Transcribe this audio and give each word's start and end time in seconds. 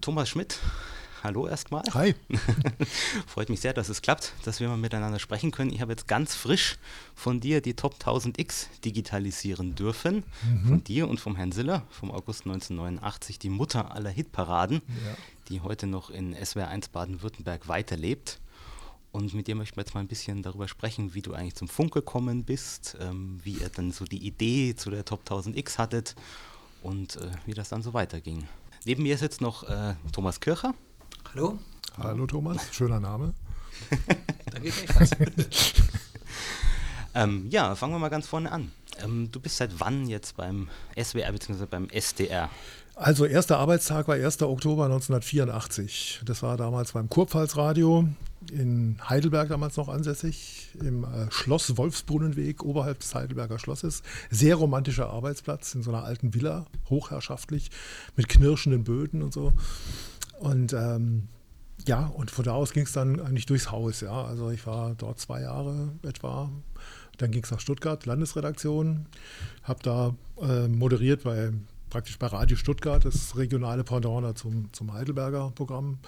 Thomas 0.00 0.30
Schmidt, 0.30 0.58
hallo 1.22 1.46
erstmal. 1.46 1.82
Hi. 1.92 2.14
Freut 3.26 3.50
mich 3.50 3.60
sehr, 3.60 3.74
dass 3.74 3.90
es 3.90 4.00
klappt, 4.00 4.32
dass 4.44 4.58
wir 4.58 4.68
mal 4.68 4.78
miteinander 4.78 5.18
sprechen 5.18 5.50
können. 5.50 5.70
Ich 5.72 5.82
habe 5.82 5.92
jetzt 5.92 6.08
ganz 6.08 6.34
frisch 6.34 6.78
von 7.14 7.40
dir 7.40 7.60
die 7.60 7.74
Top 7.74 7.96
1000X 8.02 8.68
digitalisieren 8.82 9.74
dürfen. 9.74 10.24
Mhm. 10.42 10.68
Von 10.68 10.84
dir 10.84 11.06
und 11.06 11.20
vom 11.20 11.36
Herrn 11.36 11.52
Siller 11.52 11.82
vom 11.90 12.10
August 12.10 12.46
1989, 12.46 13.38
die 13.38 13.50
Mutter 13.50 13.94
aller 13.94 14.08
Hitparaden, 14.08 14.80
ja. 14.86 15.16
die 15.50 15.60
heute 15.60 15.86
noch 15.86 16.08
in 16.08 16.34
SWR 16.34 16.68
1 16.68 16.88
Baden-Württemberg 16.88 17.68
weiterlebt. 17.68 18.40
Und 19.12 19.34
mit 19.34 19.48
dir 19.48 19.54
möchten 19.54 19.76
wir 19.76 19.82
jetzt 19.82 19.92
mal 19.92 20.00
ein 20.00 20.08
bisschen 20.08 20.42
darüber 20.42 20.66
sprechen, 20.66 21.12
wie 21.12 21.20
du 21.20 21.34
eigentlich 21.34 21.56
zum 21.56 21.68
Funk 21.68 21.92
gekommen 21.92 22.44
bist, 22.44 22.96
ähm, 23.00 23.38
wie 23.44 23.54
ihr 23.54 23.68
dann 23.68 23.92
so 23.92 24.06
die 24.06 24.24
Idee 24.26 24.74
zu 24.76 24.88
der 24.88 25.04
Top 25.04 25.28
1000X 25.28 25.76
hattet 25.76 26.14
und 26.82 27.16
äh, 27.16 27.30
wie 27.44 27.52
das 27.54 27.68
dann 27.68 27.82
so 27.82 27.92
weiterging. 27.92 28.48
Neben 28.86 29.02
mir 29.02 29.14
ist 29.14 29.20
jetzt 29.20 29.42
noch 29.42 29.64
äh, 29.64 29.94
Thomas 30.10 30.40
Kircher. 30.40 30.74
Hallo. 31.34 31.58
Hallo 31.98 32.26
Thomas, 32.26 32.74
schöner 32.74 32.98
Name. 32.98 33.34
Danke 34.50 34.70
gleichfalls. 34.70 35.10
ähm, 37.14 37.46
ja, 37.50 37.74
fangen 37.74 37.92
wir 37.92 37.98
mal 37.98 38.08
ganz 38.08 38.26
vorne 38.26 38.50
an. 38.50 38.72
Ähm, 39.02 39.30
du 39.30 39.38
bist 39.38 39.58
seit 39.58 39.78
wann 39.80 40.08
jetzt 40.08 40.38
beim 40.38 40.70
SWR 40.98 41.30
bzw. 41.30 41.66
beim 41.66 41.90
SDR? 41.90 42.48
Also 43.00 43.24
erster 43.24 43.56
Arbeitstag 43.56 44.08
war 44.08 44.16
1. 44.16 44.42
Oktober 44.42 44.84
1984. 44.84 46.20
Das 46.26 46.42
war 46.42 46.58
damals 46.58 46.92
beim 46.92 47.08
Kurpfalzradio 47.08 48.06
in 48.52 48.98
Heidelberg 49.08 49.48
damals 49.48 49.78
noch 49.78 49.88
ansässig, 49.88 50.68
im 50.78 51.04
äh, 51.04 51.30
Schloss 51.30 51.78
Wolfsbrunnenweg 51.78 52.62
oberhalb 52.62 53.00
des 53.00 53.14
Heidelberger 53.14 53.58
Schlosses. 53.58 54.02
Sehr 54.28 54.56
romantischer 54.56 55.08
Arbeitsplatz 55.08 55.74
in 55.74 55.82
so 55.82 55.90
einer 55.90 56.04
alten 56.04 56.34
Villa, 56.34 56.66
hochherrschaftlich, 56.90 57.70
mit 58.16 58.28
knirschenden 58.28 58.84
Böden 58.84 59.22
und 59.22 59.32
so. 59.32 59.54
Und 60.38 60.74
ähm, 60.74 61.28
ja, 61.86 62.04
und 62.04 62.30
von 62.30 62.44
da 62.44 62.52
aus 62.52 62.74
ging 62.74 62.84
es 62.84 62.92
dann 62.92 63.18
eigentlich 63.18 63.46
durchs 63.46 63.70
Haus. 63.70 64.02
Ja. 64.02 64.26
Also 64.26 64.50
ich 64.50 64.66
war 64.66 64.94
dort 64.94 65.18
zwei 65.18 65.40
Jahre 65.40 65.88
etwa. 66.02 66.50
Dann 67.16 67.30
ging 67.30 67.44
es 67.44 67.50
nach 67.50 67.60
Stuttgart, 67.60 68.04
Landesredaktion, 68.04 69.06
habe 69.62 69.82
da 69.82 70.14
äh, 70.42 70.68
moderiert 70.68 71.22
bei 71.22 71.50
praktisch 71.90 72.18
bei 72.18 72.28
Radio 72.28 72.56
Stuttgart, 72.56 73.04
das 73.04 73.36
regionale 73.36 73.84
Pendant 73.84 74.38
zum, 74.38 74.72
zum 74.72 74.92
Heidelberger 74.92 75.52
Programm. 75.54 75.98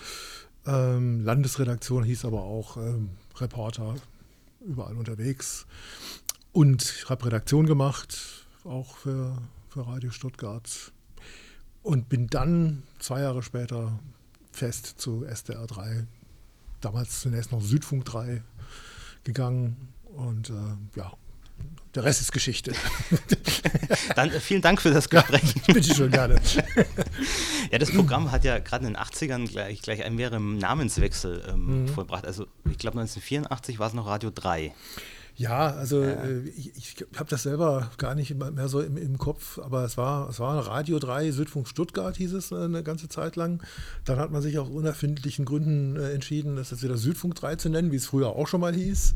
Ähm, 0.65 1.25
Landesredaktion 1.25 2.05
hieß 2.05 2.25
aber 2.25 2.43
auch 2.43 2.77
ähm, 2.77 3.11
Reporter 3.37 3.97
überall 4.65 4.97
unterwegs. 4.97 5.67
Und 6.53 6.83
ich 6.83 7.11
habe 7.11 7.27
Redaktion 7.27 7.67
gemacht, 7.67 8.47
auch 8.65 8.97
für, 8.97 9.37
für 9.69 9.87
Radio 9.87 10.11
Stuttgart. 10.11 10.93
Und 11.83 12.09
bin 12.09 12.29
dann 12.29 12.85
zwei 13.01 13.23
Jahre 13.23 13.43
später 13.43 13.99
fest 14.53 14.95
zu 14.99 15.25
SDR 15.25 15.67
3, 15.67 16.07
damals 16.81 17.21
zunächst 17.21 17.51
noch 17.51 17.61
Südfunk 17.61 18.05
3 18.05 18.43
gegangen. 19.25 19.89
Und 20.05 20.51
äh, 20.51 20.99
ja, 20.99 21.13
der 21.95 22.05
Rest 22.05 22.23
ist 22.23 22.33
Geschichte. 22.33 22.73
Dann 24.17 24.31
äh, 24.31 24.41
vielen 24.41 24.63
Dank 24.63 24.81
für 24.81 24.91
das 24.91 25.11
Gespräch. 25.11 25.55
Ja, 25.55 25.63
bitte 25.75 25.95
schön, 25.95 26.11
gerne. 26.11 26.41
ja, 27.71 27.79
das 27.79 27.91
Programm 27.91 28.33
hat 28.33 28.45
ja 28.45 28.59
gerade 28.59 28.87
in 28.87 28.95
den 28.95 29.03
80ern 29.03 29.49
gleich, 29.49 29.83
gleich 29.83 30.03
einen 30.03 30.17
mehreren 30.17 30.59
Namenswechsel 30.59 31.43
ähm, 31.49 31.83
mhm. 31.83 31.89
vollbracht. 31.89 32.27
Also 32.27 32.47
ich 32.71 32.79
glaube 32.79 32.99
1984 32.99 33.79
war 33.79 33.89
es 33.89 33.95
noch 33.95 34.07
Radio 34.07 34.31
3. 34.35 34.75
Ja, 35.35 35.71
also 35.71 36.03
äh, 36.03 36.41
ich, 36.57 36.77
ich 36.77 37.07
habe 37.17 37.29
das 37.29 37.43
selber 37.43 37.91
gar 37.97 38.15
nicht 38.15 38.35
mehr 38.35 38.69
so 38.69 38.81
im, 38.81 38.99
im, 38.99 39.17
Kopf, 39.17 39.59
aber 39.59 39.85
es 39.85 39.97
war, 39.97 40.29
es 40.29 40.41
war 40.41 40.67
Radio 40.67 40.99
3, 40.99 41.31
Südfunk 41.31 41.69
Stuttgart 41.69 42.17
hieß 42.17 42.35
es 42.35 42.53
äh, 42.53 42.57
eine 42.57 42.83
ganze 42.83 43.09
Zeit 43.09 43.37
lang. 43.37 43.63
Dann 44.05 44.19
hat 44.19 44.31
man 44.31 44.43
sich 44.43 44.59
aus 44.59 44.69
unerfindlichen 44.69 45.47
Gründen 45.47 45.97
äh, 45.97 46.13
entschieden, 46.13 46.57
das 46.57 46.71
jetzt 46.71 46.83
wieder 46.83 46.99
Südfunk 46.99 47.35
3 47.35 47.57
zu 47.57 47.71
nennen, 47.71 47.93
wie 47.93 47.97
es 47.97 48.07
früher 48.07 48.29
auch 48.29 48.47
schon 48.47 48.61
mal 48.61 48.75
hieß. 48.75 49.15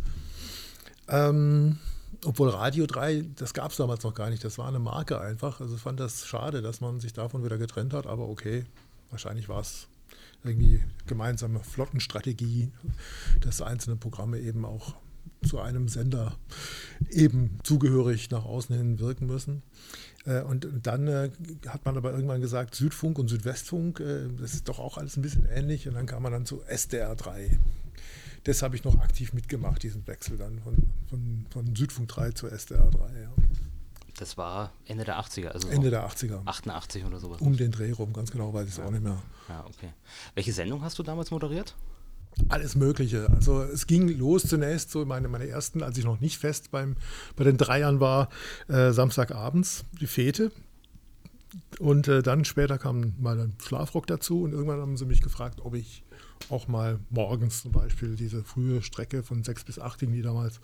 Ähm, 1.08 1.78
obwohl 2.26 2.50
Radio 2.50 2.86
3, 2.86 3.24
das 3.36 3.54
gab 3.54 3.70
es 3.70 3.76
damals 3.76 4.02
noch 4.02 4.14
gar 4.14 4.30
nicht, 4.30 4.44
das 4.44 4.58
war 4.58 4.68
eine 4.68 4.78
Marke 4.78 5.20
einfach. 5.20 5.60
Also 5.60 5.76
ich 5.76 5.80
fand 5.80 6.00
das 6.00 6.26
schade, 6.26 6.62
dass 6.62 6.80
man 6.80 7.00
sich 7.00 7.12
davon 7.12 7.44
wieder 7.44 7.58
getrennt 7.58 7.92
hat, 7.92 8.06
aber 8.06 8.28
okay, 8.28 8.64
wahrscheinlich 9.10 9.48
war 9.48 9.60
es 9.60 9.88
irgendwie 10.44 10.82
gemeinsame 11.06 11.60
Flottenstrategie, 11.60 12.70
dass 13.40 13.62
einzelne 13.62 13.96
Programme 13.96 14.38
eben 14.38 14.64
auch 14.64 14.94
zu 15.46 15.60
einem 15.60 15.88
Sender 15.88 16.36
eben 17.10 17.58
zugehörig 17.62 18.30
nach 18.30 18.44
außen 18.44 18.76
hin 18.76 18.98
wirken 18.98 19.26
müssen. 19.26 19.62
Äh, 20.24 20.42
und 20.42 20.68
dann 20.82 21.06
äh, 21.06 21.30
hat 21.68 21.84
man 21.84 21.96
aber 21.96 22.12
irgendwann 22.12 22.40
gesagt, 22.40 22.74
Südfunk 22.74 23.18
und 23.18 23.28
Südwestfunk, 23.28 24.00
äh, 24.00 24.28
das 24.38 24.54
ist 24.54 24.68
doch 24.68 24.78
auch 24.78 24.98
alles 24.98 25.16
ein 25.16 25.22
bisschen 25.22 25.46
ähnlich. 25.46 25.88
Und 25.88 25.94
dann 25.94 26.06
kam 26.06 26.22
man 26.22 26.32
dann 26.32 26.46
zu 26.46 26.62
SDR 26.62 27.14
3 27.14 27.58
das 28.46 28.62
habe 28.62 28.76
ich 28.76 28.84
noch 28.84 28.98
aktiv 29.00 29.32
mitgemacht, 29.32 29.82
diesen 29.82 30.06
Wechsel 30.06 30.36
dann 30.36 30.60
von, 30.60 30.76
von, 31.10 31.46
von 31.50 31.74
Südfunk 31.74 32.08
3 32.08 32.30
zu 32.30 32.46
SDR 32.46 32.90
3. 32.90 32.98
Ja. 32.98 33.30
Das 34.18 34.38
war 34.38 34.72
Ende 34.86 35.04
der 35.04 35.18
80er, 35.18 35.48
also 35.48 35.68
Ende 35.68 35.90
der 35.90 36.08
80er. 36.08 36.46
88 36.46 37.04
oder 37.04 37.18
sowas. 37.18 37.40
Um 37.40 37.56
den 37.56 37.72
Dreh 37.72 37.90
rum, 37.90 38.12
ganz 38.12 38.30
genau 38.30 38.54
weiß 38.54 38.64
ich 38.64 38.70
es 38.72 38.76
ja. 38.78 38.84
auch 38.84 38.90
nicht 38.90 39.02
mehr. 39.02 39.20
Ja, 39.48 39.64
okay. 39.66 39.92
Welche 40.34 40.52
Sendung 40.52 40.82
hast 40.82 40.98
du 40.98 41.02
damals 41.02 41.30
moderiert? 41.32 41.74
Alles 42.48 42.76
Mögliche. 42.76 43.28
Also 43.30 43.62
es 43.62 43.86
ging 43.86 44.08
los 44.16 44.44
zunächst, 44.44 44.90
so 44.90 45.04
meine, 45.04 45.26
meine 45.26 45.48
ersten, 45.48 45.82
als 45.82 45.98
ich 45.98 46.04
noch 46.04 46.20
nicht 46.20 46.38
fest 46.38 46.70
beim, 46.70 46.96
bei 47.34 47.44
den 47.44 47.56
Dreiern 47.56 47.98
war, 47.98 48.28
äh, 48.68 48.92
Samstagabends, 48.92 49.84
die 50.00 50.06
Fete. 50.06 50.52
Und 51.78 52.08
äh, 52.08 52.22
dann 52.22 52.44
später 52.44 52.78
kam 52.78 53.14
mal 53.18 53.38
ein 53.38 53.54
Schlafrock 53.62 54.06
dazu 54.06 54.42
und 54.42 54.52
irgendwann 54.52 54.80
haben 54.80 54.96
sie 54.96 55.06
mich 55.06 55.22
gefragt, 55.22 55.60
ob 55.62 55.74
ich 55.74 56.02
auch 56.50 56.68
mal 56.68 56.98
morgens 57.10 57.62
zum 57.62 57.72
Beispiel 57.72 58.16
diese 58.16 58.42
frühe 58.44 58.82
Strecke 58.82 59.22
von 59.22 59.42
sechs 59.42 59.64
bis 59.64 59.78
acht 59.78 59.98
ging 59.98 60.12
die 60.12 60.22
damals, 60.22 60.60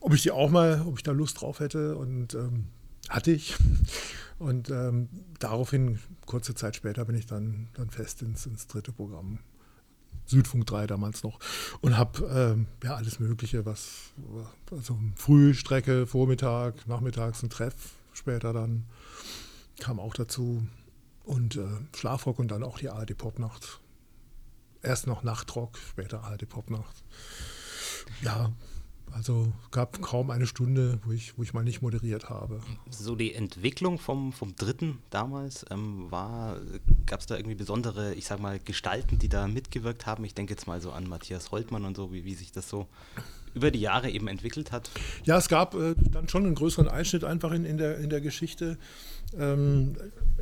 ob 0.00 0.14
ich 0.14 0.22
die 0.22 0.30
auch 0.30 0.50
mal, 0.50 0.82
ob 0.86 0.96
ich 0.96 1.02
da 1.02 1.12
Lust 1.12 1.40
drauf 1.40 1.60
hätte 1.60 1.96
und 1.96 2.34
ähm, 2.34 2.66
hatte 3.08 3.32
ich. 3.32 3.56
Und 4.40 4.68
ähm, 4.68 5.08
daraufhin, 5.38 6.00
kurze 6.26 6.56
Zeit 6.56 6.74
später, 6.74 7.04
bin 7.04 7.14
ich 7.14 7.24
dann, 7.24 7.68
dann 7.74 7.88
fest 7.88 8.20
ins, 8.20 8.46
ins 8.46 8.66
dritte 8.66 8.90
Programm 8.90 9.38
Südfunk 10.26 10.66
3 10.66 10.86
damals 10.86 11.22
noch 11.22 11.38
und 11.80 11.96
habe 11.96 12.24
ähm, 12.34 12.66
ja 12.82 12.96
alles 12.96 13.20
Mögliche, 13.20 13.64
was 13.66 14.12
also 14.70 14.98
Frühstrecke, 15.16 16.06
Vormittag, 16.06 16.86
nachmittags 16.86 17.42
ein 17.42 17.50
Treff, 17.50 17.74
später 18.12 18.52
dann 18.52 18.84
kam 19.80 20.00
auch 20.00 20.14
dazu 20.14 20.66
und 21.24 21.56
äh, 21.56 21.66
Schlafrock 21.96 22.38
und 22.38 22.48
dann 22.48 22.62
auch 22.62 22.78
die 22.78 22.90
ARD 22.90 23.16
Popnacht 23.16 23.80
erst 24.84 25.06
noch 25.06 25.22
Nachtrock, 25.22 25.78
später 25.78 26.24
alte 26.24 26.46
Popnacht. 26.46 27.02
Ja, 28.22 28.52
also 29.10 29.52
gab 29.70 30.00
kaum 30.02 30.30
eine 30.30 30.46
Stunde, 30.46 31.00
wo 31.04 31.12
ich, 31.12 31.36
wo 31.38 31.42
ich 31.42 31.54
mal 31.54 31.64
nicht 31.64 31.82
moderiert 31.82 32.28
habe. 32.28 32.60
So 32.90 33.16
die 33.16 33.34
Entwicklung 33.34 33.98
vom, 33.98 34.32
vom 34.32 34.54
dritten 34.56 34.98
damals 35.10 35.64
ähm, 35.70 36.10
war, 36.10 36.58
gab 37.06 37.20
es 37.20 37.26
da 37.26 37.36
irgendwie 37.36 37.54
besondere, 37.54 38.14
ich 38.14 38.26
sag 38.26 38.40
mal, 38.40 38.58
Gestalten, 38.58 39.18
die 39.18 39.28
da 39.28 39.46
mitgewirkt 39.46 40.06
haben? 40.06 40.24
Ich 40.24 40.34
denke 40.34 40.52
jetzt 40.52 40.66
mal 40.66 40.80
so 40.80 40.92
an 40.92 41.08
Matthias 41.08 41.50
Holtmann 41.50 41.84
und 41.84 41.96
so, 41.96 42.12
wie, 42.12 42.24
wie 42.24 42.34
sich 42.34 42.52
das 42.52 42.68
so 42.68 42.86
über 43.54 43.70
die 43.70 43.80
Jahre 43.80 44.10
eben 44.10 44.28
entwickelt 44.28 44.72
hat. 44.72 44.90
Ja, 45.24 45.38
es 45.38 45.48
gab 45.48 45.74
äh, 45.74 45.94
dann 46.10 46.28
schon 46.28 46.44
einen 46.44 46.54
größeren 46.54 46.88
Einschnitt 46.88 47.24
einfach 47.24 47.52
in, 47.52 47.64
in, 47.64 47.78
der, 47.78 47.98
in 47.98 48.10
der 48.10 48.20
Geschichte, 48.20 48.78
ähm, 49.38 49.96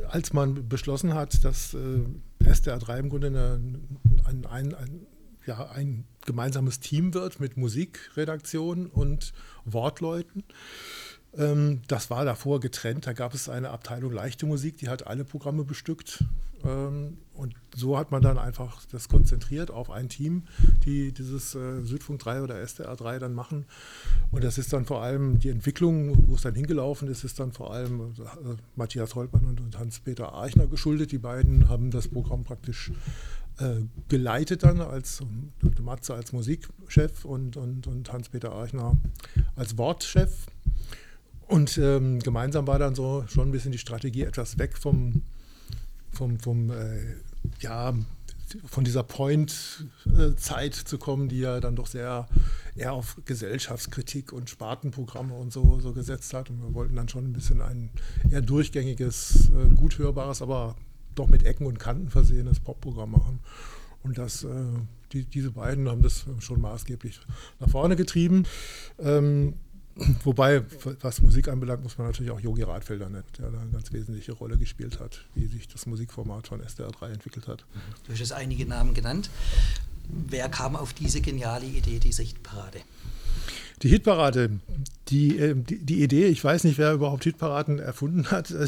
als 0.09 0.33
man 0.33 0.67
beschlossen 0.67 1.13
hat, 1.13 1.43
dass 1.43 1.73
äh, 1.73 2.01
SDR 2.45 2.79
3 2.79 2.99
im 2.99 3.09
Grunde 3.09 3.27
eine, 3.27 3.59
ein, 4.25 4.45
ein, 4.45 4.75
ein, 4.75 5.07
ja, 5.45 5.69
ein 5.69 6.05
gemeinsames 6.25 6.79
Team 6.79 7.13
wird 7.13 7.39
mit 7.39 7.57
Musikredaktion 7.57 8.87
und 8.87 9.33
Wortleuten. 9.65 10.43
Ähm, 11.37 11.81
das 11.87 12.09
war 12.09 12.25
davor 12.25 12.59
getrennt. 12.59 13.07
Da 13.07 13.13
gab 13.13 13.33
es 13.33 13.49
eine 13.49 13.69
Abteilung 13.69 14.11
leichte 14.11 14.45
Musik, 14.45 14.77
die 14.77 14.89
hat 14.89 15.07
alle 15.07 15.25
Programme 15.25 15.63
bestückt. 15.63 16.23
Und 17.33 17.55
so 17.75 17.97
hat 17.97 18.11
man 18.11 18.21
dann 18.21 18.37
einfach 18.37 18.85
das 18.91 19.09
konzentriert 19.09 19.71
auf 19.71 19.89
ein 19.89 20.07
Team, 20.07 20.43
die 20.85 21.11
dieses 21.11 21.55
äh, 21.55 21.81
Südfunk 21.81 22.19
3 22.19 22.43
oder 22.43 22.59
SDR 22.59 22.95
3 22.95 23.19
dann 23.19 23.33
machen. 23.33 23.65
Und 24.31 24.43
das 24.43 24.57
ist 24.57 24.71
dann 24.71 24.85
vor 24.85 25.01
allem 25.01 25.39
die 25.39 25.49
Entwicklung, 25.49 26.27
wo 26.27 26.35
es 26.35 26.41
dann 26.41 26.53
hingelaufen 26.53 27.07
ist, 27.07 27.23
ist 27.23 27.39
dann 27.39 27.51
vor 27.51 27.73
allem 27.73 28.01
äh, 28.01 28.55
Matthias 28.75 29.15
Holtmann 29.15 29.57
und 29.59 29.79
Hans-Peter 29.79 30.37
Eichner 30.37 30.67
geschuldet. 30.67 31.11
Die 31.11 31.17
beiden 31.17 31.69
haben 31.69 31.89
das 31.89 32.07
Programm 32.07 32.43
praktisch 32.43 32.91
äh, 33.59 33.81
geleitet 34.09 34.63
dann 34.63 34.81
als 34.81 35.21
Matze 35.81 36.13
als 36.13 36.33
Musikchef 36.33 37.25
und, 37.25 37.57
und, 37.57 37.87
und 37.87 38.11
Hans-Peter 38.11 38.55
Eichner 38.55 38.97
als 39.55 39.77
Wortchef. 39.77 40.47
Und 41.47 41.77
ähm, 41.77 42.19
gemeinsam 42.19 42.67
war 42.67 42.79
dann 42.79 42.95
so 42.95 43.25
schon 43.27 43.49
ein 43.49 43.51
bisschen 43.51 43.71
die 43.71 43.77
Strategie, 43.77 44.23
etwas 44.23 44.57
weg 44.57 44.77
vom, 44.77 45.21
vom, 46.13 46.39
vom 46.39 46.69
äh, 46.69 47.15
ja, 47.59 47.93
von 48.65 48.83
dieser 48.83 49.03
Point-Zeit 49.03 50.75
zu 50.75 50.97
kommen, 50.97 51.29
die 51.29 51.39
ja 51.39 51.59
dann 51.59 51.75
doch 51.75 51.87
sehr 51.87 52.27
eher 52.75 52.93
auf 52.93 53.17
Gesellschaftskritik 53.25 54.33
und 54.33 54.49
Spartenprogramme 54.49 55.33
und 55.33 55.51
so, 55.51 55.79
so 55.79 55.93
gesetzt 55.93 56.33
hat. 56.33 56.49
Und 56.49 56.61
wir 56.61 56.73
wollten 56.73 56.95
dann 56.95 57.09
schon 57.09 57.25
ein 57.25 57.33
bisschen 57.33 57.61
ein 57.61 57.89
eher 58.29 58.41
durchgängiges, 58.41 59.49
äh, 59.49 59.75
gut 59.75 59.97
hörbares, 59.97 60.41
aber 60.41 60.75
doch 61.15 61.29
mit 61.29 61.43
Ecken 61.45 61.65
und 61.65 61.79
Kanten 61.79 62.09
versehenes 62.09 62.59
Popprogramm 62.59 63.11
machen. 63.11 63.39
Und 64.03 64.17
das, 64.17 64.43
äh, 64.43 64.49
die, 65.11 65.25
diese 65.25 65.51
beiden 65.51 65.87
haben 65.89 66.01
das 66.01 66.25
schon 66.39 66.61
maßgeblich 66.61 67.21
nach 67.59 67.69
vorne 67.69 67.95
getrieben. 67.95 68.45
Ähm, 68.99 69.55
Wobei, 70.23 70.63
was 71.01 71.21
Musik 71.21 71.47
anbelangt, 71.47 71.83
muss 71.83 71.97
man 71.97 72.07
natürlich 72.07 72.31
auch 72.31 72.39
Yogi 72.39 72.63
Radfelder 72.63 73.09
nennen, 73.09 73.25
der 73.37 73.51
da 73.51 73.59
eine 73.59 73.71
ganz 73.71 73.91
wesentliche 73.93 74.31
Rolle 74.31 74.57
gespielt 74.57 74.99
hat, 74.99 75.25
wie 75.35 75.45
sich 75.45 75.67
das 75.67 75.85
Musikformat 75.85 76.47
von 76.47 76.61
SDR 76.61 76.89
3 76.89 77.11
entwickelt 77.11 77.47
hat. 77.47 77.65
Du 78.07 78.13
hast 78.13 78.31
einige 78.31 78.65
Namen 78.65 78.93
genannt. 78.93 79.29
Wer 80.09 80.49
kam 80.49 80.75
auf 80.75 80.93
diese 80.93 81.21
geniale 81.21 81.65
Idee 81.65 81.99
dieser 81.99 82.23
Hitparade? 82.23 82.79
Die 83.81 83.89
Hitparade, 83.89 84.49
die, 85.09 85.37
äh, 85.37 85.55
die, 85.55 85.77
die, 85.79 86.03
Idee, 86.03 86.27
ich 86.27 86.41
weiß 86.41 86.63
nicht, 86.63 86.77
wer 86.77 86.93
überhaupt 86.93 87.25
Hitparaden 87.25 87.79
erfunden 87.79 88.31
hat. 88.31 88.53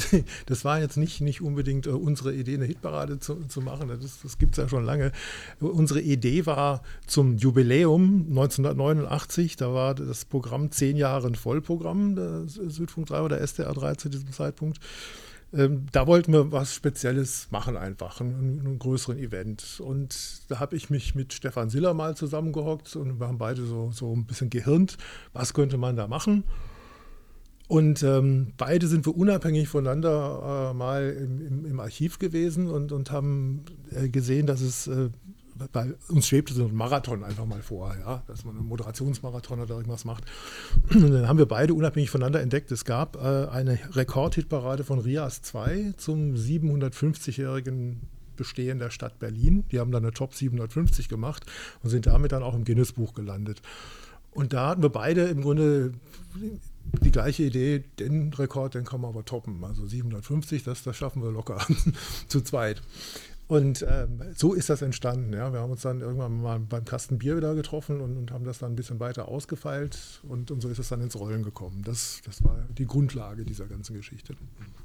Das 0.45 0.65
war 0.65 0.79
jetzt 0.79 0.97
nicht, 0.97 1.21
nicht 1.21 1.41
unbedingt 1.41 1.87
äh, 1.87 1.91
unsere 1.91 2.33
Idee, 2.33 2.55
eine 2.55 2.65
Hitparade 2.65 3.19
zu, 3.19 3.35
zu 3.47 3.61
machen. 3.61 3.87
Das, 3.87 4.21
das 4.21 4.37
gibt 4.37 4.51
es 4.51 4.57
ja 4.57 4.67
schon 4.67 4.83
lange. 4.83 5.11
Unsere 5.59 6.01
Idee 6.01 6.45
war 6.45 6.81
zum 7.07 7.37
Jubiläum 7.37 8.25
1989, 8.29 9.55
da 9.55 9.73
war 9.73 9.95
das 9.95 10.25
Programm 10.25 10.71
zehn 10.71 10.97
Jahre 10.97 11.27
ein 11.27 11.35
Vollprogramm, 11.35 12.15
der 12.15 12.43
Südfunk 12.47 13.07
3 13.07 13.21
oder 13.21 13.39
SDR 13.39 13.73
3 13.73 13.95
zu 13.95 14.09
diesem 14.09 14.31
Zeitpunkt. 14.33 14.79
Ähm, 15.55 15.85
da 15.91 16.05
wollten 16.05 16.33
wir 16.33 16.51
was 16.51 16.75
Spezielles 16.75 17.47
machen, 17.49 17.77
einfach, 17.77 18.19
einen, 18.19 18.59
einen 18.59 18.79
größeren 18.79 19.17
Event. 19.17 19.79
Und 19.79 20.41
da 20.49 20.59
habe 20.59 20.75
ich 20.75 20.89
mich 20.89 21.15
mit 21.15 21.33
Stefan 21.33 21.69
Siller 21.69 21.93
mal 21.93 22.15
zusammengehockt 22.15 22.95
und 22.95 23.19
wir 23.19 23.27
haben 23.27 23.37
beide 23.37 23.65
so, 23.65 23.91
so 23.91 24.13
ein 24.13 24.25
bisschen 24.25 24.49
gehirnt, 24.49 24.97
was 25.33 25.53
könnte 25.53 25.77
man 25.77 25.95
da 25.95 26.07
machen. 26.07 26.43
Und 27.67 28.03
ähm, 28.03 28.53
beide 28.57 28.87
sind 28.87 29.05
wir 29.07 29.17
unabhängig 29.17 29.67
voneinander 29.67 30.71
äh, 30.71 30.73
mal 30.75 31.09
im, 31.09 31.47
im, 31.47 31.65
im, 31.65 31.79
Archiv 31.79 32.19
gewesen 32.19 32.69
und, 32.69 32.91
und 32.91 33.09
haben 33.09 33.65
äh, 33.89 34.07
gesehen, 34.07 34.45
dass 34.45 34.61
es 34.61 34.85
äh, 34.85 35.09
weil 35.73 35.97
uns 36.09 36.27
schwebte 36.27 36.53
so 36.53 36.65
ein 36.65 36.75
Marathon 36.75 37.23
einfach 37.23 37.45
mal 37.45 37.61
vor, 37.61 37.95
ja, 37.97 38.23
dass 38.27 38.43
man 38.43 38.57
einen 38.57 38.67
Moderationsmarathon 38.67 39.61
oder 39.61 39.75
irgendwas 39.75 40.05
macht. 40.05 40.25
Und 40.93 41.11
dann 41.11 41.27
haben 41.27 41.37
wir 41.37 41.45
beide 41.45 41.73
unabhängig 41.73 42.09
voneinander 42.09 42.41
entdeckt, 42.41 42.71
es 42.71 42.85
gab 42.85 43.15
äh, 43.15 43.47
eine 43.47 43.79
Rekordhitparade 43.95 44.83
von 44.83 44.99
Rias 44.99 45.41
2 45.41 45.93
zum 45.97 46.35
750-jährigen 46.35 48.01
Bestehen 48.35 48.79
der 48.79 48.89
Stadt 48.89 49.17
Berlin. 49.19 49.63
Die 49.71 49.79
haben 49.79 49.91
dann 49.91 50.03
eine 50.03 50.11
Top 50.11 50.33
750 50.35 51.07
gemacht 51.07 51.45
und 51.83 51.89
sind 51.89 52.05
damit 52.05 52.33
dann 52.33 52.43
auch 52.43 52.53
im 52.53 52.65
Guinness-Buch 52.65 53.13
gelandet. 53.13 53.61
Und 54.31 54.51
da 54.51 54.69
hatten 54.69 54.81
wir 54.81 54.89
beide 54.89 55.23
im 55.25 55.41
Grunde 55.41 55.93
die 57.01 57.11
gleiche 57.11 57.43
Idee, 57.43 57.85
den 57.99 58.33
Rekord, 58.33 58.75
den 58.75 58.83
kann 58.83 58.99
man 58.99 59.11
aber 59.11 59.23
toppen. 59.23 59.63
Also 59.63 59.87
750, 59.87 60.63
das, 60.63 60.83
das 60.83 60.97
schaffen 60.97 61.23
wir 61.23 61.31
locker 61.31 61.65
zu 62.27 62.41
zweit. 62.41 62.81
Und 63.47 63.85
ähm, 63.87 64.21
so 64.35 64.53
ist 64.53 64.69
das 64.69 64.81
entstanden. 64.81 65.31
Ja. 65.33 65.53
Wir 65.53 65.59
haben 65.59 65.71
uns 65.71 65.83
dann 65.83 66.01
irgendwann 66.01 66.41
mal 66.41 66.59
beim 66.59 66.83
Kasten 66.83 67.19
Bier 67.19 67.37
wieder 67.37 67.53
getroffen 67.53 68.01
und, 68.01 68.17
und 68.17 68.31
haben 68.31 68.43
das 68.43 68.57
dann 68.57 68.71
ein 68.71 68.75
bisschen 68.75 68.99
weiter 68.99 69.27
ausgefeilt 69.27 70.21
und, 70.23 70.49
und, 70.49 70.61
so 70.61 70.69
ist 70.69 70.79
es 70.79 70.89
dann 70.89 71.01
ins 71.01 71.15
Rollen 71.15 71.43
gekommen. 71.43 71.83
Das, 71.85 72.21
das 72.25 72.43
war 72.43 72.57
die 72.75 72.87
Grundlage 72.87 73.45
dieser 73.45 73.65
ganzen 73.65 73.95
Geschichte. 73.95 74.35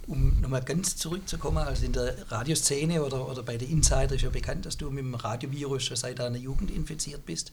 Um 0.07 0.39
nochmal 0.43 0.63
ganz 0.63 0.97
zurückzukommen, 0.97 1.59
also 1.59 1.87
in 1.87 1.93
der 1.93 2.15
Radioszene 2.31 3.03
oder, 3.03 3.27
oder 3.31 3.43
bei 3.43 3.57
der 3.57 3.69
Insider 3.69 4.15
ist 4.15 4.23
ja 4.23 4.31
bekannt, 4.31 4.67
dass 4.67 4.77
du 4.77 4.91
mit 4.91 5.05
dem 5.05 5.15
Radiovirus 5.15 5.85
schon 5.85 5.97
seit 5.97 6.19
deiner 6.19 6.37
Jugend 6.37 6.71
infiziert 6.71 7.25
bist. 7.25 7.53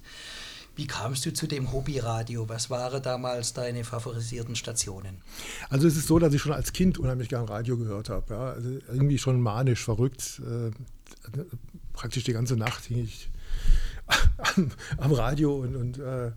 Wie 0.75 0.85
kamst 0.85 1.25
du 1.25 1.33
zu 1.33 1.47
dem 1.47 1.71
Hobbyradio? 1.71 2.47
Was 2.49 2.69
waren 2.69 3.01
damals 3.01 3.53
deine 3.53 3.83
favorisierten 3.83 4.55
Stationen? 4.55 5.21
Also 5.69 5.87
es 5.87 5.97
ist 5.97 6.07
so, 6.07 6.19
dass 6.19 6.33
ich 6.33 6.41
schon 6.41 6.51
als 6.51 6.71
Kind 6.71 6.99
unheimlich 6.99 7.29
gern 7.29 7.45
Radio 7.45 7.77
gehört 7.77 8.09
habe. 8.09 8.31
Ja? 8.31 8.49
Also 8.51 8.69
irgendwie 8.89 9.17
schon 9.17 9.41
manisch, 9.41 9.83
verrückt. 9.83 10.39
Praktisch 11.93 12.23
die 12.23 12.33
ganze 12.33 12.55
Nacht 12.55 12.85
hing 12.85 13.03
ich 13.03 13.29
am, 14.37 14.71
am 14.97 15.11
Radio 15.13 15.55
und, 15.55 15.75
und 15.75 15.97
äh, 15.99 16.31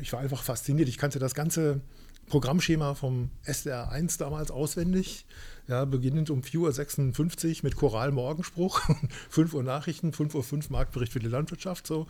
ich 0.00 0.12
war 0.12 0.20
einfach 0.20 0.42
fasziniert. 0.42 0.88
Ich 0.88 0.98
kannte 0.98 1.18
das 1.18 1.34
ganze 1.34 1.80
Programmschema 2.28 2.94
vom 2.94 3.30
SDR 3.42 3.90
1 3.90 4.18
damals 4.18 4.50
auswendig. 4.50 5.26
Ja, 5.66 5.84
beginnend 5.84 6.30
um 6.30 6.40
4.56 6.40 7.48
Uhr 7.48 7.56
mit 7.62 7.76
Choral-Morgenspruch, 7.76 8.80
5 9.28 9.52
Uhr 9.54 9.62
Nachrichten, 9.62 10.12
5.05 10.12 10.52
Uhr 10.52 10.60
Marktbericht 10.70 11.12
für 11.12 11.18
die 11.18 11.28
Landwirtschaft. 11.28 11.86
So. 11.86 12.06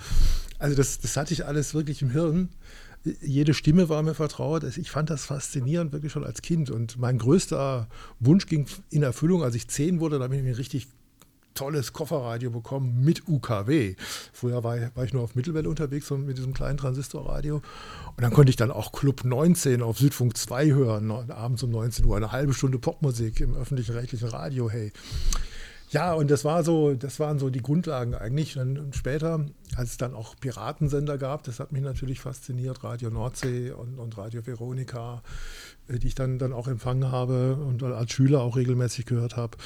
Also 0.58 0.76
das, 0.76 1.00
das 1.00 1.16
hatte 1.16 1.34
ich 1.34 1.44
alles 1.44 1.74
wirklich 1.74 2.02
im 2.02 2.10
Hirn. 2.10 2.50
Jede 3.20 3.54
Stimme 3.54 3.88
war 3.88 4.02
mir 4.02 4.14
vertraut. 4.14 4.64
Also 4.64 4.80
ich 4.80 4.90
fand 4.90 5.10
das 5.10 5.24
faszinierend, 5.24 5.92
wirklich 5.92 6.12
schon 6.12 6.24
als 6.24 6.42
Kind. 6.42 6.70
Und 6.70 6.98
mein 6.98 7.18
größter 7.18 7.88
Wunsch 8.20 8.46
ging 8.46 8.66
in 8.90 9.02
Erfüllung, 9.02 9.42
als 9.42 9.54
ich 9.54 9.68
zehn 9.68 9.98
wurde, 9.98 10.18
da 10.18 10.28
bin 10.28 10.38
ich 10.38 10.44
mir 10.44 10.58
richtig 10.58 10.86
tolles 11.58 11.92
Kofferradio 11.92 12.50
bekommen 12.50 13.02
mit 13.02 13.26
UKW. 13.26 13.96
Früher 14.32 14.62
war, 14.62 14.78
war 14.94 15.04
ich 15.04 15.12
nur 15.12 15.24
auf 15.24 15.34
Mittelwelle 15.34 15.68
unterwegs 15.68 16.08
und 16.12 16.24
mit 16.24 16.38
diesem 16.38 16.54
kleinen 16.54 16.78
Transistorradio. 16.78 17.56
Und 17.56 18.22
dann 18.22 18.32
konnte 18.32 18.50
ich 18.50 18.56
dann 18.56 18.70
auch 18.70 18.92
Club 18.92 19.24
19 19.24 19.82
auf 19.82 19.98
Südfunk 19.98 20.36
2 20.36 20.66
hören, 20.68 21.10
abends 21.10 21.64
um 21.64 21.70
19 21.70 22.04
Uhr, 22.04 22.16
eine 22.16 22.30
halbe 22.30 22.54
Stunde 22.54 22.78
Popmusik 22.78 23.40
im 23.40 23.56
öffentlichen 23.56 23.92
rechtlichen 23.96 24.28
Radio, 24.28 24.70
hey. 24.70 24.92
Ja, 25.90 26.12
und 26.12 26.30
das 26.30 26.44
war 26.44 26.64
so, 26.64 26.94
das 26.94 27.18
waren 27.18 27.38
so 27.38 27.48
die 27.50 27.62
Grundlagen 27.62 28.14
eigentlich. 28.14 28.58
Und 28.58 28.94
später, 28.94 29.46
als 29.74 29.92
es 29.92 29.96
dann 29.96 30.14
auch 30.14 30.36
Piratensender 30.38 31.18
gab, 31.18 31.42
das 31.44 31.60
hat 31.60 31.72
mich 31.72 31.82
natürlich 31.82 32.20
fasziniert, 32.20 32.84
Radio 32.84 33.10
Nordsee 33.10 33.70
und, 33.70 33.98
und 33.98 34.16
Radio 34.18 34.46
Veronika, 34.46 35.22
äh, 35.88 35.98
die 35.98 36.08
ich 36.08 36.14
dann, 36.14 36.38
dann 36.38 36.52
auch 36.52 36.68
empfangen 36.68 37.10
habe 37.10 37.56
und 37.56 37.82
als 37.82 38.12
Schüler 38.12 38.42
auch 38.42 38.56
regelmäßig 38.56 39.06
gehört 39.06 39.36
habe 39.36 39.56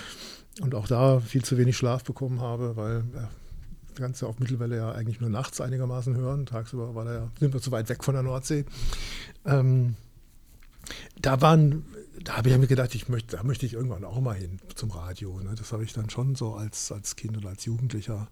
und 0.60 0.74
auch 0.74 0.86
da 0.86 1.20
viel 1.20 1.44
zu 1.44 1.56
wenig 1.56 1.76
Schlaf 1.76 2.04
bekommen 2.04 2.40
habe, 2.40 2.76
weil 2.76 3.04
ja, 3.14 3.30
das 3.88 4.00
Ganze 4.00 4.26
auf 4.26 4.38
Mittelwelle 4.38 4.76
ja 4.76 4.92
eigentlich 4.92 5.20
nur 5.20 5.30
nachts 5.30 5.60
einigermaßen 5.60 6.16
hören. 6.16 6.46
Tagsüber 6.46 6.94
war 6.94 7.10
ja, 7.10 7.30
sind 7.38 7.54
wir 7.54 7.60
zu 7.60 7.72
weit 7.72 7.88
weg 7.88 8.04
von 8.04 8.14
der 8.14 8.22
Nordsee. 8.22 8.64
Ähm, 9.44 9.96
da 11.20 11.40
waren, 11.40 11.84
da 12.22 12.36
habe 12.36 12.50
ich 12.50 12.58
mir 12.58 12.66
gedacht, 12.66 12.94
ich 12.94 13.08
möchte, 13.08 13.36
da 13.36 13.42
möchte 13.42 13.66
ich 13.66 13.74
irgendwann 13.74 14.04
auch 14.04 14.20
mal 14.20 14.34
hin 14.34 14.58
zum 14.74 14.90
Radio. 14.90 15.40
Ne? 15.40 15.54
Das 15.56 15.72
habe 15.72 15.84
ich 15.84 15.92
dann 15.92 16.10
schon 16.10 16.34
so 16.34 16.54
als, 16.54 16.90
als 16.92 17.16
Kind 17.16 17.36
oder 17.36 17.50
als 17.50 17.64
Jugendlicher 17.64 18.28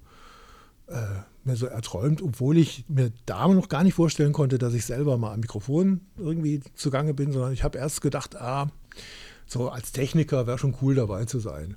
äh, 0.88 1.20
mir 1.44 1.56
so 1.56 1.66
erträumt, 1.66 2.22
obwohl 2.22 2.58
ich 2.58 2.84
mir 2.88 3.12
da 3.26 3.48
noch 3.48 3.68
gar 3.68 3.84
nicht 3.84 3.94
vorstellen 3.94 4.32
konnte, 4.32 4.58
dass 4.58 4.74
ich 4.74 4.84
selber 4.84 5.16
mal 5.18 5.32
am 5.32 5.40
Mikrofon 5.40 6.00
irgendwie 6.16 6.60
zugange 6.74 7.14
bin, 7.14 7.32
sondern 7.32 7.52
ich 7.52 7.64
habe 7.64 7.78
erst 7.78 8.00
gedacht, 8.00 8.36
ah, 8.36 8.70
so 9.46 9.68
als 9.68 9.92
Techniker 9.92 10.46
wäre 10.46 10.58
schon 10.58 10.76
cool 10.82 10.94
dabei 10.94 11.24
zu 11.24 11.38
sein. 11.38 11.76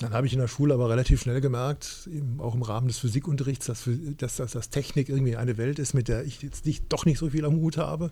Dann 0.00 0.14
habe 0.14 0.26
ich 0.26 0.32
in 0.32 0.38
der 0.38 0.48
Schule 0.48 0.72
aber 0.72 0.88
relativ 0.88 1.20
schnell 1.20 1.42
gemerkt, 1.42 2.08
auch 2.38 2.54
im 2.54 2.62
Rahmen 2.62 2.88
des 2.88 2.98
Physikunterrichts, 2.98 3.66
dass, 3.66 3.88
dass, 4.16 4.36
dass, 4.36 4.52
dass 4.52 4.70
Technik 4.70 5.10
irgendwie 5.10 5.36
eine 5.36 5.58
Welt 5.58 5.78
ist, 5.78 5.92
mit 5.92 6.08
der 6.08 6.24
ich 6.24 6.42
jetzt 6.42 6.64
nicht, 6.64 6.84
doch 6.88 7.04
nicht 7.04 7.18
so 7.18 7.28
viel 7.28 7.44
am 7.44 7.56
Hut 7.56 7.76
habe. 7.76 8.10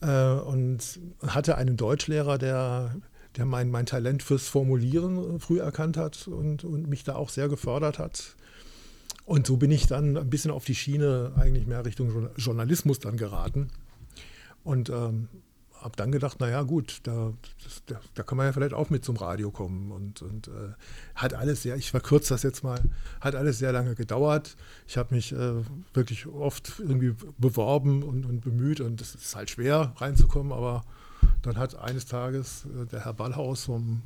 Äh, 0.00 0.32
und 0.32 0.98
hatte 1.26 1.58
einen 1.58 1.76
Deutschlehrer, 1.76 2.38
der, 2.38 2.96
der 3.36 3.44
mein, 3.44 3.70
mein 3.70 3.84
Talent 3.84 4.22
fürs 4.22 4.48
Formulieren 4.48 5.40
früh 5.40 5.60
erkannt 5.60 5.98
hat 5.98 6.26
und, 6.26 6.64
und 6.64 6.88
mich 6.88 7.04
da 7.04 7.16
auch 7.16 7.28
sehr 7.28 7.50
gefördert 7.50 7.98
hat. 7.98 8.34
Und 9.26 9.46
so 9.46 9.58
bin 9.58 9.70
ich 9.70 9.86
dann 9.86 10.16
ein 10.16 10.30
bisschen 10.30 10.50
auf 10.50 10.64
die 10.64 10.74
Schiene 10.74 11.32
eigentlich 11.36 11.66
mehr 11.66 11.84
Richtung 11.84 12.30
Journalismus 12.36 12.98
dann 12.98 13.18
geraten. 13.18 13.68
Und 14.64 14.88
ähm, 14.88 15.28
habe 15.80 15.96
dann 15.96 16.12
gedacht, 16.12 16.40
naja 16.40 16.62
gut, 16.62 17.00
da, 17.04 17.32
das, 17.64 17.82
da, 17.86 18.00
da, 18.14 18.22
kann 18.22 18.36
man 18.36 18.46
ja 18.46 18.52
vielleicht 18.52 18.74
auch 18.74 18.90
mit 18.90 19.04
zum 19.04 19.16
Radio 19.16 19.50
kommen. 19.50 19.90
Und, 19.92 20.22
und 20.22 20.48
äh, 20.48 20.72
hat 21.14 21.34
alles 21.34 21.62
sehr, 21.62 21.76
ich 21.76 21.90
verkürze 21.90 22.34
das 22.34 22.42
jetzt 22.42 22.62
mal, 22.64 22.80
hat 23.20 23.34
alles 23.34 23.58
sehr 23.58 23.72
lange 23.72 23.94
gedauert. 23.94 24.56
Ich 24.86 24.96
habe 24.96 25.14
mich 25.14 25.32
äh, 25.32 25.54
wirklich 25.94 26.26
oft 26.26 26.80
irgendwie 26.80 27.14
beworben 27.38 28.02
und, 28.02 28.26
und 28.26 28.40
bemüht 28.40 28.80
und 28.80 29.00
es 29.00 29.14
ist 29.14 29.36
halt 29.36 29.50
schwer 29.50 29.92
reinzukommen, 29.96 30.52
aber 30.52 30.84
dann 31.42 31.56
hat 31.56 31.76
eines 31.76 32.06
Tages 32.06 32.66
äh, 32.66 32.86
der 32.86 33.04
Herr 33.04 33.14
Ballhaus 33.14 33.64
vom 33.64 34.02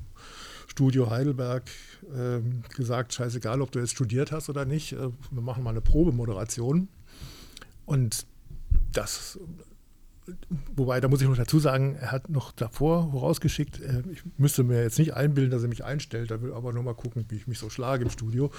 Studio 0.67 1.11
Heidelberg 1.11 1.71
äh, 2.15 2.41
gesagt, 2.75 3.13
scheißegal, 3.13 3.61
ob 3.61 3.73
du 3.73 3.79
jetzt 3.79 3.93
studiert 3.93 4.33
hast 4.33 4.49
oder 4.49 4.65
nicht, 4.65 4.93
äh, 4.93 5.09
wir 5.31 5.43
machen 5.43 5.63
mal 5.63 5.71
eine 5.71 5.81
Probemoderation. 5.81 6.89
Und 7.85 8.27
das 8.93 9.39
Wobei, 10.77 11.01
da 11.01 11.09
muss 11.09 11.21
ich 11.21 11.29
noch 11.29 11.37
dazu 11.37 11.59
sagen, 11.59 11.97
er 12.01 12.13
hat 12.13 12.29
noch 12.29 12.53
davor 12.53 13.11
vorausgeschickt, 13.11 13.81
äh, 13.81 14.03
ich 14.13 14.23
müsste 14.39 14.63
mir 14.63 14.83
jetzt 14.83 14.99
nicht 14.99 15.15
einbilden, 15.15 15.51
dass 15.51 15.63
er 15.63 15.69
mich 15.69 15.85
einstellt, 15.85 16.31
er 16.31 16.43
will 16.43 16.53
aber 16.53 16.73
nur 16.73 16.85
mal 16.85 16.95
gucken, 16.95 17.25
wie 17.29 17.37
ich 17.37 17.49
mich 17.49 17.59
so 17.59 17.71
schlage 17.71 18.05
im 18.05 18.11
Studio. 18.11 18.51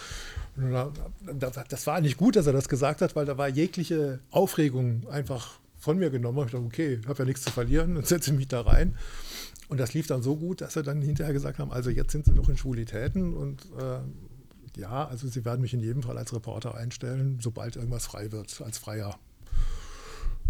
das 1.40 1.88
war 1.88 2.02
nicht 2.02 2.18
gut, 2.18 2.36
dass 2.36 2.48
er 2.48 2.54
das 2.54 2.68
gesagt 2.68 3.02
hat, 3.02 3.16
weil 3.16 3.26
da 3.26 3.38
war 3.38 3.48
jegliche 3.48 4.20
Aufregung 4.30 5.08
einfach 5.10 5.60
von 5.78 5.98
mir 5.98 6.10
genommen. 6.10 6.40
Ich 6.46 6.52
dachte, 6.52 6.66
okay, 6.66 7.00
ich 7.02 7.08
habe 7.08 7.20
ja 7.20 7.26
nichts 7.26 7.44
zu 7.44 7.52
verlieren 7.52 7.98
und 7.98 8.08
setze 8.08 8.34
mich 8.34 8.48
da 8.48 8.62
rein. 8.62 8.96
Und 9.70 9.80
das 9.80 9.94
lief 9.94 10.08
dann 10.08 10.22
so 10.22 10.36
gut, 10.36 10.62
dass 10.62 10.76
er 10.76 10.84
dann 10.84 11.02
hinterher 11.02 11.34
gesagt 11.34 11.60
haben, 11.60 11.72
also 11.72 11.90
jetzt 11.90 12.12
sind 12.12 12.26
sie 12.26 12.34
doch 12.34 12.50
in 12.50 12.58
Schwulitäten 12.58 13.34
und 13.34 13.66
äh, 13.80 14.80
ja, 14.80 15.08
also 15.08 15.28
sie 15.28 15.46
werden 15.46 15.62
mich 15.62 15.74
in 15.74 15.80
jedem 15.80 16.04
Fall 16.04 16.18
als 16.18 16.34
Reporter 16.34 16.76
einstellen, 16.76 17.40
sobald 17.42 17.76
irgendwas 17.76 18.06
frei 18.06 18.32
wird, 18.32 18.62
als 18.62 18.78
Freier. 18.78 19.18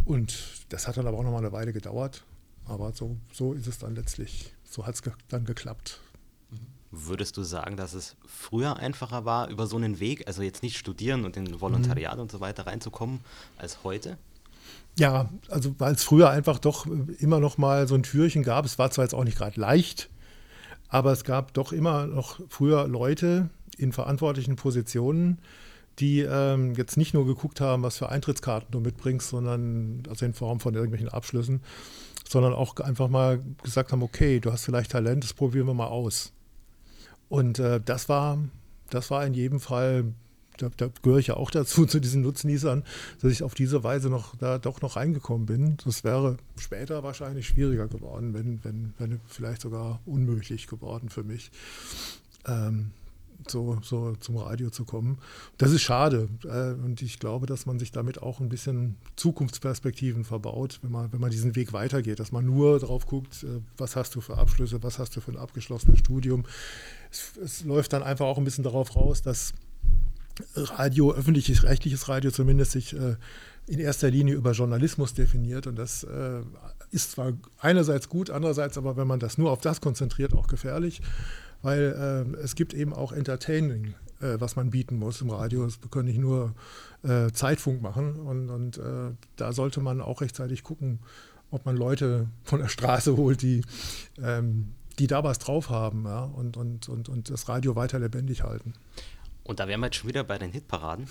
Und 0.05 0.65
das 0.69 0.87
hat 0.87 0.97
dann 0.97 1.07
aber 1.07 1.17
auch 1.17 1.23
noch 1.23 1.31
mal 1.31 1.37
eine 1.37 1.51
Weile 1.51 1.73
gedauert. 1.73 2.23
Aber 2.65 2.93
so, 2.93 3.17
so 3.31 3.53
ist 3.53 3.67
es 3.67 3.79
dann 3.79 3.95
letztlich, 3.95 4.53
so 4.63 4.85
hat 4.85 4.95
es 4.95 5.01
ge 5.01 5.13
dann 5.29 5.45
geklappt. 5.45 5.99
Würdest 6.91 7.37
du 7.37 7.43
sagen, 7.43 7.75
dass 7.75 7.93
es 7.93 8.15
früher 8.25 8.77
einfacher 8.77 9.25
war, 9.25 9.49
über 9.49 9.65
so 9.65 9.77
einen 9.77 9.99
Weg, 9.99 10.27
also 10.27 10.43
jetzt 10.43 10.63
nicht 10.63 10.77
studieren 10.77 11.25
und 11.25 11.35
in 11.35 11.59
Volontariat 11.59 12.15
mhm. 12.15 12.21
und 12.21 12.31
so 12.31 12.39
weiter 12.39 12.67
reinzukommen, 12.67 13.21
als 13.57 13.83
heute? 13.83 14.17
Ja, 14.97 15.29
also 15.49 15.73
weil 15.79 15.95
es 15.95 16.03
früher 16.03 16.29
einfach 16.29 16.59
doch 16.59 16.85
immer 16.85 17.39
noch 17.39 17.57
mal 17.57 17.87
so 17.87 17.95
ein 17.95 18.03
Türchen 18.03 18.43
gab. 18.43 18.63
Es 18.65 18.77
war 18.77 18.91
zwar 18.91 19.05
jetzt 19.05 19.15
auch 19.15 19.23
nicht 19.23 19.37
gerade 19.37 19.59
leicht, 19.59 20.09
aber 20.87 21.11
es 21.11 21.23
gab 21.23 21.53
doch 21.55 21.73
immer 21.73 22.05
noch 22.05 22.39
früher 22.47 22.87
Leute 22.87 23.49
in 23.77 23.91
verantwortlichen 23.91 24.55
Positionen, 24.55 25.39
die 25.99 26.21
ähm, 26.21 26.73
jetzt 26.75 26.97
nicht 26.97 27.13
nur 27.13 27.25
geguckt 27.25 27.61
haben, 27.61 27.83
was 27.83 27.97
für 27.97 28.09
Eintrittskarten 28.09 28.71
du 28.71 28.79
mitbringst, 28.79 29.29
sondern 29.29 30.03
also 30.09 30.25
in 30.25 30.33
Form 30.33 30.59
von 30.59 30.73
irgendwelchen 30.73 31.09
Abschlüssen, 31.09 31.61
sondern 32.27 32.53
auch 32.53 32.77
einfach 32.77 33.09
mal 33.09 33.41
gesagt 33.63 33.91
haben, 33.91 34.01
okay, 34.01 34.39
du 34.39 34.51
hast 34.51 34.65
vielleicht 34.65 34.91
Talent, 34.91 35.23
das 35.23 35.33
probieren 35.33 35.67
wir 35.67 35.73
mal 35.73 35.87
aus. 35.87 36.33
Und 37.29 37.59
äh, 37.59 37.79
das 37.83 38.09
war, 38.09 38.39
das 38.89 39.11
war 39.11 39.25
in 39.25 39.33
jedem 39.33 39.59
Fall, 39.59 40.13
da, 40.57 40.69
da, 40.77 40.89
gehöre 41.01 41.19
ich 41.19 41.27
ja 41.27 41.37
auch 41.37 41.51
dazu, 41.51 41.85
zu 41.87 41.99
diesen 41.99 42.21
Nutznießern, 42.21 42.83
dass 43.21 43.31
ich 43.31 43.43
auf 43.43 43.53
diese 43.53 43.83
Weise 43.83 44.09
noch 44.09 44.35
da 44.35 44.57
doch 44.57 44.81
noch 44.81 44.95
reingekommen 44.95 45.45
bin. 45.45 45.77
Das 45.85 46.03
wäre 46.03 46.37
später 46.57 47.03
wahrscheinlich 47.03 47.47
schwieriger 47.47 47.87
geworden, 47.87 48.33
wenn, 48.33 48.63
wenn, 48.63 48.93
wenn 48.97 49.19
vielleicht 49.27 49.61
sogar 49.61 49.99
unmöglich 50.05 50.67
geworden 50.67 51.09
für 51.09 51.23
mich. 51.23 51.51
Ähm, 52.45 52.91
so, 53.49 53.77
so 53.81 54.15
zum 54.15 54.37
Radio 54.37 54.69
zu 54.69 54.85
kommen. 54.85 55.17
Das 55.57 55.71
ist 55.71 55.81
schade. 55.81 56.29
Äh, 56.43 56.73
und 56.83 57.01
ich 57.01 57.19
glaube, 57.19 57.45
dass 57.45 57.65
man 57.65 57.79
sich 57.79 57.91
damit 57.91 58.21
auch 58.21 58.39
ein 58.39 58.49
bisschen 58.49 58.95
Zukunftsperspektiven 59.15 60.23
verbaut, 60.23 60.79
wenn 60.81 60.91
man, 60.91 61.11
wenn 61.13 61.19
man 61.19 61.31
diesen 61.31 61.55
Weg 61.55 61.73
weitergeht, 61.73 62.19
dass 62.19 62.31
man 62.31 62.45
nur 62.45 62.79
darauf 62.79 63.05
guckt, 63.05 63.43
äh, 63.43 63.61
was 63.77 63.95
hast 63.95 64.15
du 64.15 64.21
für 64.21 64.37
Abschlüsse, 64.37 64.83
was 64.83 64.99
hast 64.99 65.15
du 65.15 65.21
für 65.21 65.31
ein 65.31 65.37
abgeschlossenes 65.37 65.99
Studium. 65.99 66.45
Es, 67.11 67.37
es 67.37 67.63
läuft 67.63 67.93
dann 67.93 68.03
einfach 68.03 68.25
auch 68.25 68.37
ein 68.37 68.43
bisschen 68.43 68.63
darauf 68.63 68.95
raus, 68.95 69.21
dass 69.21 69.53
Radio, 70.55 71.13
öffentliches, 71.13 71.63
rechtliches 71.63 72.09
Radio 72.09 72.31
zumindest 72.31 72.71
sich 72.71 72.93
äh, 72.93 73.15
in 73.67 73.79
erster 73.79 74.09
Linie 74.09 74.33
über 74.33 74.51
Journalismus 74.51 75.13
definiert. 75.13 75.67
Und 75.67 75.77
das 75.77 76.05
ist 76.91 77.11
zwar 77.11 77.33
einerseits 77.59 78.09
gut, 78.09 78.29
andererseits 78.29 78.77
aber, 78.77 78.97
wenn 78.97 79.07
man 79.07 79.19
das 79.19 79.37
nur 79.37 79.51
auf 79.51 79.61
das 79.61 79.79
konzentriert, 79.79 80.33
auch 80.33 80.47
gefährlich 80.47 81.01
weil 81.63 82.27
äh, 82.37 82.37
es 82.41 82.53
gibt 82.55 82.75
eben 82.75 82.93
auch 82.93 83.11
Entertaining, 83.11 83.95
äh, 84.21 84.39
was 84.39 84.55
man 84.55 84.69
bieten 84.69 84.97
muss 84.97 85.21
im 85.21 85.31
Radio. 85.31 85.67
Wir 85.67 85.89
können 85.89 86.07
nicht 86.07 86.19
nur 86.19 86.53
äh, 87.03 87.31
Zeitfunk 87.31 87.81
machen 87.81 88.17
und, 88.17 88.49
und 88.49 88.77
äh, 88.77 89.11
da 89.37 89.53
sollte 89.53 89.79
man 89.79 90.01
auch 90.01 90.21
rechtzeitig 90.21 90.61
gucken, 90.61 90.99
ob 91.49 91.65
man 91.65 91.75
Leute 91.75 92.27
von 92.43 92.59
der 92.59 92.67
Straße 92.67 93.17
holt, 93.17 93.41
die, 93.41 93.63
ähm, 94.21 94.73
die 94.99 95.07
da 95.07 95.23
was 95.23 95.39
drauf 95.39 95.69
haben 95.69 96.05
ja, 96.05 96.23
und, 96.23 96.57
und, 96.57 96.89
und, 96.89 97.09
und 97.09 97.29
das 97.29 97.49
Radio 97.49 97.75
weiter 97.75 97.97
lebendig 97.97 98.43
halten. 98.43 98.73
Und 99.45 99.59
da 99.59 99.67
wären 99.67 99.81
wir 99.81 99.87
jetzt 99.87 99.97
schon 99.97 100.07
wieder 100.07 100.23
bei 100.23 100.37
den 100.37 100.51
Hitparaden. 100.53 101.05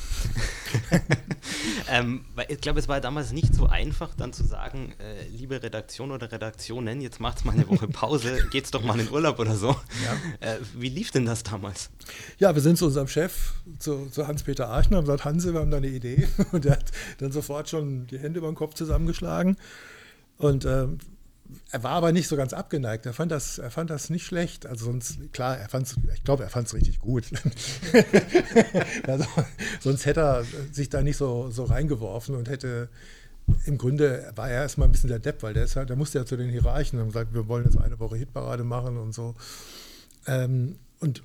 ähm, 1.90 2.24
weil 2.34 2.46
ich 2.48 2.60
glaube, 2.62 2.80
es 2.80 2.88
war 2.88 2.98
damals 3.00 3.32
nicht 3.32 3.54
so 3.54 3.66
einfach, 3.66 4.14
dann 4.14 4.32
zu 4.32 4.42
sagen, 4.44 4.94
äh, 4.98 5.28
liebe 5.28 5.62
Redaktion 5.62 6.10
oder 6.10 6.32
Redaktionen, 6.32 7.02
jetzt 7.02 7.20
macht 7.20 7.44
mal 7.44 7.52
eine 7.52 7.68
Woche 7.68 7.88
Pause, 7.88 8.48
geht's 8.50 8.70
doch 8.70 8.82
mal 8.82 8.98
in 8.98 9.10
Urlaub 9.10 9.38
oder 9.38 9.54
so. 9.54 9.76
Ja. 10.02 10.48
Äh, 10.48 10.58
wie 10.74 10.88
lief 10.88 11.10
denn 11.10 11.26
das 11.26 11.42
damals? 11.42 11.90
Ja, 12.38 12.54
wir 12.54 12.62
sind 12.62 12.78
zu 12.78 12.86
unserem 12.86 13.08
Chef, 13.08 13.52
zu, 13.78 14.06
zu 14.06 14.26
Hans-Peter 14.26 14.68
Archner, 14.68 14.96
haben 14.98 15.04
gesagt, 15.04 15.26
Hanse, 15.26 15.52
wir 15.52 15.60
haben 15.60 15.70
da 15.70 15.76
eine 15.76 15.88
Idee. 15.88 16.26
Und 16.52 16.64
der 16.64 16.72
hat 16.72 16.90
dann 17.18 17.32
sofort 17.32 17.68
schon 17.68 18.06
die 18.06 18.18
Hände 18.18 18.38
über 18.38 18.50
den 18.50 18.56
Kopf 18.56 18.74
zusammengeschlagen. 18.74 19.58
Und 20.38 20.64
ähm, 20.64 20.98
er 21.71 21.82
war 21.82 21.92
aber 21.92 22.12
nicht 22.12 22.28
so 22.28 22.37
ganz 22.37 22.52
abgeneigt. 22.52 23.06
Er 23.06 23.12
fand 23.12 23.32
das, 23.32 23.59
er 23.59 23.71
fand 23.71 23.90
das 23.90 24.11
nicht 24.11 24.25
schlecht. 24.25 24.66
Also 24.66 24.87
sonst, 24.87 25.32
klar, 25.32 25.59
er 25.59 25.68
fand's, 25.68 25.97
ich 26.14 26.25
glaube, 26.25 26.44
er 26.44 26.50
fand 26.50 26.68
es 26.68 26.75
richtig 26.75 26.99
gut. 26.99 27.25
also, 29.06 29.25
sonst 29.80 30.06
hätte 30.06 30.21
er 30.21 30.44
sich 30.73 30.88
da 30.88 31.02
nicht 31.02 31.16
so, 31.16 31.50
so 31.50 31.64
reingeworfen 31.64 32.35
und 32.35 32.49
hätte 32.49 32.88
im 33.64 33.78
Grunde 33.78 34.32
war 34.37 34.50
er 34.50 34.62
erstmal 34.62 34.88
ein 34.88 34.92
bisschen 34.92 35.09
der 35.09 35.18
Depp, 35.18 35.42
weil 35.42 35.54
der, 35.54 35.64
ist 35.64 35.76
halt, 35.76 35.88
der 35.88 35.97
musste 35.97 36.18
ja 36.18 36.25
zu 36.25 36.37
den 36.37 36.50
Hierarchen 36.50 37.00
und 37.00 37.09
gesagt, 37.09 37.35
wir 37.35 37.49
wollen 37.49 37.64
jetzt 37.64 37.76
eine 37.76 37.99
Woche 37.99 38.16
Hitparade 38.16 38.64
machen 38.64 38.97
und 38.97 39.12
so. 39.12 39.35
Ähm, 40.26 40.76
und 41.00 41.23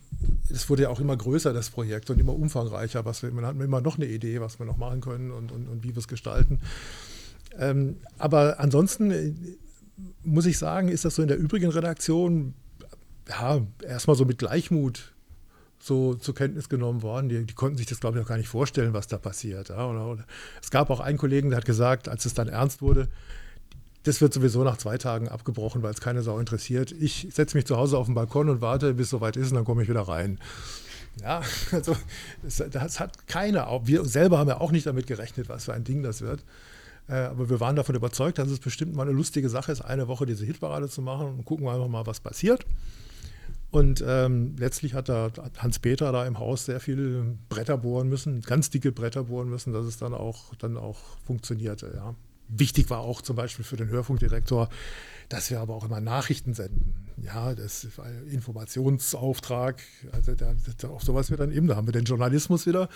es 0.49 0.69
wurde 0.69 0.83
ja 0.83 0.89
auch 0.89 0.99
immer 0.99 1.15
größer, 1.15 1.53
das 1.53 1.69
Projekt, 1.69 2.09
und 2.09 2.19
immer 2.19 2.33
umfangreicher. 2.33 3.05
Was 3.05 3.21
wir, 3.21 3.31
man 3.31 3.45
hat 3.45 3.55
immer 3.59 3.81
noch 3.81 3.97
eine 3.97 4.07
Idee, 4.07 4.41
was 4.41 4.59
wir 4.59 4.65
noch 4.65 4.77
machen 4.77 5.01
können 5.01 5.31
und, 5.31 5.51
und, 5.51 5.67
und 5.67 5.83
wie 5.83 5.89
wir 5.89 5.99
es 5.99 6.07
gestalten. 6.07 6.59
Ähm, 7.59 7.97
aber 8.17 8.59
ansonsten 8.59 9.57
muss 10.23 10.45
ich 10.45 10.57
sagen, 10.57 10.89
ist 10.89 11.05
das 11.05 11.15
so 11.15 11.21
in 11.21 11.27
der 11.27 11.37
übrigen 11.37 11.69
Redaktion 11.69 12.53
ja, 13.29 13.61
erstmal 13.83 14.15
so 14.15 14.25
mit 14.25 14.37
Gleichmut 14.37 15.13
so 15.79 16.15
zur 16.15 16.35
Kenntnis 16.35 16.69
genommen 16.69 17.01
worden. 17.01 17.29
Die, 17.29 17.45
die 17.45 17.53
konnten 17.53 17.77
sich 17.77 17.85
das, 17.85 17.99
glaube 17.99 18.17
ich, 18.17 18.23
auch 18.23 18.27
gar 18.27 18.37
nicht 18.37 18.49
vorstellen, 18.49 18.93
was 18.93 19.07
da 19.07 19.17
passiert. 19.17 19.69
Ja. 19.69 19.87
Oder, 19.87 20.07
oder. 20.07 20.25
Es 20.61 20.71
gab 20.71 20.89
auch 20.89 20.99
einen 20.99 21.17
Kollegen, 21.17 21.49
der 21.49 21.57
hat 21.57 21.65
gesagt, 21.65 22.09
als 22.09 22.25
es 22.25 22.33
dann 22.33 22.47
ernst 22.47 22.81
wurde, 22.81 23.07
das 24.03 24.21
wird 24.21 24.33
sowieso 24.33 24.63
nach 24.63 24.77
zwei 24.77 24.97
Tagen 24.97 25.27
abgebrochen, 25.27 25.83
weil 25.83 25.93
es 25.93 25.99
keine 25.99 26.21
Sau 26.21 26.39
interessiert. 26.39 26.93
Ich 26.93 27.27
setze 27.31 27.57
mich 27.57 27.65
zu 27.65 27.77
Hause 27.77 27.97
auf 27.97 28.05
den 28.05 28.15
Balkon 28.15 28.49
und 28.49 28.61
warte, 28.61 28.93
bis 28.93 29.07
es 29.07 29.09
soweit 29.11 29.35
ist, 29.35 29.49
und 29.49 29.55
dann 29.55 29.65
komme 29.65 29.83
ich 29.83 29.89
wieder 29.89 30.01
rein. 30.01 30.39
Ja, 31.21 31.41
also 31.71 31.95
das, 32.41 32.63
das 32.71 32.99
hat 32.99 33.27
keiner, 33.27 33.67
wir 33.83 34.05
selber 34.05 34.37
haben 34.37 34.47
ja 34.47 34.61
auch 34.61 34.71
nicht 34.71 34.85
damit 34.85 35.07
gerechnet, 35.07 35.49
was 35.49 35.65
für 35.65 35.73
ein 35.73 35.83
Ding 35.83 36.03
das 36.03 36.21
wird. 36.21 36.43
Äh, 37.07 37.15
aber 37.15 37.49
wir 37.49 37.59
waren 37.59 37.75
davon 37.75 37.95
überzeugt, 37.95 38.37
dass 38.37 38.49
es 38.49 38.59
bestimmt 38.59 38.95
mal 38.95 39.03
eine 39.03 39.11
lustige 39.11 39.49
Sache 39.49 39.71
ist, 39.71 39.81
eine 39.81 40.07
Woche 40.07 40.25
diese 40.25 40.45
Hitparade 40.45 40.89
zu 40.89 41.01
machen 41.01 41.27
und 41.27 41.45
gucken 41.45 41.65
wir 41.65 41.73
einfach 41.73 41.87
mal, 41.87 42.05
was 42.05 42.19
passiert. 42.19 42.65
Und 43.69 44.03
ähm, 44.05 44.55
letztlich 44.57 44.93
hat 44.93 45.09
da 45.09 45.29
Hans-Peter 45.57 46.11
da 46.11 46.25
im 46.25 46.39
Haus 46.39 46.65
sehr 46.65 46.79
viele 46.79 47.37
Bretter 47.49 47.77
bohren 47.77 48.07
müssen, 48.07 48.41
ganz 48.41 48.69
dicke 48.69 48.91
Bretter 48.91 49.25
bohren 49.25 49.49
müssen, 49.49 49.73
dass 49.73 49.85
es 49.85 49.97
dann 49.97 50.13
auch, 50.13 50.55
dann 50.55 50.77
auch 50.77 50.97
funktionierte. 51.25 51.91
Ja. 51.93 52.15
Wichtig 52.47 52.89
war 52.89 52.99
auch 52.99 53.21
zum 53.21 53.35
Beispiel 53.35 53.65
für 53.65 53.75
den 53.75 53.89
Hörfunkdirektor, 53.89 54.69
dass 55.29 55.49
wir 55.49 55.59
aber 55.59 55.75
auch 55.75 55.85
immer 55.85 56.01
Nachrichten 56.01 56.53
senden. 56.53 57.07
Ja, 57.21 57.55
das 57.55 57.83
ist 57.83 57.99
ein 57.99 58.27
Informationsauftrag. 58.27 59.81
Also 60.11 60.35
da, 60.35 60.53
auf 60.89 61.03
sowas 61.03 61.31
wird 61.31 61.39
dann 61.39 61.51
eben, 61.51 61.67
da 61.67 61.75
haben 61.75 61.87
wir 61.87 61.91
den 61.91 62.05
Journalismus 62.05 62.67
wieder, 62.67 62.89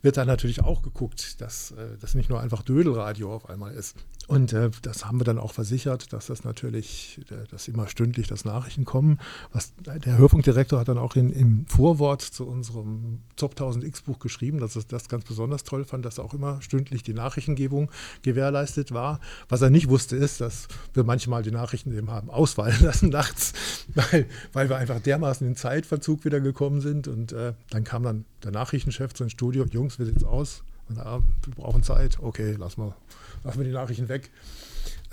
wird 0.00 0.16
dann 0.16 0.28
natürlich 0.28 0.62
auch 0.62 0.82
geguckt, 0.82 1.40
dass 1.40 1.72
äh, 1.72 1.98
das 2.00 2.14
nicht 2.14 2.30
nur 2.30 2.40
einfach 2.40 2.62
Dödelradio 2.62 3.34
auf 3.34 3.50
einmal 3.50 3.74
ist. 3.74 3.96
Und 4.26 4.52
äh, 4.52 4.70
das 4.82 5.04
haben 5.04 5.20
wir 5.20 5.24
dann 5.24 5.38
auch 5.38 5.52
versichert, 5.52 6.12
dass 6.12 6.26
das 6.26 6.44
natürlich, 6.44 7.20
äh, 7.30 7.46
dass 7.50 7.68
immer 7.68 7.88
stündlich 7.88 8.26
das 8.26 8.44
Nachrichten 8.44 8.84
kommen. 8.84 9.18
Was, 9.52 9.72
der 9.84 10.16
Hörfunkdirektor 10.16 10.80
hat 10.80 10.88
dann 10.88 10.98
auch 10.98 11.14
in, 11.16 11.30
im 11.30 11.66
Vorwort 11.66 12.22
zu 12.22 12.46
unserem 12.46 13.20
Top 13.36 13.52
1000 13.52 13.84
X-Buch 13.84 14.18
geschrieben, 14.18 14.58
dass 14.60 14.76
er 14.76 14.82
das 14.88 15.08
ganz 15.08 15.24
besonders 15.24 15.64
toll 15.64 15.84
fand, 15.84 16.04
dass 16.04 16.18
auch 16.18 16.32
immer 16.32 16.62
stündlich 16.62 17.02
die 17.02 17.12
Nachrichtengebung 17.12 17.90
gewährleistet 18.22 18.92
war. 18.92 19.20
Was 19.48 19.60
er 19.60 19.70
nicht 19.70 19.88
wusste, 19.88 20.16
ist, 20.16 20.40
dass 20.40 20.68
wir 20.94 21.04
manchmal 21.04 21.42
die 21.42 21.50
Nachrichten 21.50 21.96
eben 21.96 22.10
haben 22.10 22.30
ausfallen 22.30 22.76
lassen 22.82 23.10
nachts, 23.10 23.52
weil, 23.94 24.26
weil 24.52 24.68
wir 24.70 24.76
einfach 24.76 25.00
dermaßen 25.00 25.46
in 25.46 25.56
Zeitverzug 25.56 26.24
wieder 26.24 26.40
gekommen 26.40 26.80
sind. 26.80 27.08
Und 27.08 27.32
äh, 27.32 27.52
dann 27.70 27.84
kam 27.84 28.02
dann 28.02 28.24
der 28.42 28.52
Nachrichtenchef 28.52 29.12
zu 29.12 29.24
ins 29.24 29.32
Studio, 29.32 29.66
Jungs, 29.70 29.98
wie 29.98 30.04
sieht's 30.04 30.24
aus? 30.24 30.62
Ah, 30.98 31.20
wir 31.44 31.54
brauchen 31.54 31.82
Zeit, 31.82 32.18
okay, 32.20 32.52
lassen 32.52 32.82
wir, 32.82 32.94
lassen 33.42 33.58
wir 33.58 33.64
die 33.64 33.72
Nachrichten 33.72 34.08
weg. 34.08 34.30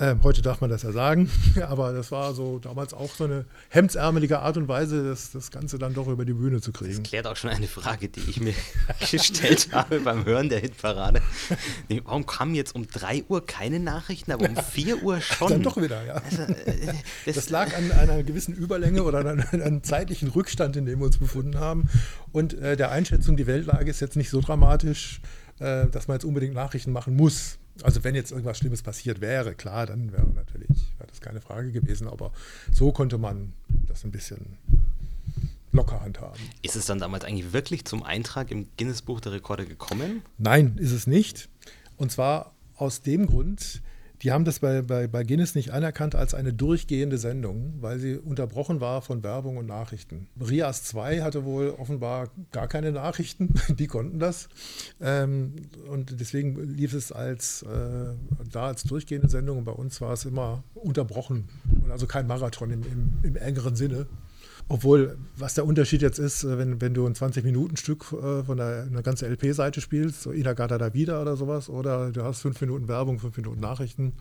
Ähm, 0.01 0.20
heute 0.24 0.42
darf 0.42 0.62
man 0.62 0.70
das 0.72 0.82
ja 0.82 0.92
sagen, 0.92 1.30
aber 1.68 1.94
das 1.94 2.12
war 2.12 2.34
so 2.34 2.58
damals 2.58 2.92
auch 2.92 3.13
so 3.13 3.25
eine 3.25 3.46
hemdsärmelige 3.70 4.40
Art 4.40 4.58
und 4.58 4.68
Weise, 4.68 5.04
das, 5.04 5.32
das 5.32 5.51
Ganze 5.51 5.78
dann 5.78 5.94
doch 5.94 6.08
über 6.08 6.25
die 6.25 6.34
Bühne 6.34 6.60
zu 6.60 6.72
kriegen. 6.72 7.04
Das 7.04 7.04
klärt 7.04 7.28
auch 7.28 7.36
schon 7.36 7.51
eine 7.51 7.68
Frage, 7.68 8.10
die 8.10 8.22
ich 8.22 8.42
mir 8.42 8.56
gestellt 9.12 9.70
habe 9.74 10.00
beim 10.00 10.25
Hören 10.25 10.50
der 10.50 10.60
Hitparade. 10.60 11.22
Warum 12.04 12.25
kamen 12.25 12.56
jetzt 12.56 12.74
um 12.74 12.88
3 12.88 13.25
Uhr 13.30 13.46
keine 13.46 13.80
Nachrichten, 13.80 14.32
aber 14.32 14.50
um 14.50 14.56
4 14.56 15.04
Uhr 15.04 15.22
schon? 15.22 15.50
Dann 15.50 15.63
doch 15.63 15.78
wieder, 15.78 16.04
ja. 16.04 16.16
Also, 16.16 16.42
äh, 16.44 16.94
das, 17.28 17.36
das, 17.36 17.50
lag 17.50 17.75
an 17.78 17.92
einer 17.92 18.24
gewissen 18.24 18.56
Überlänge 18.56 19.04
oder 19.04 19.20
an 19.20 19.40
einem 19.51 19.84
zeitlichen 19.84 20.30
Rückstand, 20.30 20.75
in 20.78 20.88
dem 20.88 20.98
wir 20.98 21.06
uns 21.06 21.20
befunden 21.20 21.60
haben. 21.60 21.90
Und 22.32 22.56
äh, 22.56 22.75
der 22.75 22.90
Einschätzung, 22.90 23.38
die 23.38 23.46
Weltlage 23.46 23.92
ist 23.92 24.00
jetzt 24.00 24.16
nicht 24.16 24.32
so 24.32 24.42
dramatisch, 24.42 25.22
äh, 25.62 25.88
dass 25.88 26.08
man 26.08 26.15
jetzt 26.15 26.25
unbedingt 26.25 26.56
Nachrichten 26.56 26.91
machen 26.91 27.15
muss. 27.15 27.58
Also 27.84 28.03
wenn 28.03 28.15
jetzt 28.15 28.32
irgendwas 28.32 28.58
Schlimmes 28.58 28.82
passiert 28.82 29.22
wäre, 29.22 29.53
klar, 29.53 29.86
dann 29.86 30.12
wäre 30.12 30.27
natürlich 30.27 30.70
wäre 30.98 31.08
das 31.08 31.22
keine 31.22 31.39
Frage 31.39 31.72
gewesen. 31.72 32.08
Aber 32.08 32.32
so 32.74 32.91
konnte 32.91 33.18
man 33.18 33.53
das 33.88 34.03
ein 34.03 34.12
bisschen 34.12 34.58
locker 35.72 36.01
handhaben. 36.01 36.41
Ist 36.63 36.75
es 36.75 36.86
dann 36.86 37.00
damals 37.00 37.24
eigentlich 37.24 37.53
wirklich 37.53 37.86
zum 37.86 38.03
Eintrag 38.03 38.51
im 38.51 38.68
Guinness-Buch 38.77 39.22
der 39.22 39.34
Rekorde 39.34 39.65
gekommen? 39.65 40.24
Nein, 40.38 40.77
ist 40.77 40.91
es 40.91 41.08
nicht. 41.08 41.48
Und 41.96 42.12
zwar 42.12 42.53
aus 42.75 43.03
dem 43.03 43.27
Grund, 43.27 43.82
die 44.22 44.32
haben 44.32 44.46
das 44.46 44.60
bei, 44.60 44.82
bei, 44.82 45.08
bei 45.08 45.24
Guinness 45.24 45.56
nicht 45.56 45.72
anerkannt 45.72 46.16
als 46.16 46.34
eine 46.34 46.54
durchgehende 46.54 47.18
Sendung, 47.18 47.74
weil 47.82 47.98
sie 48.00 48.18
unterbrochen 48.18 48.80
war 48.80 49.01
von 49.01 49.24
Werbung 49.24 49.58
und 49.58 49.66
Nachrichten. 49.66 50.28
Rias 50.40 50.84
2 50.84 51.22
hatte 51.22 51.44
wohl 51.44 51.72
offenbar 51.72 52.30
gar 52.51 52.68
keine 52.68 52.92
Nachrichten, 52.92 53.54
die 53.70 53.88
konnten 53.88 54.20
das. 54.20 54.48
Ähm, 55.01 55.54
und 55.90 56.20
deswegen 56.20 56.56
lief 56.75 56.94
es 56.94 57.12
als, 57.12 57.63
äh, 57.63 58.13
da 58.51 58.68
als 58.68 58.84
durchgehende 58.84 59.30
Sendung 59.30 59.60
und 59.60 59.66
bei 59.66 59.72
uns 59.72 60.00
war 60.01 60.13
es 60.13 60.25
immer 60.25 60.63
unterbrochen. 60.75 61.50
Also 61.90 62.06
kein 62.06 62.28
Marathon 62.28 62.70
im, 62.70 62.84
im, 62.84 63.20
im 63.24 63.36
engeren 63.36 63.75
Sinne. 63.75 64.06
Obwohl, 64.72 65.18
was 65.36 65.56
der 65.56 65.66
Unterschied 65.66 66.01
jetzt 66.01 66.18
ist, 66.18 66.46
äh, 66.46 66.58
wenn, 66.58 66.80
wenn 66.80 66.94
du 66.94 67.06
ein 67.06 67.13
20-Minuten-Stück 67.13 68.13
äh, 68.13 68.44
von 68.46 68.56
der, 68.56 68.84
einer 68.84 69.04
ganzen 69.04 69.30
LP-Seite 69.30 69.82
spielst, 69.82 70.22
so 70.22 70.32
Inagata 70.32 70.78
da 70.78 70.94
wieder 70.94 71.22
oder 71.22 71.36
sowas, 71.36 71.70
oder 71.70 72.10
du 72.12 72.24
hast 72.24 72.40
fünf 72.42 72.62
Minuten 72.62 72.88
Werbung, 72.88 73.20
fünf 73.20 73.36
Minuten 73.36 73.60
Nachrichten, 73.60 74.13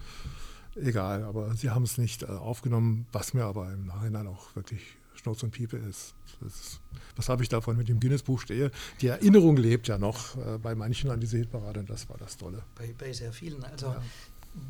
egal, 0.75 1.23
aber 1.23 1.55
sie 1.55 1.71
haben 1.71 1.85
es 1.85 1.99
nicht 1.99 2.25
äh, 2.25 2.27
aufgenommen, 2.27 3.07
was 3.13 3.33
mir 3.33 3.45
aber 3.45 3.73
im 3.73 3.87
Nachhinein 3.87 4.27
auch 4.27 4.57
wirklich 4.57 4.83
Schnauze 5.15 5.47
und 5.47 5.53
Piepe 5.53 5.77
ist. 5.77 6.15
ist 6.45 6.81
was 7.15 7.29
habe 7.29 7.45
ich 7.45 7.49
davon 7.49 7.77
mit 7.77 7.89
dem 7.89 8.01
Guinness-Buch 8.01 8.41
stehe? 8.41 8.73
Die 9.03 9.07
Erinnerung 9.07 9.57
lebt 9.57 9.87
ja 9.87 9.99
noch 9.99 10.39
bei 10.63 10.75
manchen 10.75 11.11
an 11.11 11.21
diese 11.21 11.37
Hitparade 11.37 11.81
und 11.81 11.91
das 11.91 12.09
war 12.09 12.17
das 12.17 12.39
Tolle. 12.39 12.63
Bei, 12.77 12.95
bei 12.97 13.13
sehr 13.13 13.31
vielen. 13.31 13.63
Also 13.63 13.87
ja 13.89 14.03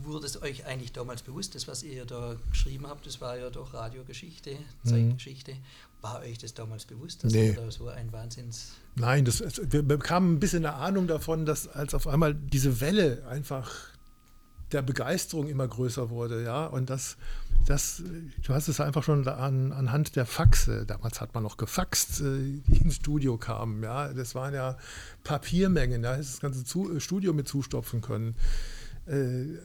wurde 0.03 0.27
es 0.27 0.41
euch 0.43 0.67
eigentlich 0.67 0.93
damals 0.93 1.23
bewusst, 1.23 1.55
das, 1.55 1.67
was 1.67 1.83
ihr 1.83 2.05
da 2.05 2.37
geschrieben 2.51 2.87
habt, 2.87 3.07
das 3.07 3.21
war 3.21 3.39
ja 3.39 3.51
doch 3.51 3.73
Radiogeschichte, 3.73 4.53
mhm. 4.85 4.89
Zeitgeschichte. 4.89 5.53
War 6.03 6.21
euch 6.21 6.39
das 6.39 6.55
damals 6.55 6.87
bewusst, 6.87 7.25
dass 7.25 7.33
nee. 7.33 7.53
da 7.53 7.71
so 7.71 7.89
ein 7.89 8.13
Wahnsinns. 8.13 8.73
Nein, 8.97 9.25
das, 9.25 9.43
wir 9.71 9.83
bekamen 9.83 10.35
ein 10.35 10.41
bisschen 10.41 10.65
eine 10.65 10.77
Ahnung 10.77 11.07
davon, 11.07 11.45
dass 11.45 11.69
als 11.69 11.95
auf 11.95 12.07
einmal 12.07 12.35
diese 12.35 12.81
Welle 12.81 13.27
einfach 13.29 13.71
der 14.73 14.83
Begeisterung 14.83 15.49
immer 15.49 15.67
größer 15.67 16.11
wurde, 16.11 16.45
ja, 16.45 16.65
und 16.67 16.91
das, 16.91 17.17
das, 17.67 18.03
du 18.43 18.55
hast 18.55 18.69
es 18.69 18.81
einfach 18.81 19.03
schon 19.03 19.27
an, 19.27 19.73
anhand 19.73 20.15
der 20.15 20.27
Faxe, 20.27 20.87
damals 20.87 21.21
hat 21.21 21.35
man 21.35 21.43
noch 21.43 21.57
gefaxt, 21.57 22.21
äh, 22.21 22.61
die 22.67 22.79
ins 22.79 22.97
Studio 22.97 23.37
kamen, 23.37 23.83
ja, 23.83 24.13
das 24.13 24.35
waren 24.35 24.55
ja 24.55 24.79
Papiermengen, 25.25 26.03
da 26.03 26.15
ja, 26.15 26.21
ist 26.21 26.35
das 26.35 26.41
ganze 26.41 27.01
Studio 27.01 27.33
mit 27.33 27.49
zustopfen 27.49 28.01
können. 28.01 28.37
Äh, 29.11 29.59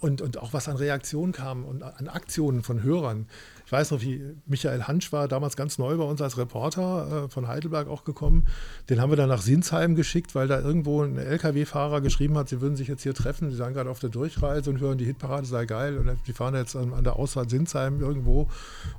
und, 0.00 0.20
und 0.20 0.38
auch 0.38 0.52
was 0.52 0.68
an 0.68 0.76
Reaktionen 0.76 1.32
kam 1.32 1.64
und 1.64 1.82
an 1.82 2.08
Aktionen 2.08 2.62
von 2.62 2.82
Hörern. 2.82 3.26
Ich 3.68 3.72
weiß 3.72 3.90
noch, 3.90 4.00
wie 4.00 4.22
Michael 4.46 4.84
Hansch 4.84 5.12
war 5.12 5.28
damals 5.28 5.54
ganz 5.54 5.76
neu 5.76 5.98
bei 5.98 6.04
uns 6.04 6.22
als 6.22 6.38
Reporter 6.38 7.26
äh, 7.26 7.28
von 7.28 7.48
Heidelberg 7.48 7.86
auch 7.86 8.02
gekommen. 8.02 8.46
Den 8.88 8.98
haben 8.98 9.12
wir 9.12 9.16
dann 9.16 9.28
nach 9.28 9.42
Sinsheim 9.42 9.94
geschickt, 9.94 10.34
weil 10.34 10.48
da 10.48 10.58
irgendwo 10.58 11.02
ein 11.02 11.18
LKW-Fahrer 11.18 12.00
geschrieben 12.00 12.38
hat, 12.38 12.48
sie 12.48 12.62
würden 12.62 12.76
sich 12.76 12.88
jetzt 12.88 13.02
hier 13.02 13.12
treffen. 13.12 13.50
Sie 13.50 13.56
seien 13.56 13.74
gerade 13.74 13.90
auf 13.90 13.98
der 13.98 14.08
Durchreise 14.08 14.70
und 14.70 14.80
hören, 14.80 14.96
die 14.96 15.04
Hitparade 15.04 15.46
sei 15.46 15.66
geil. 15.66 15.98
Und 15.98 16.16
die 16.26 16.32
fahren 16.32 16.54
jetzt 16.54 16.76
an, 16.76 16.94
an 16.94 17.04
der 17.04 17.16
Ausfahrt 17.16 17.50
Sinsheim 17.50 18.00
irgendwo 18.00 18.48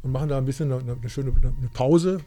und 0.04 0.12
machen 0.12 0.30
da 0.30 0.38
ein 0.38 0.46
bisschen 0.46 0.72
eine, 0.72 0.98
eine 1.02 1.10
schöne 1.10 1.32
eine 1.36 1.70
Pause. 1.74 2.20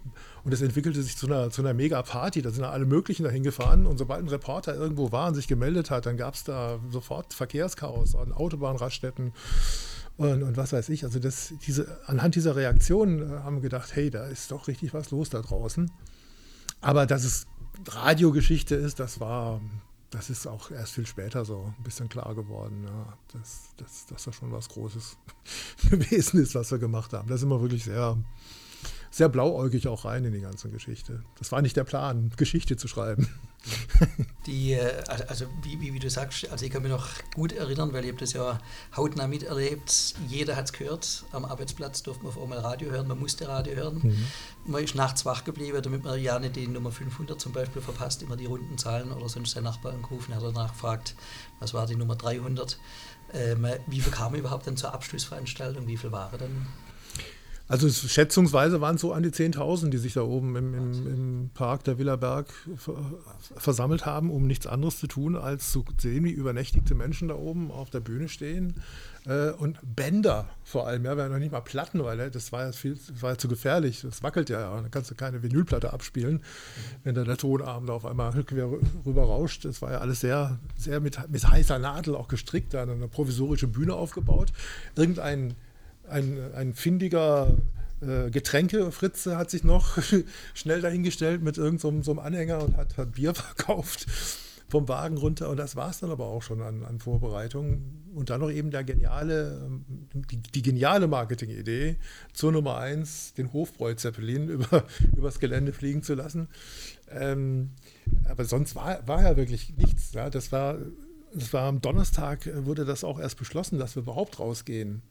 Und 0.43 0.53
es 0.53 0.63
entwickelte 0.63 1.01
sich 1.01 1.17
zu 1.17 1.29
einer, 1.29 1.51
zu 1.51 1.63
einer 1.63 1.75
Mega-Party. 1.75 2.43
Da 2.43 2.51
sind 2.51 2.65
alle 2.65 2.87
möglichen 2.87 3.23
dahin 3.23 3.45
gefahren. 3.45 3.87
Und 3.87 3.99
sobald 3.99 4.21
ein 4.21 4.29
Reporter 4.29 4.75
irgendwo 4.75 5.13
war 5.13 5.29
und 5.29 5.35
sich 5.35 5.47
gemeldet 5.47 5.93
hat, 5.93 6.07
dann 6.07 6.17
gab 6.17 6.35
es 6.35 6.43
da 6.43 6.81
sofort 6.91 7.35
Verkehrschaos 7.35 8.17
an 8.17 8.33
Autobahnraststätten 8.33 9.31
und, 10.17 10.43
und, 10.43 10.57
was 10.57 10.73
weiß 10.73 10.89
ich. 10.91 11.05
Also 11.05 11.19
das, 11.19 11.55
diese, 11.67 12.01
anhand 12.07 12.35
dieser 12.35 12.57
Reaktionen 12.57 13.21
äh, 13.21 13.39
haben 13.41 13.57
wir 13.57 13.63
gedacht, 13.63 13.95
hey, 13.95 14.11
da 14.11 14.27
ist 14.27 14.51
doch 14.51 14.69
richtig 14.69 14.95
was 14.95 15.11
los 15.11 15.31
da 15.31 15.41
draußen. 15.41 15.91
Aber 16.81 17.07
dass 17.07 17.25
es 17.25 17.47
Radiogeschichte 17.89 18.75
ist, 18.75 19.01
das 19.01 19.21
war, 19.21 19.61
das 20.11 20.31
ist 20.31 20.47
auch 20.47 20.71
erst 20.71 20.95
viel 20.95 21.07
später 21.07 21.45
so 21.45 21.73
ein 21.79 21.83
bisschen 21.83 22.09
klar 22.09 22.35
geworden, 22.35 22.85
ja, 22.85 23.19
dass, 23.33 23.75
dass, 23.77 24.07
dass 24.07 24.25
da 24.25 24.33
schon 24.33 24.53
was 24.53 24.69
Großes 24.69 25.17
gewesen 25.91 26.41
ist, 26.41 26.55
was 26.55 26.71
wir 26.71 26.79
gemacht 26.79 27.13
haben. 27.13 27.29
Da 27.29 27.37
sind 27.37 27.49
wir 27.49 27.61
wirklich 27.61 27.85
sehr 27.85 28.19
sehr 29.13 29.29
blauäugig 29.29 29.87
auch 29.89 30.07
rein 30.07 30.25
in 30.25 30.33
die 30.33 30.41
ganze 30.41 30.71
Geschichte. 30.71 31.23
Das 31.39 31.53
war 31.53 31.63
nicht 31.63 31.77
der 31.77 31.85
Plan, 31.85 32.33
Geschichte 32.37 32.77
zu 32.77 32.89
schreiben. 32.89 33.29
Die, 34.47 34.73
äh, 34.73 35.03
also 35.29 35.47
wie, 35.63 35.81
wie, 35.81 35.95
wie, 35.95 35.99
du 35.99 36.11
sagst, 36.11 36.51
also 36.51 36.65
ich 36.65 36.73
kann 36.73 36.83
mich 36.83 36.91
noch 36.91 37.09
gut 37.35 37.53
erinnern, 37.53 37.93
weil 37.93 38.05
ich 38.05 38.11
habe 38.11 38.21
das 38.21 38.33
ja 38.33 38.59
hautnah 38.97 39.27
miterlebt. 39.27 40.15
Jeder 40.29 40.57
hat 40.57 40.67
es 40.67 40.73
gehört. 40.73 41.25
Am 41.33 41.45
Arbeitsplatz 41.45 42.03
durfte 42.03 42.25
man 42.25 42.33
auf 42.33 42.43
einmal 42.43 42.59
Radio 42.59 42.91
hören, 42.91 43.07
man 43.07 43.19
musste 43.19 43.47
Radio 43.49 43.75
hören. 43.77 44.01
Mhm. 44.03 44.27
Man 44.67 44.83
ist 44.83 44.95
nachts 44.95 45.25
wach 45.25 45.45
geblieben, 45.45 45.81
damit 45.83 46.05
man 46.05 46.21
ja 46.21 46.39
nicht 46.39 46.57
die 46.57 46.67
Nummer 46.67 46.91
500 46.91 47.41
zum 47.41 47.53
Beispiel 47.53 47.83
verpasst, 47.83 48.23
immer 48.23 48.37
die 48.37 48.47
runden 48.47 48.79
Zahlen 48.79 49.13
oder 49.13 49.29
sonst 49.29 49.53
sein 49.53 49.65
Nachbar 49.65 49.93
angerufen 49.93 50.35
hat 50.35 50.43
er 50.43 50.53
nachgefragt, 50.53 51.15
was 51.61 51.73
war 51.73 51.87
die 51.87 51.97
Nummer 51.97 52.17
300. 52.17 52.79
Ähm, 53.35 53.67
wie 53.87 54.01
viel 54.01 54.13
kam 54.13 54.35
überhaupt 54.35 54.67
dann 54.67 54.77
zur 54.77 54.93
Abschlussveranstaltung? 54.93 55.87
Wie 55.87 55.97
viel 55.97 56.13
war 56.13 56.33
er 56.33 56.39
dann? 56.39 56.67
Also 57.73 57.89
schätzungsweise 57.89 58.83
waren 58.83 58.97
es 58.97 59.01
so 59.01 59.15
an 59.15 59.23
die 59.23 59.31
10.000, 59.31 59.89
die 59.89 59.97
sich 59.97 60.13
da 60.13 60.21
oben 60.21 60.57
im, 60.57 60.75
im, 60.75 61.07
im 61.07 61.51
Park 61.55 61.85
der 61.85 61.97
Villa 61.97 62.17
Berg 62.17 62.53
versammelt 63.57 64.05
haben, 64.05 64.31
um 64.31 64.47
nichts 64.47 64.67
anderes 64.67 64.99
zu 64.99 65.07
tun, 65.07 65.37
als 65.37 65.73
zu 65.73 65.83
sehen, 65.97 66.25
wie 66.25 66.33
übernächtigte 66.33 66.95
Menschen 66.95 67.29
da 67.29 67.35
oben 67.35 67.71
auf 67.71 67.89
der 67.89 68.01
Bühne 68.01 68.29
stehen. 68.29 68.75
Äh, 69.25 69.53
und 69.53 69.79
Bänder 69.83 70.51
vor 70.65 70.87
allem, 70.87 71.07
ja, 71.07 71.17
wir 71.17 71.25
haben 71.25 71.33
noch 71.33 71.39
nicht 71.39 71.53
mal 71.53 71.63
Platten, 71.63 72.05
weil 72.05 72.31
das 72.31 72.53
war 72.53 72.67
ja, 72.67 72.73
viel, 72.73 72.99
war 73.21 73.31
ja 73.31 73.39
zu 73.39 73.49
gefährlich. 73.49 74.03
Das 74.03 74.23
wackelt 74.23 74.51
ja, 74.51 74.61
ja. 74.61 74.83
Da 74.83 74.89
kannst 74.91 75.11
du 75.11 75.15
keine 75.15 75.43
Vinylplatte 75.43 75.95
abspielen, 75.95 76.43
wenn 77.05 77.15
da 77.15 77.25
der 77.25 77.39
Tonarm 77.39 77.87
da 77.87 77.95
auf 77.95 78.05
einmal 78.05 78.33
rüber 79.07 79.23
rauscht. 79.23 79.65
Das 79.65 79.81
war 79.81 79.93
ja 79.93 79.99
alles 80.01 80.21
sehr, 80.21 80.59
sehr 80.77 81.01
mit, 81.01 81.19
mit 81.31 81.49
heißer 81.49 81.79
Nadel 81.79 82.17
auch 82.17 82.29
gestrickt, 82.29 82.75
da 82.75 82.83
eine 82.83 83.09
provisorische 83.09 83.67
Bühne 83.67 83.95
aufgebaut. 83.95 84.53
Irgendein 84.95 85.55
ein, 86.13 86.55
ein 86.55 86.75
findiger 86.75 87.57
äh, 88.01 88.31
Getränkefritze 88.31 89.37
hat 89.37 89.51
sich 89.51 89.65
noch 89.65 89.99
schnell 90.55 90.81
dahingestellt 90.81 91.43
mit 91.43 91.59
irgendeinem 91.59 92.03
so, 92.03 92.15
so 92.15 92.21
Anhänger 92.21 92.63
und 92.63 92.77
hat, 92.77 92.97
hat, 92.97 93.13
Bier 93.13 93.35
verkauft 93.35 94.07
vom 94.69 94.89
Wagen 94.89 95.19
runter. 95.19 95.51
Und 95.51 95.59
das 95.59 95.77
war 95.77 95.91
es 95.91 96.01
dann 96.01 96.11
aber 96.11 96.27
auch 96.27 96.43
schon 96.43 96.63
an, 96.63 96.85
an 96.85 96.99
Vorbereitungen. 96.99 98.11
Und 98.15 98.31
dann 98.31 98.41
noch 98.41 98.51
eben 98.51 98.71
der 98.71 98.85
geniale, 98.85 99.61
ähm, 99.65 99.85
die, 100.31 100.39
die 100.39 100.63
geniale 100.63 101.07
Marketingidee 101.07 101.97
zur 102.33 102.53
Nummer 102.53 102.79
eins, 102.79 103.35
den 103.35 103.53
Hofbräu-Zeppelin 103.53 104.49
über, 104.49 104.85
übers 105.17 105.39
Gelände 105.39 105.73
fliegen 105.73 106.03
zu 106.03 106.15
lassen. 106.15 106.49
Ähm, 107.11 107.71
aber 108.25 108.45
sonst 108.45 108.75
war, 108.75 109.07
war 109.07 109.23
ja 109.23 109.37
wirklich 109.37 109.77
nichts. 109.77 110.13
Ja. 110.13 110.31
Das 110.31 110.53
war 110.53 110.79
das 111.35 111.53
war 111.55 111.63
am 111.63 111.81
Donnerstag, 111.81 112.47
äh, 112.47 112.67
wurde 112.67 112.85
das 112.85 113.05
auch 113.05 113.19
erst 113.19 113.39
beschlossen, 113.39 113.79
dass 113.79 113.97
wir 113.97 114.03
überhaupt 114.03 114.39
rausgehen 114.39 115.03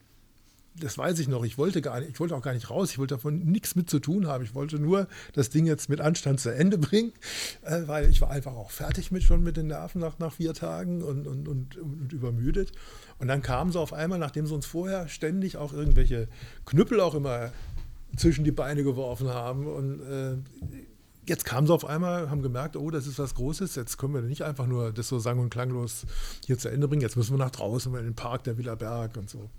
das 0.75 0.97
weiß 0.97 1.19
ich 1.19 1.27
noch, 1.27 1.43
ich 1.43 1.57
wollte 1.57 1.81
gar 1.81 1.99
nicht, 1.99 2.11
ich 2.11 2.19
wollte 2.19 2.35
auch 2.35 2.41
gar 2.41 2.53
nicht 2.53 2.69
raus, 2.69 2.91
ich 2.91 2.97
wollte 2.97 3.15
davon 3.15 3.39
nichts 3.39 3.75
mit 3.75 3.89
zu 3.89 3.99
tun 3.99 4.27
haben. 4.27 4.43
Ich 4.43 4.55
wollte 4.55 4.79
nur 4.79 5.07
das 5.33 5.49
Ding 5.49 5.65
jetzt 5.65 5.89
mit 5.89 5.99
Anstand 5.99 6.39
zu 6.39 6.49
Ende 6.49 6.77
bringen, 6.79 7.11
äh, 7.63 7.81
weil 7.87 8.09
ich 8.09 8.21
war 8.21 8.31
einfach 8.31 8.53
auch 8.53 8.71
fertig 8.71 9.11
mit 9.11 9.23
schon 9.23 9.43
mit 9.43 9.57
den 9.57 9.67
Nerven 9.67 9.99
nach, 9.99 10.17
nach 10.19 10.33
vier 10.33 10.53
Tagen 10.53 11.01
und, 11.01 11.27
und, 11.27 11.47
und, 11.47 11.77
und 11.77 12.13
übermüdet. 12.13 12.71
Und 13.19 13.27
dann 13.27 13.41
kam 13.41 13.71
so 13.71 13.79
auf 13.79 13.93
einmal, 13.93 14.19
nachdem 14.19 14.45
sie 14.47 14.53
uns 14.53 14.65
vorher 14.65 15.07
ständig 15.07 15.57
auch 15.57 15.73
irgendwelche 15.73 16.27
Knüppel 16.65 17.01
auch 17.01 17.15
immer 17.15 17.51
zwischen 18.15 18.43
die 18.43 18.51
Beine 18.51 18.83
geworfen 18.83 19.29
haben 19.29 19.67
und 19.67 20.01
äh, 20.01 20.37
jetzt 21.25 21.45
kamen 21.45 21.67
sie 21.67 21.73
auf 21.73 21.85
einmal, 21.85 22.29
haben 22.29 22.41
gemerkt, 22.41 22.75
oh, 22.75 22.89
das 22.89 23.07
ist 23.07 23.19
was 23.19 23.35
Großes, 23.35 23.75
jetzt 23.75 23.97
können 23.97 24.13
wir 24.13 24.21
nicht 24.21 24.43
einfach 24.43 24.67
nur 24.67 24.91
das 24.91 25.07
so 25.07 25.19
sang- 25.19 25.39
und 25.39 25.49
klanglos 25.49 26.05
hier 26.45 26.57
zu 26.57 26.69
Ende 26.69 26.87
bringen, 26.87 27.01
jetzt 27.01 27.15
müssen 27.15 27.33
wir 27.33 27.37
nach 27.37 27.51
draußen, 27.51 27.93
in 27.95 28.03
den 28.03 28.15
Park 28.15 28.43
der 28.43 28.57
Villa 28.57 28.75
Berg 28.75 29.17
und 29.17 29.29
so. 29.29 29.49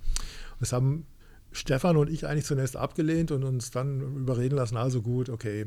Das 0.62 0.72
haben 0.72 1.08
Stefan 1.50 1.96
und 1.96 2.08
ich 2.08 2.24
eigentlich 2.24 2.44
zunächst 2.44 2.76
abgelehnt 2.76 3.32
und 3.32 3.42
uns 3.42 3.72
dann 3.72 4.00
überreden 4.16 4.54
lassen, 4.54 4.76
also 4.76 5.02
gut, 5.02 5.28
okay, 5.28 5.66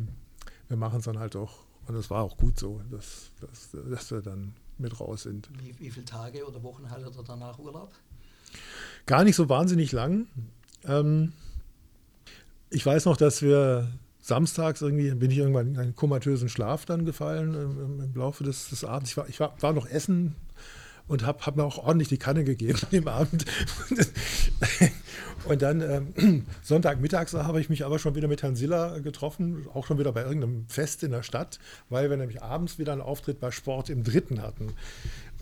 wir 0.69 0.77
machen 0.77 0.99
es 0.99 1.05
dann 1.05 1.19
halt 1.19 1.35
doch. 1.35 1.65
Und 1.85 1.95
es 1.95 2.09
war 2.09 2.23
auch 2.23 2.37
gut 2.37 2.57
so, 2.57 2.81
dass, 2.89 3.31
dass, 3.41 3.71
dass 3.89 4.11
wir 4.11 4.21
dann 4.21 4.55
mit 4.77 4.97
raus 4.97 5.23
sind. 5.23 5.49
Wie, 5.61 5.77
wie 5.79 5.91
viele 5.91 6.05
Tage 6.05 6.47
oder 6.47 6.63
Wochen 6.63 6.89
hattet 6.89 7.13
ihr 7.13 7.23
danach 7.23 7.59
Urlaub? 7.59 7.91
Gar 9.05 9.25
nicht 9.25 9.35
so 9.35 9.49
wahnsinnig 9.49 9.91
lang. 9.91 10.27
Ähm, 10.85 11.33
ich 12.69 12.85
weiß 12.85 13.03
noch, 13.03 13.17
dass 13.17 13.41
wir 13.41 13.91
samstags 14.21 14.81
irgendwie, 14.81 15.13
bin 15.13 15.29
ich 15.29 15.39
irgendwann 15.39 15.67
in 15.67 15.77
einen 15.77 15.95
komatösen 15.95 16.47
Schlaf 16.47 16.85
dann 16.85 17.03
gefallen 17.03 17.53
im, 17.53 17.99
im 17.99 18.15
Laufe 18.15 18.45
des, 18.45 18.69
des 18.69 18.85
Abends. 18.85 19.11
Ich 19.11 19.17
war, 19.17 19.27
ich 19.27 19.41
war, 19.41 19.61
war 19.61 19.73
noch 19.73 19.87
essen 19.87 20.37
und 21.07 21.25
habe 21.25 21.45
hab 21.45 21.55
mir 21.55 21.63
auch 21.63 21.77
ordentlich 21.77 22.09
die 22.09 22.17
Kanne 22.17 22.43
gegeben 22.43 22.79
im 22.91 23.07
Abend. 23.07 23.45
Und 25.45 25.61
dann 25.61 25.81
ähm, 26.17 26.45
Sonntagmittags 26.63 27.33
habe 27.33 27.61
ich 27.61 27.69
mich 27.69 27.85
aber 27.85 27.99
schon 27.99 28.15
wieder 28.15 28.27
mit 28.27 28.41
Herrn 28.41 28.55
Siller 28.55 28.99
getroffen, 29.01 29.67
auch 29.73 29.85
schon 29.85 29.99
wieder 29.99 30.11
bei 30.11 30.23
irgendeinem 30.23 30.65
Fest 30.67 31.03
in 31.03 31.11
der 31.11 31.23
Stadt, 31.23 31.59
weil 31.89 32.09
wir 32.09 32.17
nämlich 32.17 32.41
abends 32.41 32.79
wieder 32.79 32.93
einen 32.93 33.01
Auftritt 33.01 33.39
bei 33.39 33.51
Sport 33.51 33.89
im 33.89 34.03
Dritten 34.03 34.41
hatten. 34.41 34.73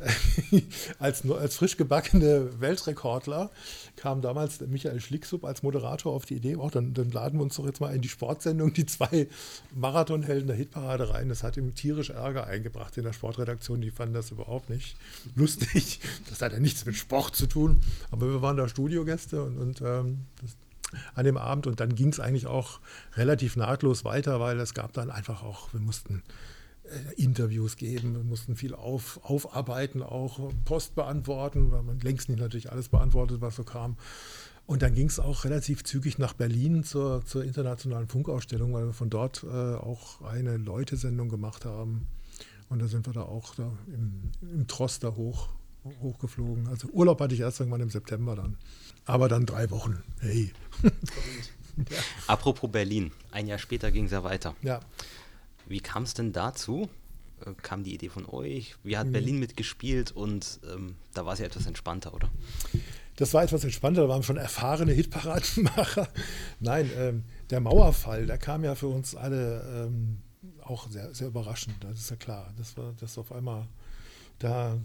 als, 1.00 1.30
als 1.30 1.56
frisch 1.56 1.78
gebackene 1.78 2.60
Weltrekordler 2.60 3.52
kam 3.96 4.22
damals 4.22 4.60
Michael 4.62 5.00
Schlicksup 5.00 5.46
als 5.46 5.63
Moderator 5.63 6.13
auf 6.13 6.26
die 6.26 6.36
Idee, 6.36 6.56
oh, 6.56 6.70
dann, 6.70 6.94
dann, 6.94 7.12
laden 7.12 7.39
wir 7.39 7.44
uns 7.44 7.56
doch 7.56 7.66
jetzt 7.66 7.80
mal 7.80 7.94
in 7.96 8.02
die 8.02 8.10
Sportsendung 8.10 8.74
die 8.74 8.86
zwei 8.86 9.28
Marathonhelden 9.74 10.48
der 10.48 10.56
Hitparade 10.56 11.10
rein. 11.10 11.30
Das 11.30 11.44
hat 11.44 11.58
ihm 11.58 11.76
tierisch 11.76 12.10
Ärger 12.10 12.48
eingebracht 12.48 12.98
in 12.98 13.04
der 13.04 13.13
Sportredaktion. 13.13 13.82
Die 13.82 13.92
fanden 13.92 14.13
das 14.13 14.32
überhaupt 14.32 14.70
nicht 14.70 14.96
lustig. 15.36 16.00
Das 16.30 16.42
hat 16.42 16.54
ja 16.54 16.60
nichts 16.60 16.86
mit 16.86 16.96
Sport 16.96 17.36
zu 17.36 17.48
tun. 17.48 17.82
Aber 18.10 18.28
wir 18.28 18.42
waren 18.42 18.58
da 18.58 18.68
Studiogäste 18.68 19.44
und, 19.44 19.58
und 19.58 19.82
ähm, 19.82 20.26
das, 20.42 20.56
an 21.16 21.26
dem 21.26 21.38
Abend 21.38 21.68
und 21.68 21.80
dann 21.80 21.96
ging 21.96 22.10
es 22.10 22.20
eigentlich 22.20 22.48
auch 22.48 22.80
relativ 23.16 23.56
nahtlos 23.56 24.06
weiter, 24.06 24.39
weil 24.39 24.60
es 24.60 24.74
gab 24.74 24.94
dann 24.94 25.10
einfach 25.10 25.44
auch, 25.44 25.74
wir 25.74 25.80
mussten 25.80 26.24
Interviews 27.15 27.78
geben, 27.78 28.15
wir 28.15 28.24
mussten 28.24 28.56
viel 28.56 28.76
auf, 28.76 29.19
aufarbeiten, 29.24 30.04
auch 30.04 30.52
Post 30.65 30.96
beantworten, 30.96 31.72
weil 31.72 31.84
man 31.84 32.00
längst 32.00 32.30
nicht 32.30 32.39
natürlich 32.39 32.72
alles 32.72 32.89
beantwortet, 32.89 33.41
was 33.41 33.56
so 33.56 33.63
kam. 33.63 33.98
Und 34.65 34.82
dann 34.82 34.93
ging 34.93 35.08
es 35.08 35.19
auch 35.19 35.43
relativ 35.43 35.84
zügig 35.84 36.17
nach 36.17 36.34
Berlin 36.34 36.84
zur, 36.84 37.26
zur 37.26 37.43
internationalen 37.43 38.08
Funkausstellung, 38.08 38.74
weil 38.74 38.86
wir 38.86 38.93
von 38.93 39.10
dort 39.10 39.43
äh, 39.43 39.48
auch 39.48 40.22
eine 40.22 40.58
Leute-Sendung 40.58 41.30
gemacht 41.30 41.65
haben. 41.65 42.08
Und 42.69 42.82
da 42.82 42.88
sind 42.88 43.06
wir 43.06 43.13
da 43.13 43.24
auch 43.24 43.56
da 43.56 43.72
im, 43.88 44.32
im 44.41 44.67
Tross 44.67 45.00
da 45.00 45.15
hoch, 45.15 45.50
hochgeflogen. 46.02 46.67
Also 46.67 46.88
Urlaub 46.89 47.19
hatte 47.19 47.34
ich 47.36 47.41
erst 47.41 47.60
irgendwann 47.60 47.82
im 47.82 47.89
September 47.89 48.36
dann. 48.36 48.58
Aber 49.06 49.28
dann 49.28 49.46
drei 49.46 49.69
Wochen. 49.69 50.02
Hey. 50.19 50.54
ja. 50.84 51.98
Apropos 52.28 52.72
Berlin, 52.72 53.12
ein 53.32 53.48
Jahr 53.48 53.60
später 53.60 53.91
ging 53.91 54.06
es 54.06 54.12
ja 54.12 54.24
weiter. 54.24 54.56
Ja. 54.62 54.80
Wie 55.67 55.80
kam 55.80 56.04
es 56.04 56.13
denn 56.13 56.34
dazu? 56.34 56.89
Äh, 57.45 57.54
kam 57.62 57.84
die 57.84 57.93
Idee 57.93 58.10
von 58.10 58.26
euch? 58.26 58.76
Wie 58.84 58.97
hat 58.97 59.08
mhm. 59.08 59.12
Berlin 59.13 59.39
mitgespielt? 59.39 60.12
Und 60.12 60.60
ähm, 60.73 60.95
da 61.13 61.26
war 61.26 61.34
es 61.34 61.39
ja 61.39 61.45
etwas 61.45 61.65
entspannter, 61.65 62.13
oder? 62.13 62.30
Das 63.15 63.34
war 63.34 63.43
etwas 63.43 63.63
entspannter, 63.63 64.04
da 64.04 64.10
waren 64.10 64.23
schon 64.23 64.38
erfahrene 64.38 64.91
Hitparadenmacher. 64.91 66.08
Nein, 66.60 66.89
ähm, 66.97 67.23
der 67.52 67.60
Mauerfall, 67.60 68.26
der 68.26 68.39
kam 68.39 68.63
ja 68.63 68.73
für 68.73 68.88
uns 68.88 69.15
alle 69.15 69.88
ähm, 69.88 70.17
auch 70.63 70.89
sehr, 70.89 71.13
sehr 71.13 71.28
überraschend, 71.28 71.76
das 71.82 71.99
ist 71.99 72.10
ja 72.10 72.15
klar. 72.15 72.52
Das 72.58 72.76
war, 72.76 72.93
dass 72.99 73.17
auf 73.17 73.32
einmal 73.32 73.67
da 74.39 74.78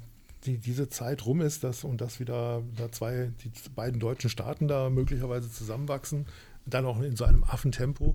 die, 0.44 0.58
diese 0.58 0.88
Zeit 0.88 1.26
rum 1.26 1.40
ist 1.40 1.64
dass, 1.64 1.84
und 1.84 2.00
dass 2.00 2.20
wieder 2.20 2.62
da 2.76 2.92
zwei, 2.92 3.32
die 3.42 3.50
beiden 3.74 3.98
deutschen 3.98 4.30
Staaten 4.30 4.68
da 4.68 4.90
möglicherweise 4.90 5.50
zusammenwachsen, 5.50 6.26
dann 6.68 6.84
auch 6.84 7.00
in 7.00 7.16
so 7.16 7.24
einem 7.24 7.44
Affentempo. 7.44 8.14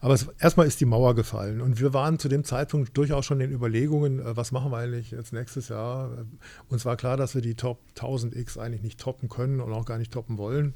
Aber 0.00 0.14
es, 0.14 0.26
erstmal 0.38 0.66
ist 0.66 0.80
die 0.80 0.84
Mauer 0.84 1.14
gefallen 1.14 1.60
und 1.60 1.80
wir 1.80 1.92
waren 1.92 2.18
zu 2.18 2.28
dem 2.28 2.44
Zeitpunkt 2.44 2.96
durchaus 2.96 3.26
schon 3.26 3.40
in 3.40 3.50
Überlegungen, 3.50 4.20
äh, 4.20 4.36
was 4.36 4.52
machen 4.52 4.70
wir 4.70 4.78
eigentlich 4.78 5.10
jetzt 5.10 5.32
nächstes 5.32 5.68
Jahr. 5.68 6.12
Äh, 6.12 6.24
uns 6.68 6.84
war 6.84 6.96
klar, 6.96 7.16
dass 7.16 7.34
wir 7.34 7.42
die 7.42 7.54
Top 7.54 7.80
1000X 7.96 8.58
eigentlich 8.58 8.82
nicht 8.82 9.00
toppen 9.00 9.28
können 9.28 9.60
und 9.60 9.72
auch 9.72 9.84
gar 9.84 9.98
nicht 9.98 10.12
toppen 10.12 10.38
wollen. 10.38 10.74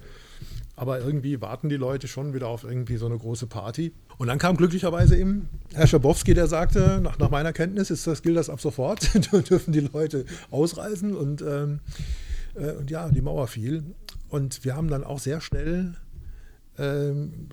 Aber 0.74 1.00
irgendwie 1.00 1.40
warten 1.40 1.68
die 1.68 1.76
Leute 1.76 2.08
schon 2.08 2.34
wieder 2.34 2.48
auf 2.48 2.64
irgendwie 2.64 2.96
so 2.96 3.06
eine 3.06 3.18
große 3.18 3.46
Party. 3.46 3.92
Und 4.18 4.28
dann 4.28 4.38
kam 4.38 4.56
glücklicherweise 4.56 5.16
eben 5.16 5.48
Herr 5.74 5.86
Schabowski, 5.86 6.34
der 6.34 6.46
sagte, 6.46 7.00
nach, 7.02 7.18
nach 7.18 7.30
meiner 7.30 7.52
Kenntnis 7.52 7.90
ist 7.90 8.06
das, 8.06 8.22
gilt 8.22 8.36
das 8.36 8.50
ab 8.50 8.60
sofort, 8.60 9.10
dürfen 9.50 9.72
die 9.72 9.80
Leute 9.80 10.24
ausreisen. 10.50 11.14
Und, 11.14 11.42
ähm, 11.42 11.80
äh, 12.54 12.72
und 12.72 12.90
ja, 12.90 13.08
die 13.08 13.20
Mauer 13.20 13.46
fiel. 13.48 13.84
Und 14.28 14.64
wir 14.64 14.74
haben 14.74 14.88
dann 14.88 15.04
auch 15.04 15.18
sehr 15.18 15.40
schnell 15.40 15.94
ähm, 16.78 17.48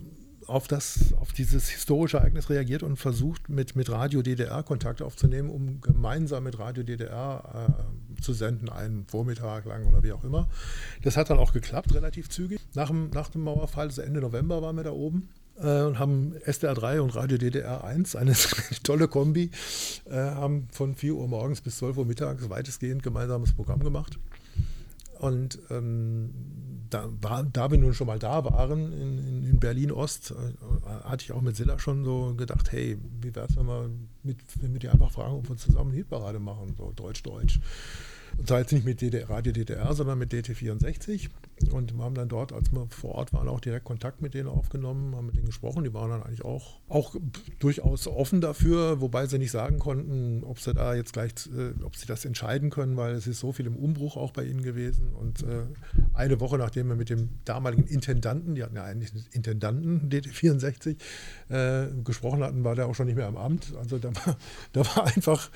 auf, 0.50 0.66
das, 0.66 1.14
auf 1.20 1.32
dieses 1.32 1.68
historische 1.68 2.18
Ereignis 2.18 2.50
reagiert 2.50 2.82
und 2.82 2.96
versucht, 2.96 3.48
mit, 3.48 3.76
mit 3.76 3.90
Radio 3.90 4.22
DDR 4.22 4.62
Kontakt 4.62 5.00
aufzunehmen, 5.00 5.48
um 5.48 5.80
gemeinsam 5.80 6.44
mit 6.44 6.58
Radio 6.58 6.82
DDR 6.82 7.68
äh, 8.18 8.20
zu 8.20 8.32
senden, 8.32 8.68
einen 8.68 9.06
Vormittag 9.06 9.64
lang 9.64 9.86
oder 9.86 10.02
wie 10.02 10.12
auch 10.12 10.24
immer. 10.24 10.48
Das 11.02 11.16
hat 11.16 11.30
dann 11.30 11.38
auch 11.38 11.52
geklappt, 11.52 11.94
relativ 11.94 12.28
zügig. 12.28 12.60
Nach 12.74 12.88
dem, 12.88 13.10
nach 13.10 13.28
dem 13.28 13.42
Mauerfall, 13.42 13.86
also 13.86 14.02
Ende 14.02 14.20
November 14.20 14.60
waren 14.60 14.76
wir 14.76 14.84
da 14.84 14.92
oben 14.92 15.28
äh, 15.58 15.82
und 15.82 15.98
haben 15.98 16.34
SDR 16.44 16.74
3 16.74 17.00
und 17.00 17.14
Radio 17.14 17.38
DDR 17.38 17.84
1, 17.84 18.16
eine 18.16 18.34
tolle 18.82 19.08
Kombi, 19.08 19.50
äh, 20.10 20.14
haben 20.14 20.68
von 20.72 20.94
4 20.94 21.14
Uhr 21.14 21.28
morgens 21.28 21.60
bis 21.60 21.78
12 21.78 21.98
Uhr 21.98 22.06
mittags 22.06 22.50
weitestgehend 22.50 23.02
gemeinsames 23.02 23.52
Programm 23.52 23.80
gemacht. 23.80 24.18
Und 25.20 25.58
ähm, 25.70 26.30
da, 26.88 27.42
da 27.42 27.70
wir 27.70 27.78
nun 27.78 27.92
schon 27.92 28.06
mal 28.06 28.18
da 28.18 28.42
waren, 28.44 28.92
in, 28.92 29.44
in 29.44 29.60
Berlin-Ost, 29.60 30.30
äh, 30.32 31.04
hatte 31.04 31.24
ich 31.24 31.32
auch 31.32 31.42
mit 31.42 31.56
Silla 31.56 31.78
schon 31.78 32.04
so 32.04 32.34
gedacht, 32.34 32.72
hey, 32.72 32.98
wie 33.20 33.34
wäre 33.34 33.46
es, 33.46 33.56
wenn 33.56 33.66
wir, 33.66 33.90
mit, 34.22 34.38
wenn 34.62 34.72
wir 34.72 34.80
die 34.80 34.88
einfach 34.88 35.10
fragen, 35.10 35.34
ob 35.34 35.48
wir 35.48 35.56
zusammen 35.58 35.90
eine 35.90 35.98
Hitparade 35.98 36.38
machen, 36.38 36.74
so 36.78 36.90
Deutsch-Deutsch. 36.96 37.60
Und 38.38 38.48
zwar 38.48 38.60
jetzt 38.60 38.72
nicht 38.72 38.84
mit 38.84 39.00
DDR, 39.00 39.28
Radio 39.28 39.52
DDR, 39.52 39.94
sondern 39.94 40.18
mit 40.18 40.32
DT64. 40.32 41.28
Und 41.72 41.94
wir 41.94 42.04
haben 42.04 42.14
dann 42.14 42.28
dort, 42.28 42.52
als 42.52 42.72
wir 42.72 42.86
vor 42.88 43.16
Ort 43.16 43.32
waren, 43.32 43.48
auch 43.48 43.60
direkt 43.60 43.84
Kontakt 43.84 44.22
mit 44.22 44.34
denen 44.34 44.48
aufgenommen, 44.48 45.14
haben 45.14 45.26
mit 45.26 45.36
denen 45.36 45.46
gesprochen. 45.46 45.84
Die 45.84 45.92
waren 45.92 46.10
dann 46.10 46.22
eigentlich 46.22 46.44
auch, 46.44 46.80
auch 46.88 47.14
durchaus 47.58 48.06
offen 48.06 48.40
dafür, 48.40 49.00
wobei 49.00 49.26
sie 49.26 49.38
nicht 49.38 49.50
sagen 49.50 49.78
konnten, 49.78 50.42
ob 50.44 50.58
sie 50.58 50.72
da 50.72 50.94
jetzt 50.94 51.12
gleich, 51.12 51.32
äh, 51.56 51.84
ob 51.84 51.96
sie 51.96 52.06
das 52.06 52.24
entscheiden 52.24 52.70
können, 52.70 52.96
weil 52.96 53.14
es 53.14 53.26
ist 53.26 53.40
so 53.40 53.52
viel 53.52 53.66
im 53.66 53.76
Umbruch 53.76 54.16
auch 54.16 54.32
bei 54.32 54.44
ihnen 54.44 54.62
gewesen. 54.62 55.12
Und 55.12 55.42
äh, 55.42 55.66
eine 56.14 56.40
Woche 56.40 56.56
nachdem 56.56 56.88
wir 56.88 56.96
mit 56.96 57.10
dem 57.10 57.28
damaligen 57.44 57.84
Intendanten, 57.84 58.54
die 58.54 58.62
hatten 58.62 58.76
ja 58.76 58.84
eigentlich 58.84 59.12
einen 59.12 59.26
Intendanten, 59.32 60.08
DT64, 60.08 60.96
äh, 61.48 61.88
gesprochen 62.04 62.42
hatten, 62.42 62.64
war 62.64 62.74
der 62.74 62.86
auch 62.86 62.94
schon 62.94 63.06
nicht 63.06 63.16
mehr 63.16 63.26
am 63.26 63.36
Amt. 63.36 63.74
Also 63.78 63.98
da 63.98 64.14
war, 64.14 64.36
da 64.72 64.86
war 64.86 65.06
einfach 65.06 65.50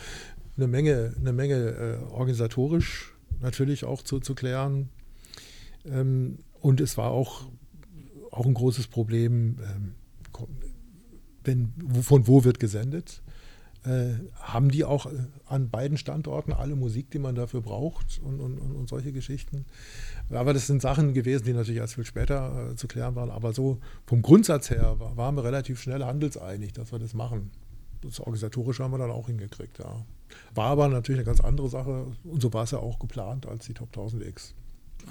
eine 0.57 0.67
Menge, 0.67 1.15
eine 1.19 1.33
Menge 1.33 1.55
äh, 1.55 2.13
organisatorisch 2.13 3.15
natürlich 3.41 3.85
auch 3.85 4.03
zu, 4.03 4.21
zu 4.21 4.35
klären. 4.35 4.89
Ähm, 5.85 6.39
und 6.61 6.81
es 6.81 6.97
war 6.97 7.11
auch, 7.11 7.47
auch 8.31 8.47
ein 8.47 8.55
großes 8.55 8.87
Problem, 8.89 9.59
ähm, 9.63 9.95
wenn, 11.45 11.73
von 12.03 12.27
wo 12.27 12.45
wird 12.45 12.59
gesendet. 12.59 13.23
Äh, 13.85 14.15
haben 14.41 14.71
die 14.71 14.83
auch 14.83 15.05
äh, 15.05 15.11
an 15.45 15.69
beiden 15.69 15.99
Standorten 15.99 16.55
alle 16.55 16.75
Musik, 16.75 17.11
die 17.11 17.19
man 17.19 17.35
dafür 17.35 17.61
braucht 17.61 18.19
und, 18.25 18.41
und, 18.41 18.59
und 18.59 18.89
solche 18.89 19.13
Geschichten. 19.13 19.67
Aber 20.31 20.55
das 20.55 20.67
sind 20.67 20.81
Sachen 20.81 21.13
gewesen, 21.13 21.45
die 21.45 21.53
natürlich 21.53 21.81
erst 21.81 21.97
viel 21.97 22.07
später 22.07 22.71
äh, 22.71 22.77
zu 22.77 22.89
klären 22.89 23.15
waren. 23.15 23.31
Aber 23.31 23.53
so 23.53 23.81
vom 24.07 24.23
Grundsatz 24.23 24.71
her 24.71 24.97
waren 24.99 25.35
wir 25.35 25.45
relativ 25.45 25.83
schnell 25.83 26.03
handelseinig, 26.03 26.73
dass 26.73 26.93
wir 26.93 26.99
das 26.99 27.13
machen. 27.13 27.51
Das 28.05 28.21
Organisatorische 28.21 28.85
haben 28.85 28.93
wir 28.93 28.99
dann 28.99 29.11
auch 29.11 29.27
hingekriegt, 29.27 29.79
ja. 29.79 30.05
War 30.55 30.71
aber 30.71 30.89
natürlich 30.89 31.21
eine 31.21 31.27
ganz 31.27 31.41
andere 31.41 31.69
Sache 31.69 32.07
und 32.25 32.43
so 32.43 32.53
war 32.53 32.65
es 32.65 32.71
ja 32.71 32.79
auch 32.79 32.99
geplant 32.99 33.47
als 33.47 33.67
die 33.67 33.75
Top 33.75 33.95
1000X. 33.95 34.53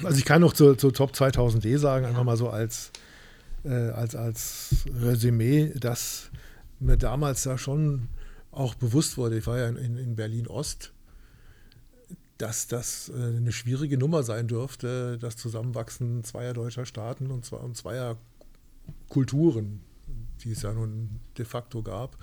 Also 0.03 0.17
ich 0.17 0.25
kann 0.25 0.41
noch 0.41 0.53
zur, 0.53 0.77
zur 0.77 0.93
Top 0.93 1.11
2000D 1.11 1.77
sagen, 1.77 2.05
einfach 2.05 2.23
mal 2.23 2.37
so 2.37 2.49
als, 2.49 2.91
äh, 3.63 3.69
als, 3.69 4.15
als 4.15 4.85
Resümee, 4.93 5.71
dass 5.75 6.29
mir 6.79 6.97
damals 6.97 7.43
da 7.43 7.57
schon 7.57 8.09
auch 8.51 8.75
bewusst 8.75 9.17
wurde, 9.17 9.37
ich 9.37 9.47
war 9.47 9.57
ja 9.57 9.67
in, 9.67 9.97
in 9.97 10.15
Berlin-Ost, 10.15 10.93
dass 12.37 12.67
das 12.67 13.09
äh, 13.09 13.37
eine 13.37 13.51
schwierige 13.51 13.97
Nummer 13.97 14.23
sein 14.23 14.47
dürfte, 14.47 15.17
das 15.17 15.37
Zusammenwachsen 15.37 16.23
zweier 16.23 16.53
deutscher 16.53 16.85
Staaten 16.85 17.31
und, 17.31 17.45
zweier 17.45 18.17
Kulturen, 19.09 19.81
die 20.43 20.51
es 20.51 20.63
ja 20.63 20.73
nun 20.73 21.19
de 21.37 21.45
facto 21.45 21.81
gab. 21.81 22.17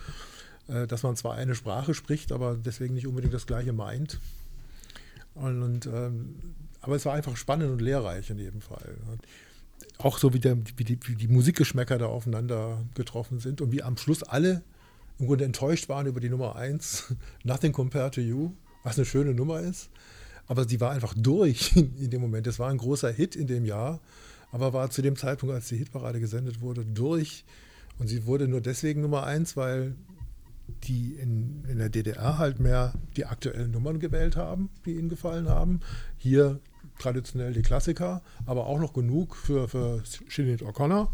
Äh, 0.71 0.87
dass 0.87 1.03
man 1.03 1.17
zwar 1.17 1.35
eine 1.35 1.55
Sprache 1.55 1.95
spricht, 1.95 2.33
aber 2.33 2.57
deswegen 2.57 2.95
nicht 2.95 3.07
unbedingt 3.07 3.35
das 3.35 3.47
Gleiche 3.47 3.73
meint. 3.73 4.21
Und, 5.35 5.63
und 5.63 5.87
ähm, 5.87 6.37
aber 6.81 6.97
es 6.97 7.05
war 7.05 7.15
einfach 7.15 7.37
spannend 7.37 7.71
und 7.71 7.81
lehrreich 7.81 8.31
in 8.31 8.39
jedem 8.39 8.61
Fall. 8.61 8.97
Auch 9.99 10.19
so 10.19 10.33
wie, 10.33 10.39
der, 10.39 10.57
wie, 10.77 10.85
die, 10.85 10.99
wie 11.07 11.15
die 11.15 11.29
Musikgeschmäcker 11.29 11.99
da 11.99 12.07
aufeinander 12.07 12.83
getroffen 12.95 13.39
sind 13.39 13.61
und 13.61 13.73
wie 13.73 13.83
am 13.83 13.97
Schluss 13.97 14.23
alle 14.23 14.63
im 15.19 15.27
Grunde 15.27 15.45
enttäuscht 15.45 15.89
waren 15.89 16.07
über 16.07 16.21
die 16.21 16.31
Nummer 16.31 16.57
1, 16.57 17.15
Nothing 17.45 17.73
Compared 17.73 18.15
to 18.15 18.21
You, 18.21 18.53
was 18.83 18.97
eine 18.97 19.05
schöne 19.05 19.35
Nummer 19.35 19.61
ist. 19.61 19.91
Aber 20.47 20.69
sie 20.69 20.81
war 20.81 20.93
einfach 20.93 21.15
durch 21.17 21.77
in 21.77 22.11
dem 22.11 22.21
Moment. 22.21 22.47
Es 22.47 22.59
war 22.59 22.71
ein 22.71 22.79
großer 22.79 23.11
Hit 23.11 23.35
in 23.35 23.47
dem 23.47 23.65
Jahr, 23.65 24.01
aber 24.53 24.73
war 24.73 24.91
zu 24.91 25.03
dem 25.03 25.17
Zeitpunkt, 25.17 25.55
als 25.55 25.69
die 25.69 25.77
Hitparade 25.77 26.21
gesendet 26.21 26.61
wurde, 26.61 26.85
durch. 26.85 27.45
Und 27.99 28.09
sie 28.09 28.25
wurde 28.25 28.49
nur 28.49 28.61
deswegen 28.61 29.03
Nummer 29.03 29.25
1, 29.25 29.57
weil 29.57 29.95
die 30.85 31.15
in, 31.15 31.65
in 31.69 31.79
der 31.79 31.89
DDR 31.89 32.39
halt 32.39 32.61
mehr 32.61 32.93
die 33.17 33.27
aktuellen 33.27 33.71
Nummern 33.71 34.01
gewählt 34.01 34.37
haben, 34.37 34.71
die 34.85 34.93
ihnen 34.93 35.09
gefallen 35.09 35.49
haben. 35.49 35.81
Hier 36.17 36.61
traditionell 36.99 37.53
die 37.53 37.63
Klassiker, 37.63 38.23
aber 38.47 38.67
auch 38.67 38.79
noch 38.79 38.93
genug 38.93 39.37
für, 39.37 39.69
für 39.69 40.03
Sinead 40.29 40.63
O'Connor. 40.63 41.09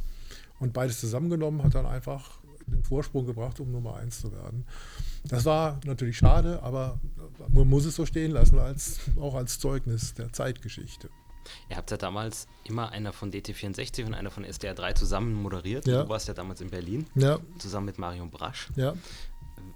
Und 0.59 0.73
beides 0.73 1.01
zusammengenommen 1.01 1.63
hat 1.63 1.75
dann 1.75 1.87
einfach 1.87 2.39
den 2.67 2.83
Vorsprung 2.83 3.27
gebracht, 3.27 3.61
um 3.61 3.71
Nummer 3.71 3.97
1 3.97 4.21
zu 4.21 4.33
werden. 4.33 4.67
Das 5.25 5.45
war 5.45 5.81
natürlich 5.85 6.19
schade, 6.19 6.63
aber 6.63 6.99
man 7.49 7.69
muss 7.69 7.85
es 7.85 7.97
so 7.97 8.07
stehen 8.07 8.33
lassen, 8.33 8.59
als, 8.59 9.01
auch 9.21 9.35
als 9.35 9.59
Zeugnis 9.59 10.15
der 10.15 10.33
Zeitgeschichte. 10.33 11.09
Ihr 11.71 11.77
habt 11.77 11.93
ja 11.93 11.97
damals 11.97 12.49
immer 12.65 12.91
einer 12.91 13.13
von 13.13 13.31
DT64 13.31 14.05
und 14.05 14.15
einer 14.15 14.33
von 14.33 14.45
SDR3 14.45 14.95
zusammen 14.97 15.35
moderiert. 15.35 15.87
Ja. 15.87 16.03
Du 16.03 16.09
warst 16.09 16.27
ja 16.27 16.35
damals 16.35 16.61
in 16.61 16.71
Berlin, 16.71 17.07
ja. 17.15 17.39
zusammen 17.59 17.87
mit 17.87 17.99
Marion 17.99 18.31
Brasch. 18.31 18.69
Ja 18.75 18.95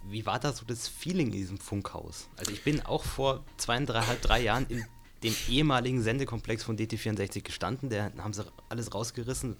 wie 0.08 0.26
war 0.26 0.38
da 0.38 0.52
so 0.52 0.64
das 0.64 0.88
Feeling 0.88 1.28
in 1.28 1.32
diesem 1.32 1.58
Funkhaus? 1.58 2.28
Also 2.36 2.52
ich 2.52 2.62
bin 2.62 2.80
auch 2.80 3.04
vor 3.04 3.44
zweieinhalb, 3.56 4.20
drei 4.22 4.40
Jahren 4.42 4.66
in 4.68 4.84
dem 5.22 5.34
ehemaligen 5.48 6.02
Sendekomplex 6.02 6.62
von 6.62 6.76
DT64 6.76 7.42
gestanden. 7.42 7.90
Da 7.90 8.10
haben 8.18 8.32
sie 8.32 8.44
alles 8.68 8.94
rausgerissen. 8.94 9.56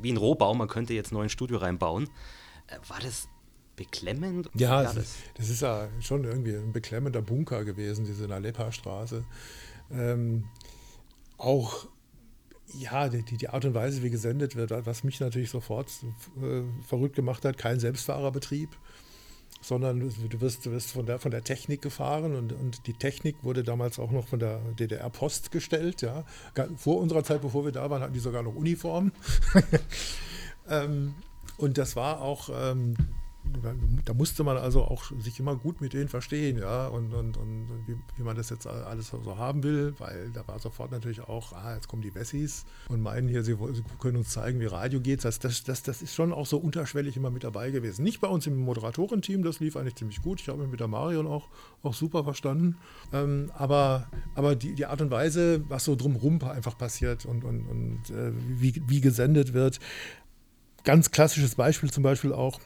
Wie 0.00 0.12
ein 0.12 0.16
Rohbau, 0.16 0.54
man 0.54 0.68
könnte 0.68 0.94
jetzt 0.94 1.12
neu 1.12 1.22
ein 1.22 1.28
Studio 1.28 1.58
reinbauen. 1.58 2.08
Äh, 2.66 2.76
war 2.88 3.00
das 3.00 3.28
beklemmend? 3.76 4.50
Ja, 4.54 4.82
das? 4.82 4.96
Ist, 4.96 5.16
das? 5.34 5.48
ist 5.48 5.62
ja 5.62 5.88
schon 6.00 6.24
irgendwie 6.24 6.54
ein 6.54 6.72
beklemmender 6.72 7.22
Bunker 7.22 7.64
gewesen, 7.64 8.04
diese 8.04 8.28
Nalepa-Straße. 8.28 9.24
Ähm, 9.90 10.44
auch 11.38 11.86
ja, 12.78 13.08
die, 13.08 13.22
die 13.22 13.48
Art 13.48 13.64
und 13.64 13.74
Weise, 13.74 14.02
wie 14.02 14.10
gesendet 14.10 14.54
wird, 14.56 14.70
was 14.86 15.02
mich 15.04 15.20
natürlich 15.20 15.50
sofort 15.50 15.88
äh, 16.40 16.62
verrückt 16.86 17.16
gemacht 17.16 17.44
hat, 17.44 17.58
kein 17.58 17.80
Selbstfahrerbetrieb. 17.80 18.68
Sondern 19.60 20.00
du 20.00 20.40
wirst, 20.40 20.64
du 20.64 20.70
wirst 20.70 20.92
von, 20.92 21.06
der, 21.06 21.18
von 21.18 21.30
der 21.30 21.44
Technik 21.44 21.82
gefahren 21.82 22.34
und, 22.34 22.52
und 22.52 22.86
die 22.86 22.94
Technik 22.94 23.36
wurde 23.42 23.62
damals 23.62 23.98
auch 23.98 24.10
noch 24.10 24.26
von 24.26 24.38
der 24.38 24.58
DDR-Post 24.78 25.50
gestellt. 25.50 26.02
Ja. 26.02 26.24
Vor 26.76 26.98
unserer 26.98 27.24
Zeit, 27.24 27.42
bevor 27.42 27.64
wir 27.64 27.72
da 27.72 27.90
waren, 27.90 28.02
hatten 28.02 28.14
die 28.14 28.20
sogar 28.20 28.42
noch 28.42 28.54
Uniformen. 28.54 29.12
ähm, 30.68 31.14
und 31.58 31.76
das 31.76 31.94
war 31.94 32.22
auch, 32.22 32.48
ähm, 32.52 32.96
da 34.04 34.14
musste 34.14 34.44
man 34.44 34.56
also 34.56 34.82
auch 34.82 35.10
sich 35.18 35.38
immer 35.40 35.56
gut 35.56 35.80
mit 35.80 35.92
denen 35.92 36.08
verstehen, 36.08 36.58
ja, 36.58 36.86
und, 36.88 37.12
und, 37.12 37.36
und 37.36 37.68
wie, 37.86 37.96
wie, 38.16 38.22
man 38.22 38.36
das 38.36 38.50
jetzt 38.50 38.66
alles 38.66 39.08
so 39.08 39.38
haben 39.38 39.62
will, 39.62 39.94
weil 39.98 40.30
da 40.30 40.46
war 40.46 40.58
sofort 40.58 40.90
natürlich 40.90 41.20
auch, 41.20 41.52
ah, 41.52 41.74
jetzt 41.74 41.88
kommen 41.88 42.02
die 42.02 42.14
Wessis 42.14 42.64
und 42.88 43.00
meinen 43.00 43.28
hier, 43.28 43.42
sie, 43.42 43.56
sie 43.72 43.84
können 44.00 44.16
uns 44.16 44.30
zeigen, 44.30 44.60
wie 44.60 44.66
Radio 44.66 45.00
geht. 45.00 45.24
Das, 45.24 45.38
das, 45.38 45.64
das, 45.64 45.82
das 45.82 46.02
ist 46.02 46.14
schon 46.14 46.32
auch 46.32 46.46
so 46.46 46.58
unterschwellig 46.58 47.16
immer 47.16 47.30
mit 47.30 47.44
dabei 47.44 47.70
gewesen. 47.70 48.02
Nicht 48.02 48.20
bei 48.20 48.28
uns 48.28 48.46
im 48.46 48.58
Moderatorenteam, 48.58 49.42
das 49.42 49.60
lief 49.60 49.76
eigentlich 49.76 49.96
ziemlich 49.96 50.22
gut. 50.22 50.40
Ich 50.40 50.48
habe 50.48 50.62
mich 50.62 50.70
mit 50.70 50.80
der 50.80 50.88
Marion 50.88 51.26
auch, 51.26 51.48
auch 51.82 51.94
super 51.94 52.24
verstanden. 52.24 52.76
Ähm, 53.12 53.50
aber 53.54 54.08
aber 54.34 54.56
die, 54.56 54.74
die 54.74 54.86
Art 54.86 55.00
und 55.00 55.10
Weise, 55.10 55.64
was 55.68 55.84
so 55.84 55.96
drumherum 55.96 56.42
einfach 56.42 56.78
passiert 56.78 57.26
und, 57.26 57.44
und, 57.44 57.66
und 57.66 58.10
äh, 58.10 58.32
wie, 58.48 58.82
wie 58.86 59.00
gesendet 59.00 59.52
wird, 59.52 59.80
ganz 60.84 61.10
klassisches 61.10 61.54
Beispiel 61.54 61.90
zum 61.90 62.02
Beispiel 62.02 62.32
auch, 62.32 62.60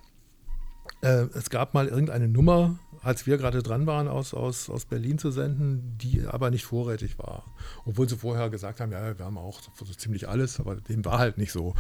äh, 1.00 1.26
es 1.34 1.50
gab 1.50 1.74
mal 1.74 1.88
irgendeine 1.88 2.28
Nummer, 2.28 2.78
als 3.02 3.26
wir 3.26 3.36
gerade 3.36 3.62
dran 3.62 3.86
waren, 3.86 4.08
aus, 4.08 4.32
aus, 4.32 4.70
aus 4.70 4.86
Berlin 4.86 5.18
zu 5.18 5.30
senden, 5.30 5.98
die 5.98 6.26
aber 6.26 6.50
nicht 6.50 6.64
vorrätig 6.64 7.18
war. 7.18 7.44
Obwohl 7.84 8.08
sie 8.08 8.16
vorher 8.16 8.48
gesagt 8.48 8.80
haben, 8.80 8.92
ja, 8.92 9.18
wir 9.18 9.24
haben 9.24 9.36
auch 9.38 9.60
so 9.74 9.84
ziemlich 9.84 10.28
alles, 10.28 10.58
aber 10.58 10.76
dem 10.76 11.04
war 11.04 11.18
halt 11.18 11.36
nicht 11.36 11.52
so. 11.52 11.74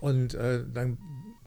Und 0.00 0.34
äh, 0.34 0.64
dann 0.72 0.98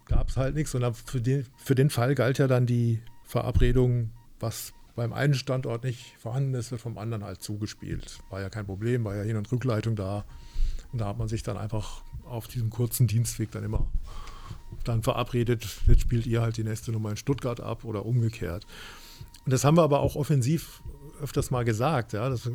gab 0.05 0.29
es 0.29 0.37
halt 0.37 0.55
nichts. 0.55 0.75
Und 0.75 0.85
für 0.97 1.21
den, 1.21 1.45
für 1.57 1.75
den 1.75 1.89
Fall 1.89 2.15
galt 2.15 2.37
ja 2.37 2.47
dann 2.47 2.65
die 2.65 3.01
Verabredung, 3.23 4.11
was 4.39 4.73
beim 4.95 5.13
einen 5.13 5.35
Standort 5.35 5.83
nicht 5.83 6.15
vorhanden 6.17 6.53
ist, 6.55 6.71
wird 6.71 6.81
vom 6.81 6.97
anderen 6.97 7.23
halt 7.23 7.41
zugespielt. 7.41 8.19
War 8.29 8.41
ja 8.41 8.49
kein 8.49 8.65
Problem, 8.65 9.05
war 9.05 9.15
ja 9.15 9.23
Hin- 9.23 9.37
und 9.37 9.49
Rückleitung 9.51 9.95
da. 9.95 10.25
Und 10.91 10.99
da 10.99 11.07
hat 11.07 11.17
man 11.17 11.27
sich 11.27 11.43
dann 11.43 11.57
einfach 11.57 12.01
auf 12.25 12.47
diesem 12.47 12.69
kurzen 12.69 13.07
Dienstweg 13.07 13.51
dann 13.51 13.63
immer 13.63 13.87
dann 14.83 15.03
verabredet, 15.03 15.65
jetzt 15.87 16.01
spielt 16.01 16.25
ihr 16.25 16.41
halt 16.41 16.57
die 16.57 16.63
nächste 16.63 16.91
Nummer 16.91 17.11
in 17.11 17.17
Stuttgart 17.17 17.59
ab 17.59 17.83
oder 17.83 18.05
umgekehrt. 18.05 18.65
Und 19.45 19.51
das 19.51 19.63
haben 19.63 19.77
wir 19.77 19.83
aber 19.83 20.01
auch 20.01 20.15
offensiv 20.15 20.81
öfters 21.21 21.51
mal 21.51 21.65
gesagt. 21.65 22.13
Ja, 22.13 22.29
das, 22.29 22.49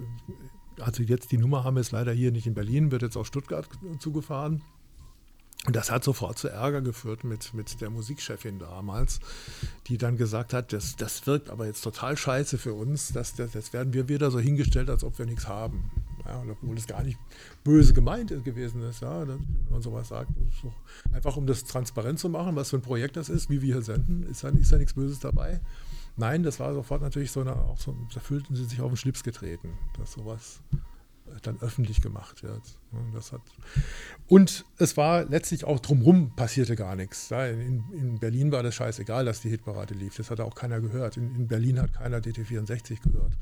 also 0.80 1.02
jetzt 1.02 1.32
die 1.32 1.38
Nummer 1.38 1.64
haben 1.64 1.76
wir 1.76 1.80
es 1.80 1.90
leider 1.90 2.12
hier 2.12 2.32
nicht 2.32 2.46
in 2.46 2.54
Berlin, 2.54 2.90
wird 2.90 3.02
jetzt 3.02 3.16
aus 3.16 3.28
Stuttgart 3.28 3.68
zugefahren. 3.98 4.62
Und 5.64 5.76
das 5.76 5.92
hat 5.92 6.02
sofort 6.02 6.38
zu 6.38 6.48
Ärger 6.48 6.80
geführt 6.80 7.22
mit, 7.22 7.54
mit 7.54 7.80
der 7.80 7.88
Musikchefin 7.88 8.58
damals, 8.58 9.20
die 9.86 9.96
dann 9.96 10.16
gesagt 10.16 10.52
hat, 10.52 10.72
das, 10.72 10.96
das 10.96 11.24
wirkt 11.26 11.50
aber 11.50 11.66
jetzt 11.66 11.82
total 11.82 12.16
scheiße 12.16 12.58
für 12.58 12.74
uns, 12.74 13.12
das, 13.12 13.36
das, 13.36 13.52
das 13.52 13.72
werden 13.72 13.92
wir 13.92 14.08
wieder 14.08 14.32
so 14.32 14.40
hingestellt, 14.40 14.90
als 14.90 15.04
ob 15.04 15.18
wir 15.20 15.26
nichts 15.26 15.46
haben. 15.46 15.90
Ja, 16.26 16.42
obwohl 16.50 16.76
es 16.76 16.86
gar 16.86 17.02
nicht 17.02 17.18
böse 17.64 17.92
gemeint 17.92 18.28
gewesen 18.44 18.82
ist, 18.82 19.02
ja, 19.02 19.26
wenn 19.26 19.46
man 19.70 19.82
sowas 19.82 20.08
sagt. 20.08 20.30
Einfach 21.12 21.36
um 21.36 21.46
das 21.46 21.64
transparent 21.64 22.18
zu 22.18 22.28
machen, 22.28 22.56
was 22.56 22.70
für 22.70 22.76
ein 22.76 22.82
Projekt 22.82 23.16
das 23.16 23.28
ist, 23.28 23.50
wie 23.50 23.62
wir 23.62 23.74
hier 23.74 23.82
senden, 23.82 24.22
ist 24.24 24.44
da, 24.44 24.48
ist 24.48 24.72
da 24.72 24.78
nichts 24.78 24.94
Böses 24.94 25.18
dabei. 25.18 25.60
Nein, 26.16 26.42
das 26.42 26.60
war 26.60 26.74
sofort 26.74 27.02
natürlich 27.02 27.32
so 27.32 27.40
eine, 27.40 27.56
auch 27.56 27.78
so, 27.78 27.96
da 28.14 28.20
fühlten 28.20 28.54
sie 28.54 28.64
sich 28.64 28.80
auf 28.80 28.90
den 28.90 28.96
Schlips 28.96 29.22
getreten, 29.22 29.72
dass 29.98 30.12
sowas 30.12 30.60
dann 31.42 31.58
öffentlich 31.60 32.00
gemacht 32.00 32.42
wird. 32.42 32.62
Das 33.14 33.32
hat 33.32 33.40
und 34.28 34.64
es 34.78 34.96
war 34.96 35.24
letztlich 35.24 35.64
auch 35.64 35.80
drumherum 35.80 36.34
passierte 36.36 36.76
gar 36.76 36.96
nichts. 36.96 37.30
In, 37.30 37.84
in, 37.92 38.18
Berlin 38.18 38.52
war 38.52 38.62
das 38.62 38.74
scheißegal, 38.74 39.24
dass 39.24 39.40
die 39.40 39.48
Hitparade 39.48 39.94
lief. 39.94 40.16
Das 40.16 40.30
hat 40.30 40.40
auch 40.40 40.54
keiner 40.54 40.80
gehört. 40.80 41.16
In, 41.16 41.34
in 41.34 41.48
Berlin 41.48 41.80
hat 41.80 41.94
keiner 41.94 42.18
DT64 42.18 43.02
gehört. 43.02 43.32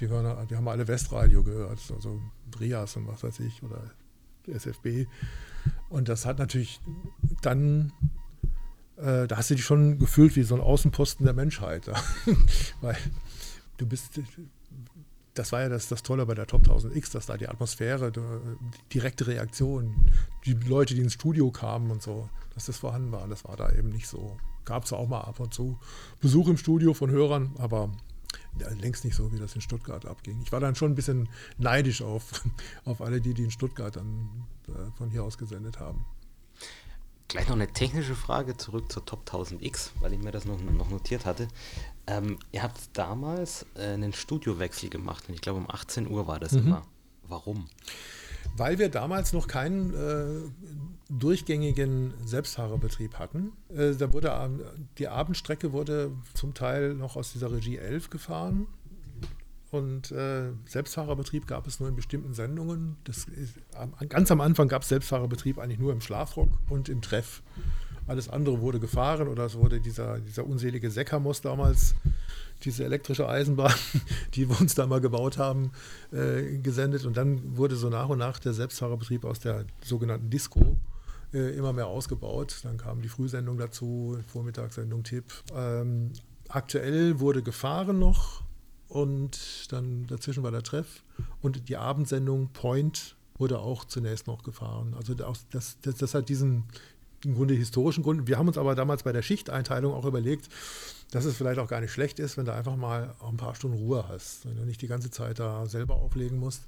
Die, 0.00 0.08
hören, 0.08 0.48
die 0.48 0.56
haben 0.56 0.68
alle 0.68 0.88
Westradio 0.88 1.42
gehört, 1.42 1.78
also 1.94 2.20
Rias 2.58 2.96
und 2.96 3.06
was 3.06 3.22
weiß 3.22 3.40
ich 3.40 3.62
oder 3.62 3.82
SFB. 4.46 5.06
Und 5.88 6.08
das 6.08 6.24
hat 6.24 6.38
natürlich 6.38 6.80
dann, 7.42 7.92
äh, 8.96 9.26
da 9.26 9.36
hast 9.36 9.50
du 9.50 9.54
dich 9.54 9.64
schon 9.64 9.98
gefühlt 9.98 10.36
wie 10.36 10.42
so 10.42 10.54
ein 10.54 10.60
Außenposten 10.60 11.24
der 11.24 11.34
Menschheit. 11.34 11.90
Weil 12.80 12.96
du 13.76 13.86
bist, 13.86 14.20
das 15.34 15.52
war 15.52 15.62
ja 15.62 15.68
das, 15.68 15.88
das 15.88 16.02
Tolle 16.02 16.26
bei 16.26 16.34
der 16.34 16.46
Top 16.46 16.62
1000X, 16.62 17.12
dass 17.12 17.26
da 17.26 17.36
die 17.36 17.48
Atmosphäre, 17.48 18.10
die 18.10 18.20
direkte 18.92 19.26
Reaktion, 19.26 20.10
die 20.46 20.54
Leute, 20.54 20.94
die 20.94 21.02
ins 21.02 21.14
Studio 21.14 21.50
kamen 21.50 21.90
und 21.90 22.02
so, 22.02 22.28
dass 22.54 22.66
das 22.66 22.78
vorhanden 22.78 23.12
war. 23.12 23.26
Das 23.28 23.44
war 23.44 23.56
da 23.56 23.70
eben 23.70 23.90
nicht 23.90 24.08
so. 24.08 24.38
Gab 24.64 24.84
es 24.84 24.92
auch 24.92 25.08
mal 25.08 25.22
ab 25.22 25.40
und 25.40 25.52
zu 25.52 25.78
Besuch 26.20 26.48
im 26.48 26.56
Studio 26.56 26.94
von 26.94 27.10
Hörern, 27.10 27.54
aber 27.58 27.90
längst 28.58 29.04
nicht 29.04 29.14
so, 29.14 29.32
wie 29.32 29.38
das 29.38 29.54
in 29.54 29.60
Stuttgart 29.60 30.06
abging. 30.06 30.40
Ich 30.42 30.52
war 30.52 30.60
dann 30.60 30.74
schon 30.74 30.92
ein 30.92 30.94
bisschen 30.94 31.28
neidisch 31.58 32.02
auf, 32.02 32.44
auf 32.84 33.00
alle 33.00 33.20
die, 33.20 33.34
die 33.34 33.44
in 33.44 33.50
Stuttgart 33.50 33.96
dann 33.96 34.46
äh, 34.68 34.90
von 34.96 35.10
hier 35.10 35.24
aus 35.24 35.38
gesendet 35.38 35.78
haben. 35.78 36.04
Gleich 37.28 37.46
noch 37.46 37.54
eine 37.54 37.72
technische 37.72 38.16
Frage 38.16 38.56
zurück 38.56 38.90
zur 38.90 39.04
Top 39.04 39.28
1000X, 39.30 39.90
weil 40.00 40.12
ich 40.12 40.18
mir 40.18 40.32
das 40.32 40.46
noch, 40.46 40.60
noch 40.60 40.90
notiert 40.90 41.26
hatte. 41.26 41.46
Ähm, 42.08 42.40
ihr 42.50 42.64
habt 42.64 42.80
damals 42.94 43.66
äh, 43.76 43.92
einen 43.92 44.12
Studiowechsel 44.12 44.90
gemacht 44.90 45.28
und 45.28 45.34
ich 45.34 45.40
glaube 45.40 45.60
um 45.60 45.70
18 45.70 46.10
Uhr 46.10 46.26
war 46.26 46.40
das 46.40 46.52
mhm. 46.52 46.66
immer. 46.66 46.82
Warum? 47.28 47.68
Weil 48.56 48.78
wir 48.78 48.88
damals 48.88 49.32
noch 49.32 49.46
keinen 49.46 49.94
äh, 49.94 50.50
durchgängigen 51.08 52.14
Selbstfahrerbetrieb 52.24 53.18
hatten. 53.18 53.52
Äh, 53.68 53.94
da 53.94 54.12
wurde 54.12 54.32
die 54.98 55.08
Abendstrecke 55.08 55.72
wurde 55.72 56.12
zum 56.34 56.54
Teil 56.54 56.94
noch 56.94 57.16
aus 57.16 57.32
dieser 57.32 57.52
Regie 57.52 57.78
11 57.78 58.10
gefahren. 58.10 58.66
Und 59.70 60.10
äh, 60.10 60.50
Selbstfahrerbetrieb 60.66 61.46
gab 61.46 61.66
es 61.66 61.78
nur 61.78 61.88
in 61.88 61.94
bestimmten 61.94 62.34
Sendungen. 62.34 62.96
Ist, 63.06 63.28
ganz 64.08 64.30
am 64.30 64.40
Anfang 64.40 64.68
gab 64.68 64.82
es 64.82 64.88
Selbstfahrerbetrieb 64.88 65.58
eigentlich 65.58 65.78
nur 65.78 65.92
im 65.92 66.00
Schlafrock 66.00 66.48
und 66.68 66.88
im 66.88 67.02
Treff. 67.02 67.42
Alles 68.10 68.28
andere 68.28 68.60
wurde 68.60 68.80
gefahren 68.80 69.28
oder 69.28 69.44
es 69.44 69.54
wurde 69.54 69.80
dieser, 69.80 70.18
dieser 70.18 70.44
unselige 70.44 70.90
Sekamos 70.90 71.42
damals, 71.42 71.94
diese 72.64 72.84
elektrische 72.84 73.28
Eisenbahn, 73.28 73.72
die 74.34 74.48
wir 74.48 74.60
uns 74.60 74.74
da 74.74 74.88
mal 74.88 75.00
gebaut 75.00 75.38
haben, 75.38 75.70
äh, 76.12 76.58
gesendet. 76.58 77.04
Und 77.04 77.16
dann 77.16 77.56
wurde 77.56 77.76
so 77.76 77.88
nach 77.88 78.08
und 78.08 78.18
nach 78.18 78.40
der 78.40 78.52
Selbstfahrerbetrieb 78.52 79.24
aus 79.24 79.38
der 79.38 79.64
sogenannten 79.84 80.28
Disco 80.28 80.76
äh, 81.32 81.56
immer 81.56 81.72
mehr 81.72 81.86
ausgebaut. 81.86 82.58
Dann 82.64 82.78
kam 82.78 83.00
die 83.00 83.08
Frühsendung 83.08 83.58
dazu, 83.58 84.18
Vormittagssendung 84.26 85.04
Tipp. 85.04 85.26
Ähm, 85.54 86.10
aktuell 86.48 87.20
wurde 87.20 87.44
gefahren 87.44 88.00
noch 88.00 88.42
und 88.88 89.70
dann 89.70 90.08
dazwischen 90.08 90.42
war 90.42 90.50
der 90.50 90.64
Treff 90.64 91.04
und 91.42 91.68
die 91.68 91.76
Abendsendung 91.76 92.48
Point 92.48 93.14
wurde 93.38 93.60
auch 93.60 93.84
zunächst 93.84 94.26
noch 94.26 94.42
gefahren. 94.42 94.94
Also 94.96 95.14
das, 95.14 95.46
das, 95.50 95.78
das 95.80 96.12
hat 96.12 96.28
diesen, 96.28 96.64
im 97.24 97.34
Grunde 97.34 97.54
historischen 97.54 98.02
Grund. 98.02 98.26
Wir 98.26 98.38
haben 98.38 98.48
uns 98.48 98.58
aber 98.58 98.74
damals 98.74 99.02
bei 99.02 99.12
der 99.12 99.22
Schichteinteilung 99.22 99.92
auch 99.92 100.04
überlegt, 100.04 100.48
dass 101.10 101.24
es 101.24 101.36
vielleicht 101.36 101.58
auch 101.58 101.68
gar 101.68 101.80
nicht 101.80 101.92
schlecht 101.92 102.18
ist, 102.18 102.36
wenn 102.36 102.46
du 102.46 102.54
einfach 102.54 102.76
mal 102.76 103.14
ein 103.20 103.36
paar 103.36 103.54
Stunden 103.54 103.76
Ruhe 103.76 104.06
hast, 104.08 104.46
wenn 104.46 104.56
du 104.56 104.64
nicht 104.64 104.80
die 104.80 104.86
ganze 104.86 105.10
Zeit 105.10 105.38
da 105.38 105.66
selber 105.66 105.96
auflegen 105.96 106.38
musst. 106.38 106.62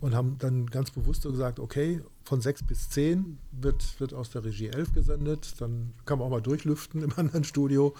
Und 0.00 0.16
haben 0.16 0.36
dann 0.38 0.66
ganz 0.66 0.90
bewusst 0.90 1.22
so 1.22 1.30
gesagt, 1.30 1.60
okay, 1.60 2.00
von 2.24 2.40
6 2.40 2.64
bis 2.64 2.90
10 2.90 3.38
wird, 3.52 4.00
wird 4.00 4.14
aus 4.14 4.30
der 4.30 4.44
Regie 4.44 4.66
11 4.66 4.94
gesendet, 4.94 5.54
dann 5.60 5.92
kann 6.06 6.18
man 6.18 6.26
auch 6.26 6.30
mal 6.30 6.42
durchlüften 6.42 7.02
im 7.02 7.12
anderen 7.16 7.44
Studio. 7.44 7.94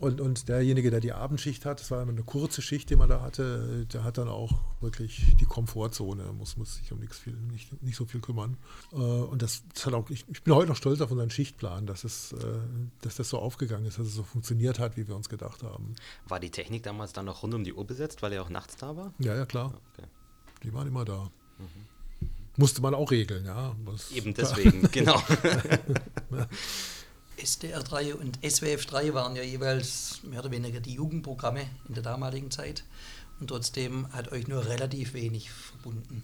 Und, 0.00 0.20
und 0.20 0.48
derjenige, 0.48 0.90
der 0.90 1.00
die 1.00 1.12
Abendschicht 1.12 1.64
hat, 1.64 1.80
das 1.80 1.90
war 1.90 2.02
immer 2.02 2.12
eine 2.12 2.22
kurze 2.22 2.62
Schicht, 2.62 2.90
die 2.90 2.96
man 2.96 3.08
da 3.08 3.20
hatte, 3.20 3.86
der 3.92 4.02
hat 4.02 4.18
dann 4.18 4.28
auch 4.28 4.52
wirklich 4.80 5.36
die 5.38 5.44
Komfortzone, 5.44 6.32
muss, 6.32 6.56
muss 6.56 6.76
sich 6.76 6.90
um 6.92 6.98
nichts 6.98 7.18
viel, 7.18 7.34
nicht, 7.34 7.80
nicht 7.82 7.96
so 7.96 8.04
viel 8.04 8.20
kümmern. 8.20 8.56
Äh, 8.92 8.96
und 8.96 9.42
das, 9.42 9.62
das, 9.74 9.86
hat 9.86 9.94
auch, 9.94 10.10
ich, 10.10 10.24
ich, 10.28 10.42
bin 10.42 10.54
heute 10.54 10.68
noch 10.68 10.76
stolz 10.76 11.00
auf 11.00 11.10
unseren 11.10 11.30
Schichtplan, 11.30 11.86
dass, 11.86 12.04
es, 12.04 12.32
äh, 12.32 12.36
dass 13.02 13.16
das 13.16 13.28
so 13.28 13.38
aufgegangen 13.38 13.86
ist, 13.86 13.98
dass 13.98 14.06
es 14.06 14.14
so 14.14 14.24
funktioniert 14.24 14.78
hat, 14.78 14.96
wie 14.96 15.06
wir 15.06 15.14
uns 15.14 15.28
gedacht 15.28 15.62
haben. 15.62 15.94
War 16.26 16.40
die 16.40 16.50
Technik 16.50 16.82
damals 16.82 17.12
dann 17.12 17.26
noch 17.26 17.42
rund 17.42 17.54
um 17.54 17.62
die 17.62 17.74
Uhr 17.74 17.86
besetzt, 17.86 18.22
weil 18.22 18.32
er 18.32 18.42
auch 18.42 18.50
nachts 18.50 18.76
da 18.76 18.96
war? 18.96 19.14
Ja, 19.18 19.36
ja, 19.36 19.46
klar. 19.46 19.74
Okay. 19.92 20.08
Die 20.64 20.72
waren 20.72 20.88
immer 20.88 21.04
da. 21.04 21.30
Mhm. 21.58 21.66
Musste 22.56 22.82
man 22.82 22.94
auch 22.94 23.10
regeln, 23.10 23.44
ja. 23.44 23.76
Das 23.86 24.10
Eben 24.10 24.34
deswegen, 24.34 24.82
genau. 24.90 25.22
SDR 27.36 27.82
3 27.82 28.14
und 28.14 28.38
SWF 28.48 28.86
3 28.86 29.14
waren 29.14 29.36
ja 29.36 29.42
jeweils 29.42 30.22
mehr 30.22 30.40
oder 30.40 30.50
weniger 30.50 30.80
die 30.80 30.94
Jugendprogramme 30.94 31.66
in 31.88 31.94
der 31.94 32.02
damaligen 32.02 32.50
Zeit 32.50 32.84
und 33.40 33.48
trotzdem 33.48 34.12
hat 34.12 34.30
euch 34.32 34.48
nur 34.48 34.66
relativ 34.66 35.14
wenig 35.14 35.50
verbunden. 35.50 36.22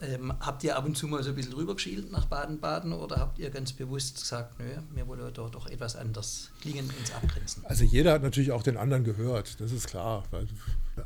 Ähm, 0.00 0.32
habt 0.38 0.62
ihr 0.62 0.76
ab 0.76 0.84
und 0.84 0.96
zu 0.96 1.08
mal 1.08 1.22
so 1.24 1.30
ein 1.30 1.34
bisschen 1.34 1.54
rübergeschielt 1.54 2.12
nach 2.12 2.26
Baden-Baden 2.26 2.92
oder 2.92 3.16
habt 3.16 3.38
ihr 3.40 3.50
ganz 3.50 3.72
bewusst 3.72 4.20
gesagt, 4.20 4.58
nö, 4.60 4.76
wir 4.94 5.08
wollen 5.08 5.32
doch, 5.34 5.50
doch 5.50 5.66
etwas 5.66 5.96
anders 5.96 6.50
klingen, 6.60 6.88
uns 7.00 7.12
abgrenzen? 7.12 7.64
Also 7.66 7.82
jeder 7.82 8.12
hat 8.12 8.22
natürlich 8.22 8.52
auch 8.52 8.62
den 8.62 8.76
anderen 8.76 9.02
gehört, 9.02 9.60
das 9.60 9.72
ist 9.72 9.88
klar. 9.88 10.22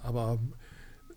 Aber 0.02 0.38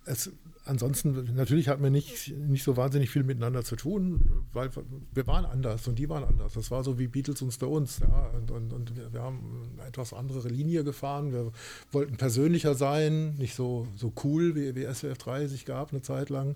es, 0.05 0.31
ansonsten, 0.65 1.35
natürlich 1.35 1.69
hatten 1.69 1.83
wir 1.83 1.89
nicht, 1.89 2.33
nicht 2.35 2.63
so 2.63 2.75
wahnsinnig 2.77 3.09
viel 3.09 3.23
miteinander 3.23 3.63
zu 3.63 3.75
tun, 3.75 4.45
weil 4.53 4.69
wir 5.13 5.27
waren 5.27 5.45
anders 5.45 5.87
und 5.87 5.97
die 5.97 6.09
waren 6.09 6.23
anders. 6.23 6.53
Das 6.53 6.71
war 6.71 6.83
so 6.83 6.99
wie 6.99 7.07
Beatles 7.07 7.41
und 7.41 7.51
Stones. 7.51 7.99
Ja, 7.99 8.31
und, 8.35 8.51
und, 8.51 8.73
und 8.73 8.95
wir, 8.95 9.13
wir, 9.13 9.21
haben 9.21 9.69
eine 9.77 9.87
etwas 9.87 10.13
andere 10.13 10.47
Linie 10.47 10.83
gefahren. 10.83 11.31
Wir 11.31 11.51
wollten 11.91 12.17
persönlicher 12.17 12.75
sein, 12.75 13.35
nicht 13.35 13.55
so, 13.55 13.87
so 13.95 14.11
cool, 14.23 14.55
wie, 14.55 14.75
wie 14.75 14.85
SWF 14.93 15.17
3 15.17 15.47
sich 15.47 15.65
gab 15.65 15.91
eine 15.91 16.01
Zeit 16.01 16.29
lang. 16.29 16.55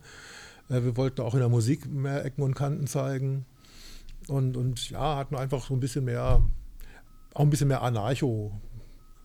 Äh, 0.69 0.83
wir 0.83 0.97
wollten 0.97 1.21
auch 1.21 1.33
in 1.33 1.39
der 1.39 1.49
Musik 1.49 1.85
mehr 1.87 2.25
Ecken 2.25 2.41
und 2.41 2.55
Kanten 2.55 2.87
zeigen. 2.87 3.45
Und, 4.27 4.57
und 4.57 4.89
ja, 4.89 5.17
hatten 5.17 5.35
einfach 5.35 5.65
so 5.65 5.73
ein 5.73 5.79
bisschen 5.79 6.05
mehr, 6.05 6.43
auch 7.33 7.41
ein 7.41 7.49
bisschen 7.49 7.67
mehr 7.67 7.81
Anarcho 7.81 8.59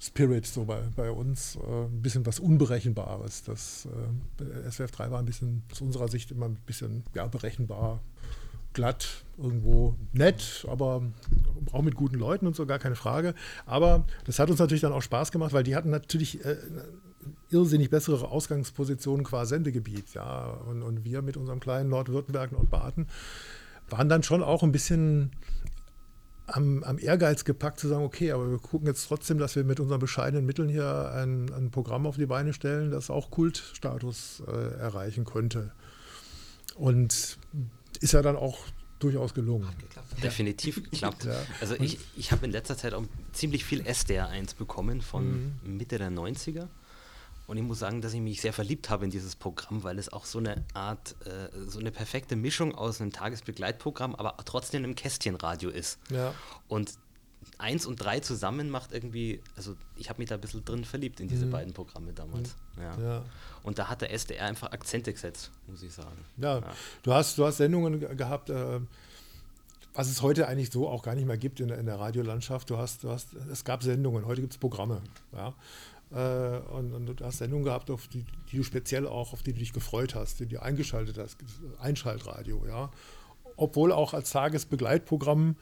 Spirit 0.01 0.47
so 0.47 0.65
bei, 0.65 0.81
bei 0.97 1.11
uns, 1.11 1.57
äh, 1.57 1.85
ein 1.85 2.03
bisschen 2.03 2.27
was 2.27 2.39
Unberechenbares. 2.39 3.45
Das 3.45 3.89
äh, 4.41 4.71
SWF 4.71 4.91
3 4.91 5.11
war 5.11 5.19
ein 5.19 5.25
bisschen 5.25 5.63
aus 5.73 5.81
unserer 5.81 6.09
Sicht 6.09 6.31
immer 6.31 6.47
ein 6.47 6.57
bisschen 6.67 7.05
ja, 7.15 7.27
berechenbar, 7.27 8.01
glatt, 8.75 9.25
irgendwo 9.39 9.95
nett, 10.13 10.67
aber 10.69 11.03
auch 11.73 11.83
mit 11.83 11.95
guten 11.95 12.17
Leuten 12.17 12.47
und 12.47 12.55
so, 12.55 12.67
gar 12.67 12.79
keine 12.79 12.97
Frage. 12.97 13.35
Aber 13.67 14.05
das 14.25 14.39
hat 14.39 14.51
uns 14.51 14.59
natürlich 14.59 14.83
dann 14.83 14.93
auch 14.93 15.03
Spaß 15.03 15.33
gemacht, 15.33 15.53
weil 15.53 15.65
die 15.65 15.75
hatten 15.77 15.91
natürlich 15.91 16.45
äh, 16.45 16.57
irrsinnig 17.51 17.91
bessere 17.91 18.29
Ausgangspositionen 18.29 19.25
qua 19.25 19.47
Sendegebiet. 19.47 20.15
Ja? 20.15 20.59
Und, 20.69 20.83
und 20.83 21.05
wir 21.05 21.23
mit 21.23 21.37
unserem 21.37 21.61
kleinen 21.61 21.89
Nordwürttemberg, 21.89 22.53
Nordbaden 22.53 23.07
waren 23.91 24.09
dann 24.09 24.23
schon 24.23 24.43
auch 24.43 24.63
ein 24.63 24.73
bisschen 24.73 25.31
am, 26.47 26.83
am, 26.85 26.99
Ehrgeiz 26.99 27.45
gepackt 27.45 27.81
zu 27.81 27.89
sagen, 27.89 28.05
okay, 28.05 28.33
aber 28.33 28.51
wir 28.51 28.59
gucken 28.59 28.87
jetzt 28.87 29.07
trotzdem, 29.07 29.39
dass 29.39 29.57
wir 29.57 29.65
mit 29.65 29.81
unseren 29.81 30.01
bescheidenen 30.01 30.45
Mitteln 30.45 30.69
hier 30.69 31.13
ein, 31.15 31.53
ein 31.53 31.71
Programm 31.71 32.07
auf 32.07 32.17
die 32.17 32.27
Beine 32.27 32.53
stellen, 32.53 32.91
das 32.91 33.11
auch 33.11 33.31
Kultstatus 33.31 34.43
äh, 34.47 34.79
erreichen 34.79 35.25
könnte. 35.25 35.73
Und 36.77 37.39
ist 38.01 38.13
ja 38.13 38.23
dann 38.23 38.37
auch 38.37 38.59
durchaus 38.99 39.35
gelungen. 39.35 39.69
Geklappt. 39.79 40.23
Definitiv 40.23 40.83
geklappt. 40.91 41.25
ja. 41.25 41.37
Also 41.61 41.75
ich, 41.77 41.99
ich 42.17 42.33
habe 42.33 42.45
in 42.47 42.53
letzter 42.53 42.77
Zeit 42.77 42.95
auch 42.95 43.05
ziemlich 43.33 43.65
viel 43.65 43.83
SDR1 43.83 44.57
bekommen 44.57 45.03
von 45.03 45.55
mhm. 45.65 45.77
Mitte 45.77 45.99
der 45.99 46.11
90er. 46.11 46.69
Und 47.47 47.59
ich 47.59 47.63
muss 47.63 47.79
sagen, 47.79 48.01
dass 48.01 48.15
ich 48.15 48.21
mich 48.21 48.41
sehr 48.41 48.53
verliebt 48.53 48.89
habe 48.89 49.05
in 49.05 49.11
dieses 49.11 49.37
Programm, 49.37 49.83
weil 49.83 49.99
es 49.99 50.13
auch 50.13 50.25
so 50.25 50.39
eine 50.39 50.65
Art, 50.73 51.15
äh, 51.27 51.49
so 51.67 51.79
eine 51.79 51.91
perfekte 51.91 52.37
Mischung 52.37 52.75
aus 52.75 53.01
einem 53.01 53.13
Tagesbegleitprogramm, 53.13 54.15
aber 54.15 54.37
trotzdem 54.45 54.83
einem 54.85 54.95
Kästchenradio 54.95 55.71
ist. 55.71 55.99
Ja. 56.11 56.35
Und 56.69 56.95
eins 57.59 57.87
und 57.87 57.97
drei 57.97 58.21
zusammen 58.21 58.71
macht 58.71 58.93
irgendwie, 58.93 59.41
also 59.57 59.77
ich 59.97 60.09
habe 60.09 60.21
mich 60.21 60.29
da 60.29 60.37
ein 60.37 60.41
bisschen 60.41 60.65
drin 60.65 60.85
verliebt 60.85 61.21
in 61.21 61.29
diese 61.29 61.47
mhm. 61.47 61.51
beiden 61.51 61.73
Programme 61.75 62.13
damals. 62.13 62.57
Mhm. 62.77 62.83
Ja. 62.83 62.99
ja. 63.01 63.25
Und 63.63 63.79
da 63.79 63.89
hat 63.89 64.01
der 64.01 64.13
SDR 64.13 64.47
einfach 64.47 64.73
Akzente 64.73 65.13
gesetzt, 65.13 65.51
muss 65.67 65.83
ich 65.83 65.93
sagen. 65.93 66.17
Ja, 66.39 66.59
ja. 66.59 66.73
Du, 67.03 67.13
hast, 67.13 67.37
du 67.39 67.45
hast 67.45 67.59
Sendungen 67.59 68.17
gehabt, 68.17 68.51
äh, 68.51 68.81
was 69.95 70.09
es 70.09 70.23
heute 70.23 70.49
eigentlich 70.49 70.71
so 70.71 70.89
auch 70.89 71.03
gar 71.03 71.15
nicht 71.15 71.27
mehr 71.27 71.39
gibt 71.39 71.61
in 71.61 71.69
der, 71.69 71.79
in 71.79 71.87
der 71.87 71.99
Radiolandschaft. 72.01 72.69
Du 72.69 72.77
hast, 72.77 73.05
du 73.05 73.11
hast, 73.11 73.35
es 73.51 73.65
gab 73.65 73.83
Sendungen, 73.83 74.27
heute 74.27 74.41
gibt 74.41 74.55
es 74.55 74.59
Programme. 74.59 75.01
Ja. 75.33 75.55
Äh, 76.13 76.59
und, 76.73 76.93
und, 76.93 77.07
du 77.07 77.25
hast 77.25 77.39
Sendungen 77.39 77.65
gehabt, 77.65 77.91
auf 77.91 78.09
die, 78.09 78.25
die, 78.51 78.57
du 78.59 78.63
speziell 78.63 79.07
auch, 79.07 79.33
auf 79.33 79.43
die 79.43 79.53
du 79.53 79.59
dich 79.59 79.73
gefreut 79.73 80.15
hast, 80.15 80.41
die 80.41 80.47
du 80.47 80.63
eingeschaltet 80.63 81.19
hast, 81.19 81.39
Einschaltradio, 81.81 82.65
ja. 82.67 82.91
Obwohl 83.57 83.93
auch 83.93 84.15
als 84.15 84.31
Tagesbegleitprogramm 84.31 85.57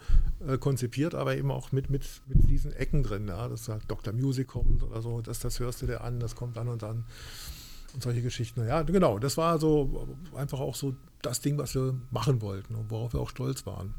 äh, 0.47 0.57
konzipiert, 0.57 1.15
aber 1.15 1.37
eben 1.37 1.51
auch 1.51 1.73
mit, 1.73 1.91
mit, 1.91 2.07
mit 2.27 2.49
diesen 2.49 2.73
Ecken 2.73 3.03
drin, 3.03 3.29
ja. 3.29 3.49
Dass 3.49 3.65
da 3.65 3.79
Dr. 3.89 4.13
Music 4.13 4.49
kommt 4.49 4.83
oder 4.83 5.01
so, 5.03 5.21
das, 5.21 5.41
das 5.41 5.61
hörst 5.61 5.83
du 5.83 5.87
dir 5.87 6.03
an, 6.03 6.21
das 6.21 6.35
kommt 6.35 6.57
dann 6.57 6.69
und 6.69 6.83
dann. 6.83 7.05
Und 7.95 8.03
solche 8.03 8.23
Geschichten. 8.23 8.67
Ja, 8.67 8.83
genau, 8.83 9.19
das 9.19 9.37
war 9.37 9.59
so 9.59 10.09
einfach 10.35 10.61
auch 10.61 10.75
so 10.75 10.95
das 11.21 11.41
Ding, 11.41 11.59
was 11.59 11.75
wir 11.75 11.95
machen 12.11 12.41
wollten 12.41 12.75
und 12.75 12.91
worauf 12.91 13.13
wir 13.13 13.21
auch 13.21 13.29
stolz 13.29 13.67
waren. 13.67 13.95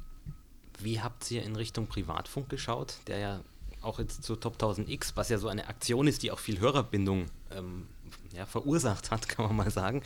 Wie 0.80 1.00
habt 1.00 1.30
ihr 1.30 1.44
in 1.44 1.56
Richtung 1.56 1.86
Privatfunk 1.86 2.50
geschaut, 2.50 2.98
der 3.08 3.20
ja 3.20 3.40
auch 3.84 4.00
jetzt 4.00 4.24
zu 4.24 4.36
Top 4.36 4.58
1000X, 4.58 5.12
was 5.16 5.30
ja 5.30 5.38
so 5.38 5.48
eine 5.48 5.68
Aktion 5.68 6.08
ist, 6.08 6.24
die 6.24 6.32
auch 6.32 6.40
viel 6.40 6.60
Hörerbindung 6.60 7.26
ähm, 7.52 7.88
ja, 8.36 8.46
verursacht 8.46 9.12
hat, 9.12 9.28
kann 9.30 9.46
man 9.46 9.56
mal 9.56 9.72
sagen. 9.72 10.02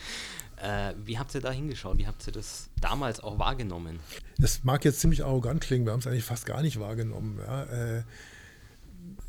Äh, 0.56 0.94
wie 1.04 1.18
habt 1.18 1.34
ihr 1.34 1.40
da 1.40 1.50
hingeschaut? 1.50 1.98
Wie 1.98 2.06
habt 2.06 2.26
ihr 2.26 2.32
das 2.32 2.68
damals 2.80 3.20
auch 3.20 3.38
wahrgenommen? 3.38 4.00
Das 4.38 4.64
mag 4.64 4.84
jetzt 4.84 5.00
ziemlich 5.00 5.24
arrogant 5.24 5.60
klingen, 5.60 5.86
wir 5.86 5.92
haben 5.92 6.00
es 6.00 6.06
eigentlich 6.06 6.24
fast 6.24 6.46
gar 6.46 6.62
nicht 6.62 6.80
wahrgenommen. 6.80 7.38
Ja. 7.38 7.64
Äh, 7.64 8.02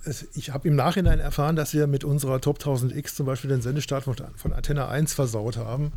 es, 0.06 0.28
ich 0.36 0.52
habe 0.52 0.68
im 0.68 0.76
Nachhinein 0.76 1.20
erfahren, 1.20 1.56
dass 1.56 1.74
wir 1.74 1.88
mit 1.88 2.04
unserer 2.04 2.42
Top 2.42 2.60
1000X 2.60 3.16
zum 3.16 3.26
Beispiel 3.26 3.50
den 3.50 3.62
Sendestart 3.62 4.06
von, 4.06 4.16
von 4.36 4.54
Antenne 4.54 4.88
1 4.88 5.14
versaut 5.14 5.58
haben 5.58 5.92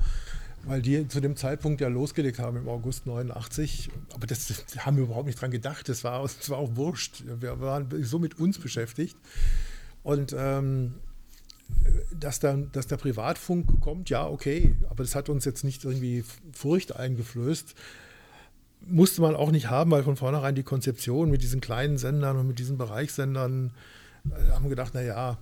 weil 0.64 0.82
die 0.82 1.08
zu 1.08 1.20
dem 1.20 1.36
Zeitpunkt 1.36 1.80
ja 1.80 1.88
losgelegt 1.88 2.38
haben 2.38 2.56
im 2.56 2.68
August 2.68 3.06
89. 3.06 3.90
Aber 4.14 4.26
das, 4.26 4.46
das 4.46 4.86
haben 4.86 4.96
wir 4.96 5.04
überhaupt 5.04 5.26
nicht 5.26 5.40
dran 5.40 5.50
gedacht. 5.50 5.88
Das 5.88 6.04
war, 6.04 6.22
das 6.22 6.48
war 6.50 6.58
auch 6.58 6.76
wurscht. 6.76 7.24
Wir 7.26 7.60
waren 7.60 7.88
so 8.04 8.18
mit 8.18 8.38
uns 8.38 8.58
beschäftigt. 8.58 9.16
Und 10.02 10.34
ähm, 10.36 10.94
dass, 12.18 12.38
dann, 12.40 12.70
dass 12.72 12.86
der 12.86 12.96
Privatfunk 12.96 13.80
kommt, 13.80 14.10
ja, 14.10 14.26
okay. 14.26 14.74
Aber 14.88 15.02
das 15.02 15.14
hat 15.14 15.28
uns 15.28 15.44
jetzt 15.44 15.64
nicht 15.64 15.84
irgendwie 15.84 16.24
Furcht 16.52 16.94
eingeflößt. 16.94 17.74
Musste 18.86 19.22
man 19.22 19.36
auch 19.36 19.50
nicht 19.50 19.70
haben, 19.70 19.90
weil 19.90 20.02
von 20.02 20.16
vornherein 20.16 20.54
die 20.54 20.64
Konzeption 20.64 21.30
mit 21.30 21.42
diesen 21.42 21.60
kleinen 21.60 21.98
Sendern 21.98 22.36
und 22.36 22.48
mit 22.48 22.58
diesen 22.58 22.78
Bereichssendern 22.78 23.72
äh, 24.30 24.50
haben 24.50 24.64
wir 24.64 24.70
gedacht, 24.70 24.94
naja, 24.94 25.38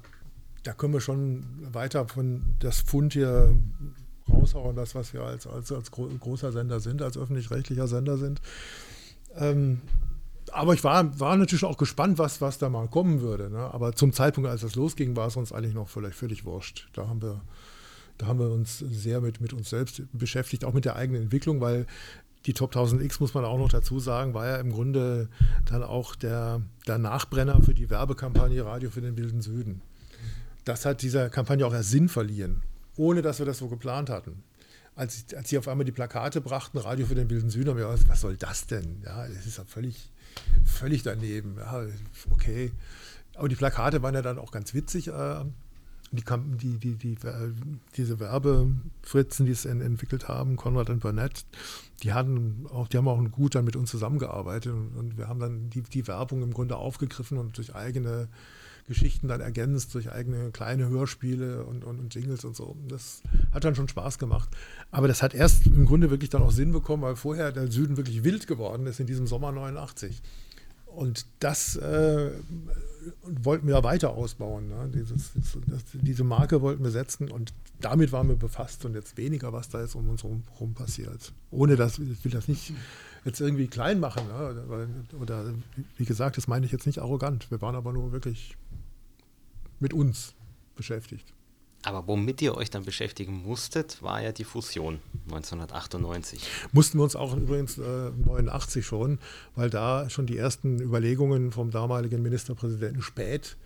da 0.62 0.72
können 0.74 0.92
wir 0.92 1.00
schon 1.00 1.44
weiter 1.72 2.06
von 2.06 2.42
das 2.58 2.82
Pfund 2.82 3.14
hier 3.14 3.54
raushauen, 4.30 4.76
das, 4.76 4.94
was 4.94 5.12
wir 5.12 5.22
als, 5.22 5.46
als, 5.46 5.72
als 5.72 5.90
großer 5.90 6.52
Sender 6.52 6.80
sind, 6.80 7.02
als 7.02 7.16
öffentlich-rechtlicher 7.16 7.88
Sender 7.88 8.16
sind. 8.16 8.40
Ähm, 9.36 9.80
aber 10.52 10.74
ich 10.74 10.82
war, 10.84 11.18
war 11.20 11.36
natürlich 11.36 11.64
auch 11.64 11.76
gespannt, 11.76 12.18
was, 12.18 12.40
was 12.40 12.58
da 12.58 12.68
mal 12.68 12.88
kommen 12.88 13.20
würde. 13.20 13.50
Ne? 13.50 13.58
Aber 13.58 13.92
zum 13.92 14.12
Zeitpunkt, 14.12 14.48
als 14.48 14.62
das 14.62 14.74
losging, 14.74 15.16
war 15.16 15.28
es 15.28 15.36
uns 15.36 15.52
eigentlich 15.52 15.74
noch 15.74 15.88
völlig, 15.88 16.14
völlig 16.14 16.44
wurscht. 16.44 16.88
Da 16.92 17.06
haben 17.06 17.22
wir, 17.22 17.40
da 18.18 18.26
haben 18.26 18.38
wir 18.38 18.50
uns 18.50 18.78
sehr 18.78 19.20
mit, 19.20 19.40
mit 19.40 19.52
uns 19.52 19.70
selbst 19.70 20.02
beschäftigt, 20.12 20.64
auch 20.64 20.72
mit 20.72 20.84
der 20.84 20.96
eigenen 20.96 21.22
Entwicklung, 21.22 21.60
weil 21.60 21.86
die 22.46 22.54
Top 22.54 22.74
1000X, 22.74 23.16
muss 23.20 23.34
man 23.34 23.44
auch 23.44 23.58
noch 23.58 23.68
dazu 23.68 24.00
sagen, 24.00 24.32
war 24.34 24.46
ja 24.46 24.56
im 24.56 24.72
Grunde 24.72 25.28
dann 25.66 25.82
auch 25.82 26.16
der, 26.16 26.62
der 26.86 26.98
Nachbrenner 26.98 27.62
für 27.62 27.74
die 27.74 27.90
Werbekampagne 27.90 28.64
Radio 28.64 28.90
für 28.90 29.02
den 29.02 29.16
Wilden 29.16 29.42
Süden. 29.42 29.82
Das 30.64 30.86
hat 30.86 31.02
dieser 31.02 31.28
Kampagne 31.28 31.66
auch 31.66 31.74
erst 31.74 31.90
Sinn 31.90 32.08
verliehen 32.08 32.62
ohne 32.96 33.22
dass 33.22 33.38
wir 33.38 33.46
das 33.46 33.58
so 33.58 33.68
geplant 33.68 34.10
hatten. 34.10 34.42
Als, 34.96 35.26
als 35.34 35.48
sie 35.48 35.56
auf 35.56 35.68
einmal 35.68 35.84
die 35.84 35.92
Plakate 35.92 36.40
brachten, 36.40 36.78
Radio 36.78 37.06
für 37.06 37.14
den 37.14 37.30
Wilden 37.30 37.50
Süden, 37.50 37.70
haben 37.70 37.78
wir 37.78 37.88
gesagt, 37.88 38.08
was 38.08 38.20
soll 38.20 38.36
das 38.36 38.66
denn? 38.66 39.02
Ja, 39.04 39.26
das 39.26 39.46
ist 39.46 39.58
ja 39.58 39.64
völlig, 39.64 40.10
völlig 40.64 41.02
daneben. 41.02 41.56
Ja, 41.58 41.86
okay. 42.30 42.72
Aber 43.34 43.48
die 43.48 43.56
Plakate 43.56 44.02
waren 44.02 44.14
ja 44.14 44.22
dann 44.22 44.38
auch 44.38 44.50
ganz 44.50 44.74
witzig. 44.74 45.08
Äh, 45.08 45.44
die, 46.12 46.24
die, 46.56 46.78
die, 46.78 46.94
die, 46.96 47.12
äh, 47.26 47.52
diese 47.96 48.18
Werbefritzen, 48.18 49.46
die 49.46 49.52
es 49.52 49.64
entwickelt 49.64 50.26
haben, 50.28 50.56
Konrad 50.56 50.90
und 50.90 51.00
Burnett, 51.00 51.44
die 52.02 52.12
hatten 52.12 52.66
auch, 52.70 52.88
die 52.88 52.96
haben 52.96 53.06
auch 53.06 53.22
gut 53.30 53.54
dann 53.54 53.64
mit 53.64 53.76
uns 53.76 53.90
zusammengearbeitet 53.90 54.72
und, 54.72 55.16
wir 55.16 55.28
haben 55.28 55.38
dann 55.38 55.70
die, 55.70 55.82
die 55.82 56.06
Werbung 56.08 56.42
im 56.42 56.52
Grunde 56.52 56.76
aufgegriffen 56.76 57.38
und 57.38 57.56
durch 57.56 57.74
eigene 57.74 58.28
Geschichten 58.90 59.28
dann 59.28 59.40
ergänzt 59.40 59.94
durch 59.94 60.10
eigene 60.10 60.50
kleine 60.50 60.88
Hörspiele 60.88 61.62
und, 61.64 61.84
und, 61.84 62.00
und 62.00 62.12
Jingles 62.12 62.44
und 62.44 62.56
so. 62.56 62.76
Das 62.88 63.22
hat 63.52 63.64
dann 63.64 63.76
schon 63.76 63.86
Spaß 63.86 64.18
gemacht. 64.18 64.48
Aber 64.90 65.06
das 65.06 65.22
hat 65.22 65.32
erst 65.32 65.66
im 65.66 65.86
Grunde 65.86 66.10
wirklich 66.10 66.28
dann 66.28 66.42
auch 66.42 66.50
Sinn 66.50 66.72
bekommen, 66.72 67.04
weil 67.04 67.14
vorher 67.14 67.52
der 67.52 67.70
Süden 67.70 67.96
wirklich 67.96 68.24
wild 68.24 68.48
geworden 68.48 68.88
ist 68.88 68.98
in 68.98 69.06
diesem 69.06 69.28
Sommer 69.28 69.52
89. 69.52 70.20
Und 70.86 71.26
das 71.38 71.76
äh, 71.76 72.32
wollten 73.22 73.68
wir 73.68 73.80
weiter 73.84 74.10
ausbauen. 74.10 74.68
Ne? 74.68 74.90
Dieses, 74.92 75.30
das, 75.68 75.84
diese 75.92 76.24
Marke 76.24 76.60
wollten 76.60 76.82
wir 76.82 76.90
setzen 76.90 77.30
und 77.30 77.52
damit 77.80 78.10
waren 78.10 78.26
wir 78.26 78.34
befasst 78.34 78.84
und 78.84 78.94
jetzt 78.94 79.16
weniger, 79.16 79.52
was 79.52 79.68
da 79.68 79.80
jetzt 79.80 79.94
um 79.94 80.08
uns 80.08 80.24
herum 80.24 80.74
passiert. 80.74 81.32
Ohne 81.52 81.76
dass, 81.76 82.00
ich 82.00 82.24
will 82.24 82.32
das 82.32 82.48
nicht 82.48 82.72
jetzt 83.24 83.40
irgendwie 83.40 83.68
klein 83.68 84.00
machen. 84.00 84.26
Ne? 84.26 84.64
Oder, 84.66 84.88
oder 85.20 85.54
wie 85.96 86.04
gesagt, 86.06 86.38
das 86.38 86.48
meine 86.48 86.66
ich 86.66 86.72
jetzt 86.72 86.86
nicht 86.86 86.98
arrogant. 86.98 87.52
Wir 87.52 87.62
waren 87.62 87.76
aber 87.76 87.92
nur 87.92 88.10
wirklich 88.10 88.56
mit 89.80 89.92
uns 89.92 90.34
beschäftigt. 90.76 91.34
Aber 91.82 92.06
womit 92.06 92.42
ihr 92.42 92.54
euch 92.56 92.68
dann 92.68 92.84
beschäftigen 92.84 93.42
musstet, 93.42 94.02
war 94.02 94.22
ja 94.22 94.32
die 94.32 94.44
Fusion 94.44 95.00
1998. 95.30 96.46
Mussten 96.72 96.98
wir 96.98 97.04
uns 97.04 97.16
auch 97.16 97.34
übrigens 97.34 97.78
äh, 97.78 98.10
89 98.10 98.84
schon, 98.84 99.18
weil 99.56 99.70
da 99.70 100.10
schon 100.10 100.26
die 100.26 100.36
ersten 100.36 100.78
Überlegungen 100.78 101.52
vom 101.52 101.70
damaligen 101.70 102.22
Ministerpräsidenten 102.22 103.00
Spät 103.00 103.56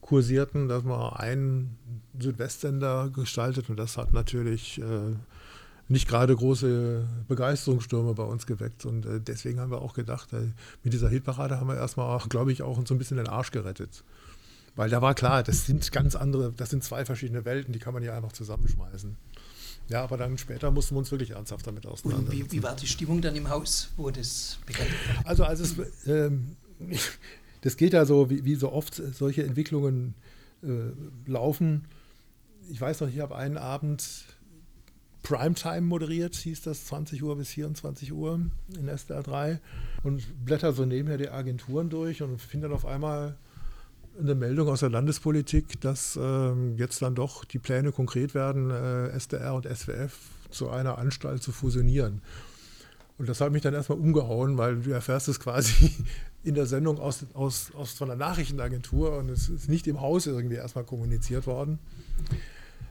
kursierten, 0.00 0.68
dass 0.68 0.84
man 0.84 1.14
einen 1.14 1.78
Südwestsender 2.18 3.10
gestaltet 3.12 3.70
und 3.70 3.76
das 3.76 3.96
hat 3.96 4.12
natürlich 4.12 4.80
äh, 4.80 5.16
nicht 5.88 6.06
gerade 6.06 6.36
große 6.36 7.04
Begeisterungsstürme 7.26 8.14
bei 8.14 8.22
uns 8.22 8.46
geweckt 8.46 8.84
und 8.84 9.06
äh, 9.06 9.20
deswegen 9.20 9.58
haben 9.58 9.70
wir 9.70 9.82
auch 9.82 9.94
gedacht, 9.94 10.32
äh, 10.32 10.52
mit 10.84 10.92
dieser 10.92 11.08
Hitparade 11.08 11.58
haben 11.58 11.68
wir 11.68 11.76
erstmal, 11.76 12.18
glaube 12.28 12.52
ich, 12.52 12.62
auch 12.62 12.78
uns 12.78 12.88
so 12.88 12.94
ein 12.94 12.98
bisschen 12.98 13.16
den 13.16 13.28
Arsch 13.28 13.50
gerettet. 13.50 14.04
Weil 14.76 14.90
da 14.90 15.00
war 15.00 15.14
klar, 15.14 15.42
das 15.42 15.66
sind 15.66 15.92
ganz 15.92 16.16
andere, 16.16 16.52
das 16.52 16.70
sind 16.70 16.82
zwei 16.82 17.04
verschiedene 17.04 17.44
Welten, 17.44 17.72
die 17.72 17.78
kann 17.78 17.94
man 17.94 18.02
ja 18.02 18.16
einfach 18.16 18.32
zusammenschmeißen. 18.32 19.16
Ja, 19.88 20.02
aber 20.02 20.16
dann 20.16 20.38
später 20.38 20.70
mussten 20.70 20.94
wir 20.94 21.00
uns 21.00 21.10
wirklich 21.10 21.30
ernsthaft 21.30 21.66
damit 21.66 21.86
auseinandersetzen. 21.86 22.42
Und 22.42 22.52
wie, 22.52 22.56
wie 22.56 22.62
war 22.62 22.74
die 22.74 22.86
Stimmung 22.86 23.20
dann 23.20 23.36
im 23.36 23.50
Haus, 23.50 23.90
wo 23.96 24.10
das 24.10 24.58
bekannt 24.66 24.88
wurde? 24.90 25.28
Also, 25.28 25.44
als 25.44 25.60
es, 25.60 25.76
ähm, 26.06 26.56
das 27.60 27.76
geht 27.76 27.92
ja 27.92 28.06
so, 28.06 28.30
wie, 28.30 28.44
wie 28.44 28.54
so 28.54 28.72
oft 28.72 28.94
solche 28.94 29.44
Entwicklungen 29.44 30.14
äh, 30.62 31.30
laufen. 31.30 31.84
Ich 32.70 32.80
weiß 32.80 33.00
noch, 33.00 33.08
ich 33.08 33.20
habe 33.20 33.36
einen 33.36 33.58
Abend 33.58 34.24
Primetime 35.22 35.82
moderiert, 35.82 36.34
hieß 36.34 36.62
das 36.62 36.86
20 36.86 37.22
Uhr 37.22 37.36
bis 37.36 37.50
24 37.50 38.12
Uhr 38.12 38.40
in 38.78 38.88
SDR 38.88 39.22
3 39.22 39.60
und 40.02 40.44
blätter 40.44 40.72
so 40.72 40.84
nebenher 40.84 41.18
die 41.18 41.30
Agenturen 41.30 41.90
durch 41.90 42.22
und 42.22 42.40
finde 42.40 42.68
dann 42.68 42.76
auf 42.76 42.86
einmal 42.86 43.36
eine 44.18 44.34
Meldung 44.34 44.68
aus 44.68 44.80
der 44.80 44.90
Landespolitik, 44.90 45.80
dass 45.80 46.18
ähm, 46.20 46.76
jetzt 46.76 47.02
dann 47.02 47.14
doch 47.14 47.44
die 47.44 47.58
Pläne 47.58 47.92
konkret 47.92 48.34
werden, 48.34 48.70
äh, 48.70 49.08
SDR 49.08 49.54
und 49.54 49.66
SWF 49.66 50.16
zu 50.50 50.70
einer 50.70 50.98
Anstalt 50.98 51.42
zu 51.42 51.52
fusionieren. 51.52 52.22
Und 53.18 53.28
das 53.28 53.40
hat 53.40 53.52
mich 53.52 53.62
dann 53.62 53.74
erstmal 53.74 53.98
umgehauen, 53.98 54.58
weil 54.58 54.80
du 54.80 54.90
erfährst 54.90 55.28
es 55.28 55.38
quasi 55.38 55.90
in 56.44 56.54
der 56.54 56.66
Sendung 56.66 56.98
aus, 56.98 57.26
aus, 57.34 57.72
aus 57.74 57.92
von 57.92 58.08
der 58.08 58.16
Nachrichtenagentur 58.16 59.16
und 59.16 59.30
es 59.30 59.48
ist 59.48 59.68
nicht 59.68 59.86
im 59.86 60.00
Haus 60.00 60.26
irgendwie 60.26 60.56
erstmal 60.56 60.84
kommuniziert 60.84 61.46
worden. 61.46 61.78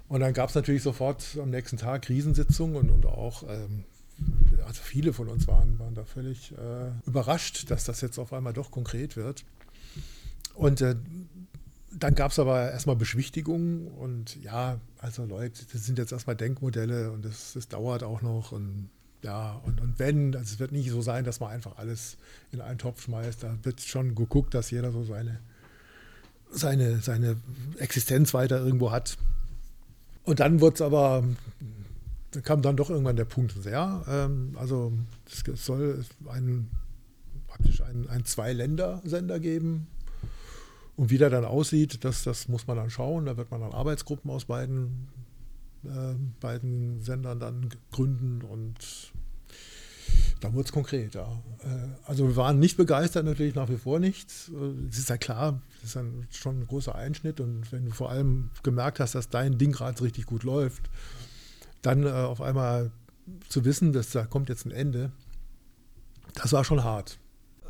Und 0.08 0.20
dann 0.20 0.34
gab 0.34 0.50
es 0.50 0.56
natürlich 0.56 0.84
sofort 0.84 1.38
am 1.42 1.50
nächsten 1.50 1.78
Tag 1.78 2.04
Krisensitzungen 2.04 2.78
und, 2.78 2.90
und 2.90 3.06
auch, 3.06 3.44
ähm, 3.44 3.84
also 4.66 4.82
viele 4.82 5.12
von 5.12 5.28
uns 5.28 5.48
waren, 5.48 5.80
waren 5.80 5.96
da 5.96 6.06
völlig 6.06 6.52
äh, 6.52 6.92
überrascht, 7.06 7.70
dass 7.72 7.84
das 7.84 8.02
jetzt 8.02 8.20
auf 8.20 8.32
einmal 8.32 8.54
doch 8.54 8.72
konkret 8.72 9.18
wird. 9.18 9.44
Und 10.54 10.82
äh, 10.82 10.96
dann 11.92 12.16
gab 12.16 12.32
es 12.32 12.40
aber 12.40 12.72
erstmal 12.72 12.96
Beschwichtigungen 12.96 13.88
und 13.88 14.42
ja, 14.44 14.80
also 14.98 15.26
Leute, 15.26 15.64
das 15.72 15.86
sind 15.86 15.98
jetzt 15.98 16.12
erstmal 16.12 16.36
Denkmodelle 16.36 17.12
und 17.12 17.24
das, 17.24 17.54
das 17.54 17.68
dauert 17.68 18.04
auch 18.04 18.22
noch 18.22 18.52
und 18.52 18.90
ja, 19.22 19.62
und, 19.64 19.80
und 19.80 20.00
wenn, 20.00 20.36
also 20.36 20.54
es 20.54 20.60
wird 20.60 20.74
nicht 20.74 20.90
so 20.90 21.02
sein, 21.02 21.24
dass 21.24 21.40
man 21.40 21.52
einfach 21.52 21.78
alles 21.78 22.18
in 22.52 22.60
einen 22.60 22.78
Topf 22.78 23.04
schmeißt, 23.04 23.44
da 23.44 23.56
wird 23.64 23.80
schon 23.82 24.16
geguckt, 24.16 24.54
dass 24.54 24.70
jeder 24.70 24.92
so 24.92 25.04
seine, 25.06 25.40
seine, 26.52 27.00
seine 27.00 27.38
Existenz 27.78 28.34
weiter 28.34 28.60
irgendwo 28.60 28.92
hat. 28.92 29.18
Und 30.26 30.42
dann 30.42 30.60
wird 30.60 30.76
es 30.76 30.82
aber, 30.82 31.24
da 32.32 32.42
kam 32.42 32.62
dann 32.62 32.76
doch 32.76 32.90
irgendwann 32.90 33.16
der 33.16 33.26
Punkt, 33.26 33.56
ja, 33.66 34.04
ähm, 34.10 34.58
also 34.60 34.92
es 35.32 35.66
soll 35.66 36.04
ein, 36.28 36.70
praktisch 37.48 37.82
ein, 37.82 38.10
ein 38.10 38.26
Zwei-Länder-Sender 38.26 39.40
geben, 39.40 39.88
und 40.96 41.10
wie 41.10 41.18
der 41.18 41.30
dann 41.30 41.46
aussieht, 41.46 42.04
das, 42.04 42.24
das 42.24 42.48
muss 42.48 42.68
man 42.68 42.78
dann 42.78 42.90
schauen. 42.90 43.26
Da 43.26 43.38
wird 43.38 43.50
man 43.52 43.62
dann 43.62 43.74
Arbeitsgruppen 43.74 44.30
aus 44.30 44.46
beiden, 44.46 45.08
äh, 45.84 46.16
beiden 46.40 47.02
Sendern 47.02 47.40
dann 47.40 47.70
gründen 47.92 48.42
und 48.42 49.12
da 50.40 50.54
wurde 50.54 50.66
es 50.66 50.72
konkret, 50.72 51.16
ja. 51.16 51.42
Äh, 51.64 51.88
also 52.06 52.28
wir 52.28 52.36
waren 52.36 52.60
nicht 52.60 52.78
begeistert, 52.78 53.26
natürlich 53.26 53.56
nach 53.56 53.70
wie 53.70 53.78
vor 53.78 54.00
nicht. 54.00 54.30
Es 54.90 54.98
ist 55.00 55.10
ja 55.10 55.18
klar, 55.18 55.62
das 55.82 55.90
ist 55.90 55.96
dann 55.96 56.28
schon 56.30 56.60
ein 56.60 56.68
großer 56.68 56.94
Einschnitt 56.94 57.40
und 57.40 57.72
wenn 57.72 57.86
du 57.86 57.92
vor 57.92 58.12
allem 58.12 58.52
gemerkt 58.62 59.00
hast, 59.00 59.16
dass 59.16 59.30
dein 59.30 59.58
Ding 59.58 59.72
gerade 59.72 60.02
richtig 60.02 60.26
gut 60.26 60.44
läuft, 60.44 60.90
dann 61.82 62.06
äh, 62.06 62.10
auf 62.10 62.42
einmal 62.42 62.92
zu 63.50 63.66
wissen, 63.66 63.94
dass 63.94 64.12
da 64.12 64.26
kommt 64.26 64.50
jetzt 64.50 64.66
ein 64.66 64.72
Ende, 64.72 65.12
das 66.36 66.52
war 66.52 66.64
schon 66.64 66.84
hart 66.84 67.20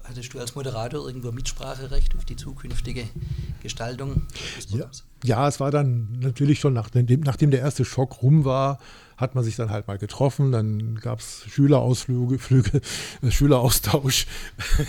hattest 0.04 0.34
du 0.34 0.39
als 0.39 0.56
Moderator 0.56 1.06
irgendwo 1.06 1.32
Mitspracherecht 1.32 2.16
auf 2.16 2.26
die 2.26 2.36
zukünftige 2.36 3.06
Gestaltung? 3.62 4.28
Ja, 4.70 4.89
ja 5.24 5.47
es 5.47 5.60
war 5.60 5.72
dann 5.72 6.18
natürlich 6.20 6.60
schon, 6.60 6.74
nachdem, 6.74 7.22
nachdem 7.22 7.51
der 7.51 7.62
erste 7.62 7.86
Schock 7.86 8.22
rum 8.22 8.45
war, 8.45 8.80
hat 9.18 9.36
man 9.36 9.43
sich 9.43 9.56
dann 9.56 9.70
halt 9.70 9.88
mal 9.88 9.97
getroffen, 9.97 10.51
dann 10.51 10.95
gab 10.95 11.20
es 11.20 11.45
Schülerausflüge, 11.47 12.39
Flüge, 12.39 12.82
äh, 13.22 13.32
Schüleraustausch. 13.32 14.28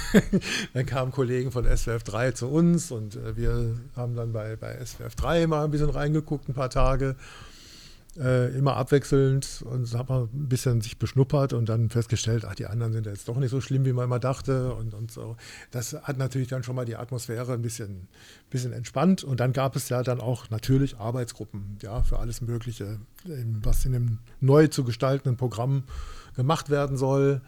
dann 0.74 0.86
kamen 0.86 1.12
Kollegen 1.12 1.52
von 1.52 1.64
SWF 1.64 2.02
3 2.02 2.32
zu 2.32 2.48
uns 2.48 2.90
und 2.90 3.16
äh, 3.16 3.36
wir 3.36 3.78
haben 3.96 4.16
dann 4.16 4.32
bei, 4.32 4.56
bei 4.56 4.84
SWF 4.84 5.14
3 5.14 5.46
mal 5.46 5.64
ein 5.64 5.70
bisschen 5.70 5.90
reingeguckt, 5.90 6.48
ein 6.48 6.54
paar 6.54 6.70
Tage 6.70 7.16
äh, 8.16 8.56
immer 8.56 8.76
abwechselnd 8.76 9.64
und 9.64 9.92
hat 9.94 10.08
man 10.08 10.24
ein 10.24 10.48
bisschen 10.48 10.80
sich 10.80 10.98
beschnuppert 10.98 11.52
und 11.52 11.68
dann 11.68 11.90
festgestellt, 11.90 12.44
ach, 12.44 12.54
die 12.54 12.66
anderen 12.66 12.92
sind 12.92 13.06
jetzt 13.06 13.28
doch 13.28 13.36
nicht 13.36 13.50
so 13.50 13.60
schlimm, 13.60 13.84
wie 13.84 13.92
man 13.92 14.04
immer 14.04 14.18
dachte 14.18 14.74
und, 14.74 14.94
und 14.94 15.10
so. 15.10 15.36
Das 15.70 15.94
hat 15.94 16.18
natürlich 16.18 16.48
dann 16.48 16.62
schon 16.62 16.76
mal 16.76 16.84
die 16.84 16.96
Atmosphäre 16.96 17.52
ein 17.52 17.62
bisschen, 17.62 18.08
bisschen 18.50 18.72
entspannt 18.72 19.24
und 19.24 19.40
dann 19.40 19.52
gab 19.52 19.76
es 19.76 19.88
ja 19.88 20.02
dann 20.02 20.20
auch 20.20 20.50
natürlich 20.50 20.98
Arbeitsgruppen, 20.98 21.78
ja, 21.82 22.02
für 22.02 22.18
alles 22.18 22.40
Mögliche, 22.40 22.98
was 23.62 23.84
in 23.84 23.94
einem 23.94 24.18
neu 24.40 24.68
zu 24.68 24.84
gestaltenden 24.84 25.36
Programm 25.36 25.84
gemacht 26.36 26.70
werden 26.70 26.96
soll. 26.96 27.40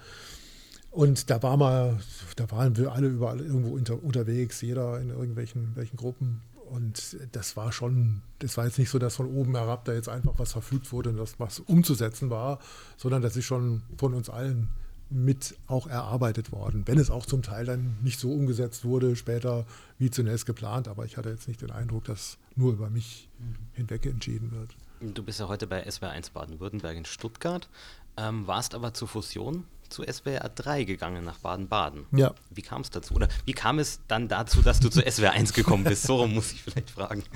Und 0.91 1.29
da 1.29 1.43
war 1.43 1.59
mal, 1.59 1.99
da 2.37 2.51
waren 2.51 2.77
wir 2.77 2.93
alle 2.93 3.09
überall 3.09 3.41
irgendwo 3.41 3.75
unter, 3.75 4.03
unterwegs, 4.03 4.63
jeder 4.63 4.99
in 4.99 5.11
irgendwelchen 5.11 5.73
welchen 5.75 5.99
Gruppen. 5.99 6.41
Und 6.67 7.17
das 7.33 7.57
war 7.57 7.73
schon, 7.73 8.23
das 8.41 8.57
war 8.57 8.67
jetzt 8.67 8.79
nicht 8.79 8.91
so, 8.91 8.99
dass 8.99 9.17
von 9.17 9.27
oben 9.27 9.55
herab 9.55 9.85
da 9.85 9.93
jetzt 9.93 10.09
einfach 10.09 10.35
was 10.37 10.53
verfügt 10.53 10.93
wurde 10.93 11.11
und 11.11 11.17
das 11.17 11.39
was 11.39 11.61
umzusetzen 11.61 12.31
war, 12.31 12.59
sondern 12.97 13.23
das 13.23 13.37
ist 13.37 13.45
schon 13.45 13.83
von 13.97 14.15
uns 14.15 14.29
allen 14.29 14.69
mit 15.09 15.55
auch 15.69 15.87
erarbeitet 15.87 16.51
worden. 16.51 16.83
Wenn 16.87 16.99
es 16.99 17.11
auch 17.11 17.27
zum 17.27 17.43
Teil 17.43 17.65
dann 17.65 17.97
nicht 18.03 18.19
so 18.19 18.33
umgesetzt 18.33 18.85
wurde, 18.85 19.15
später 19.15 19.65
wie 19.99 20.11
zunächst 20.11 20.47
geplant, 20.47 20.89
aber 20.89 21.05
ich 21.05 21.17
hatte 21.17 21.31
jetzt 21.31 21.47
nicht 21.47 21.63
den 21.63 21.71
Eindruck, 21.71 22.05
dass 22.05 22.39
nur 22.57 22.73
über 22.73 22.91
mich 22.91 23.29
mhm. 23.39 23.55
hinweg 23.75 24.07
entschieden 24.07 24.51
wird. 24.53 24.75
Du 25.15 25.23
bist 25.23 25.39
ja 25.39 25.47
heute 25.47 25.67
bei 25.67 25.87
SWR1 25.87 26.33
Baden-Württemberg 26.33 26.97
in 26.97 27.05
Stuttgart, 27.05 27.69
ähm, 28.17 28.47
warst 28.47 28.75
aber 28.75 28.95
zur 28.95 29.09
Fusion 29.09 29.65
zu 29.89 30.03
SWR 30.03 30.49
3 30.49 30.85
gegangen 30.85 31.25
nach 31.25 31.39
Baden-Baden. 31.39 32.07
Ja. 32.13 32.35
Wie 32.51 32.63
kam 32.63 32.83
es 32.83 32.91
dazu? 32.91 33.15
Oder 33.15 33.29
wie 33.45 33.53
kam 33.53 33.79
es 33.79 34.01
dann 34.09 34.29
dazu, 34.29 34.63
dass 34.63 34.81
du 34.81 34.89
zu 34.89 35.01
SWR 35.01 35.33
1 35.33 35.53
gekommen 35.53 35.85
bist? 35.85 36.03
So 36.05 36.27
muss 36.27 36.53
ich 36.53 36.63
vielleicht 36.63 36.91
fragen. 36.91 37.23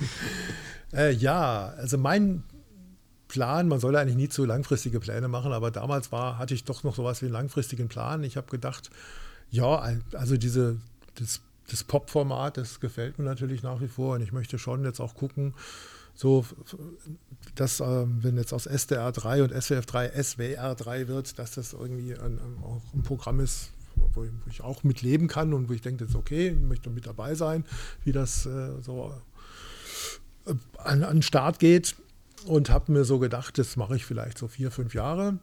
Äh, 0.93 1.13
ja, 1.13 1.67
also 1.77 1.97
mein 1.97 2.43
Plan, 3.29 3.69
man 3.69 3.79
soll 3.79 3.95
eigentlich 3.95 4.17
nie 4.17 4.27
zu 4.27 4.43
langfristige 4.43 4.99
Pläne 4.99 5.29
machen, 5.29 5.53
aber 5.53 5.71
damals 5.71 6.11
war, 6.11 6.37
hatte 6.37 6.53
ich 6.53 6.65
doch 6.65 6.83
noch 6.83 6.95
sowas 6.95 7.21
wie 7.21 7.27
einen 7.27 7.33
langfristigen 7.33 7.87
Plan. 7.87 8.25
Ich 8.25 8.35
habe 8.35 8.47
gedacht, 8.51 8.89
ja, 9.49 9.95
also 10.11 10.35
diese, 10.35 10.75
das, 11.15 11.39
das 11.69 11.85
Pop-Format, 11.85 12.57
das 12.57 12.81
gefällt 12.81 13.19
mir 13.19 13.23
natürlich 13.23 13.63
nach 13.63 13.79
wie 13.79 13.87
vor 13.87 14.15
und 14.15 14.21
ich 14.21 14.33
möchte 14.33 14.59
schon 14.59 14.83
jetzt 14.83 14.99
auch 14.99 15.15
gucken, 15.15 15.53
so, 16.13 16.45
dass, 17.55 17.79
äh, 17.79 18.05
wenn 18.07 18.37
jetzt 18.37 18.53
aus 18.53 18.65
SDR 18.65 19.11
3 19.11 19.43
und 19.43 19.51
SWF 19.51 19.85
3 19.85 20.23
SWR 20.23 20.75
3 20.75 21.07
wird, 21.07 21.39
dass 21.39 21.51
das 21.51 21.73
irgendwie 21.73 22.13
ein, 22.13 22.39
auch 22.63 22.81
ein 22.93 23.03
Programm 23.03 23.39
ist, 23.39 23.71
wo 24.13 24.25
ich 24.49 24.61
auch 24.61 24.83
mitleben 24.83 25.27
kann 25.27 25.53
und 25.53 25.69
wo 25.69 25.73
ich 25.73 25.81
denke, 25.81 26.03
das 26.03 26.09
ist 26.09 26.15
okay, 26.15 26.49
ich 26.49 26.59
möchte 26.59 26.89
mit 26.89 27.05
dabei 27.05 27.35
sein, 27.35 27.65
wie 28.03 28.11
das 28.11 28.45
äh, 28.45 28.81
so 28.81 29.13
äh, 30.45 30.53
an, 30.77 31.03
an 31.03 31.17
den 31.17 31.21
Start 31.21 31.59
geht. 31.59 31.95
Und 32.45 32.71
habe 32.71 32.91
mir 32.91 33.03
so 33.03 33.19
gedacht, 33.19 33.59
das 33.59 33.75
mache 33.75 33.95
ich 33.95 34.03
vielleicht 34.03 34.39
so 34.39 34.47
vier, 34.47 34.71
fünf 34.71 34.95
Jahre. 34.95 35.37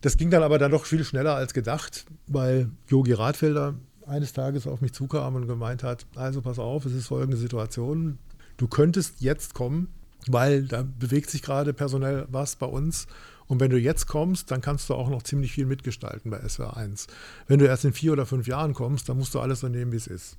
Das 0.00 0.16
ging 0.16 0.30
dann 0.30 0.42
aber 0.42 0.58
dann 0.58 0.70
doch 0.70 0.84
viel 0.84 1.04
schneller 1.04 1.34
als 1.34 1.54
gedacht, 1.54 2.04
weil 2.26 2.70
Yogi 2.88 3.12
Radfelder 3.12 3.74
eines 4.06 4.32
Tages 4.32 4.66
auf 4.66 4.80
mich 4.80 4.92
zukam 4.92 5.34
und 5.34 5.46
gemeint 5.46 5.82
hat, 5.82 6.06
also 6.14 6.42
pass 6.42 6.58
auf, 6.58 6.84
es 6.84 6.92
ist 6.92 7.06
folgende 7.06 7.36
Situation, 7.36 8.18
du 8.56 8.68
könntest 8.68 9.20
jetzt 9.20 9.54
kommen, 9.54 9.88
weil 10.26 10.64
da 10.64 10.82
bewegt 10.82 11.30
sich 11.30 11.42
gerade 11.42 11.72
personell 11.72 12.26
was 12.30 12.56
bei 12.56 12.66
uns. 12.66 13.06
Und 13.46 13.60
wenn 13.60 13.70
du 13.70 13.78
jetzt 13.78 14.06
kommst, 14.06 14.50
dann 14.50 14.62
kannst 14.62 14.88
du 14.88 14.94
auch 14.94 15.10
noch 15.10 15.22
ziemlich 15.22 15.52
viel 15.52 15.66
mitgestalten 15.66 16.30
bei 16.30 16.48
SWR 16.48 16.76
1. 16.76 17.08
Wenn 17.46 17.58
du 17.58 17.66
erst 17.66 17.84
in 17.84 17.92
vier 17.92 18.12
oder 18.12 18.24
fünf 18.24 18.46
Jahren 18.46 18.72
kommst, 18.72 19.08
dann 19.08 19.18
musst 19.18 19.34
du 19.34 19.40
alles 19.40 19.60
so 19.60 19.68
nehmen, 19.68 19.92
wie 19.92 19.96
es 19.96 20.06
ist. 20.06 20.38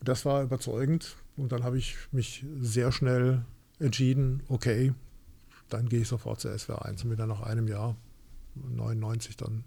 Und 0.00 0.08
das 0.08 0.24
war 0.24 0.42
überzeugend. 0.42 1.16
Und 1.36 1.52
dann 1.52 1.62
habe 1.62 1.78
ich 1.78 1.96
mich 2.10 2.44
sehr 2.60 2.90
schnell 2.90 3.44
entschieden, 3.78 4.42
okay, 4.48 4.92
dann 5.68 5.88
gehe 5.88 6.00
ich 6.00 6.08
sofort 6.08 6.40
zur 6.40 6.56
SWR 6.58 6.84
1 6.84 7.04
und 7.04 7.10
bin 7.10 7.18
dann 7.18 7.28
nach 7.28 7.42
einem 7.42 7.68
Jahr, 7.68 7.96
99 8.54 9.36
dann 9.36 9.64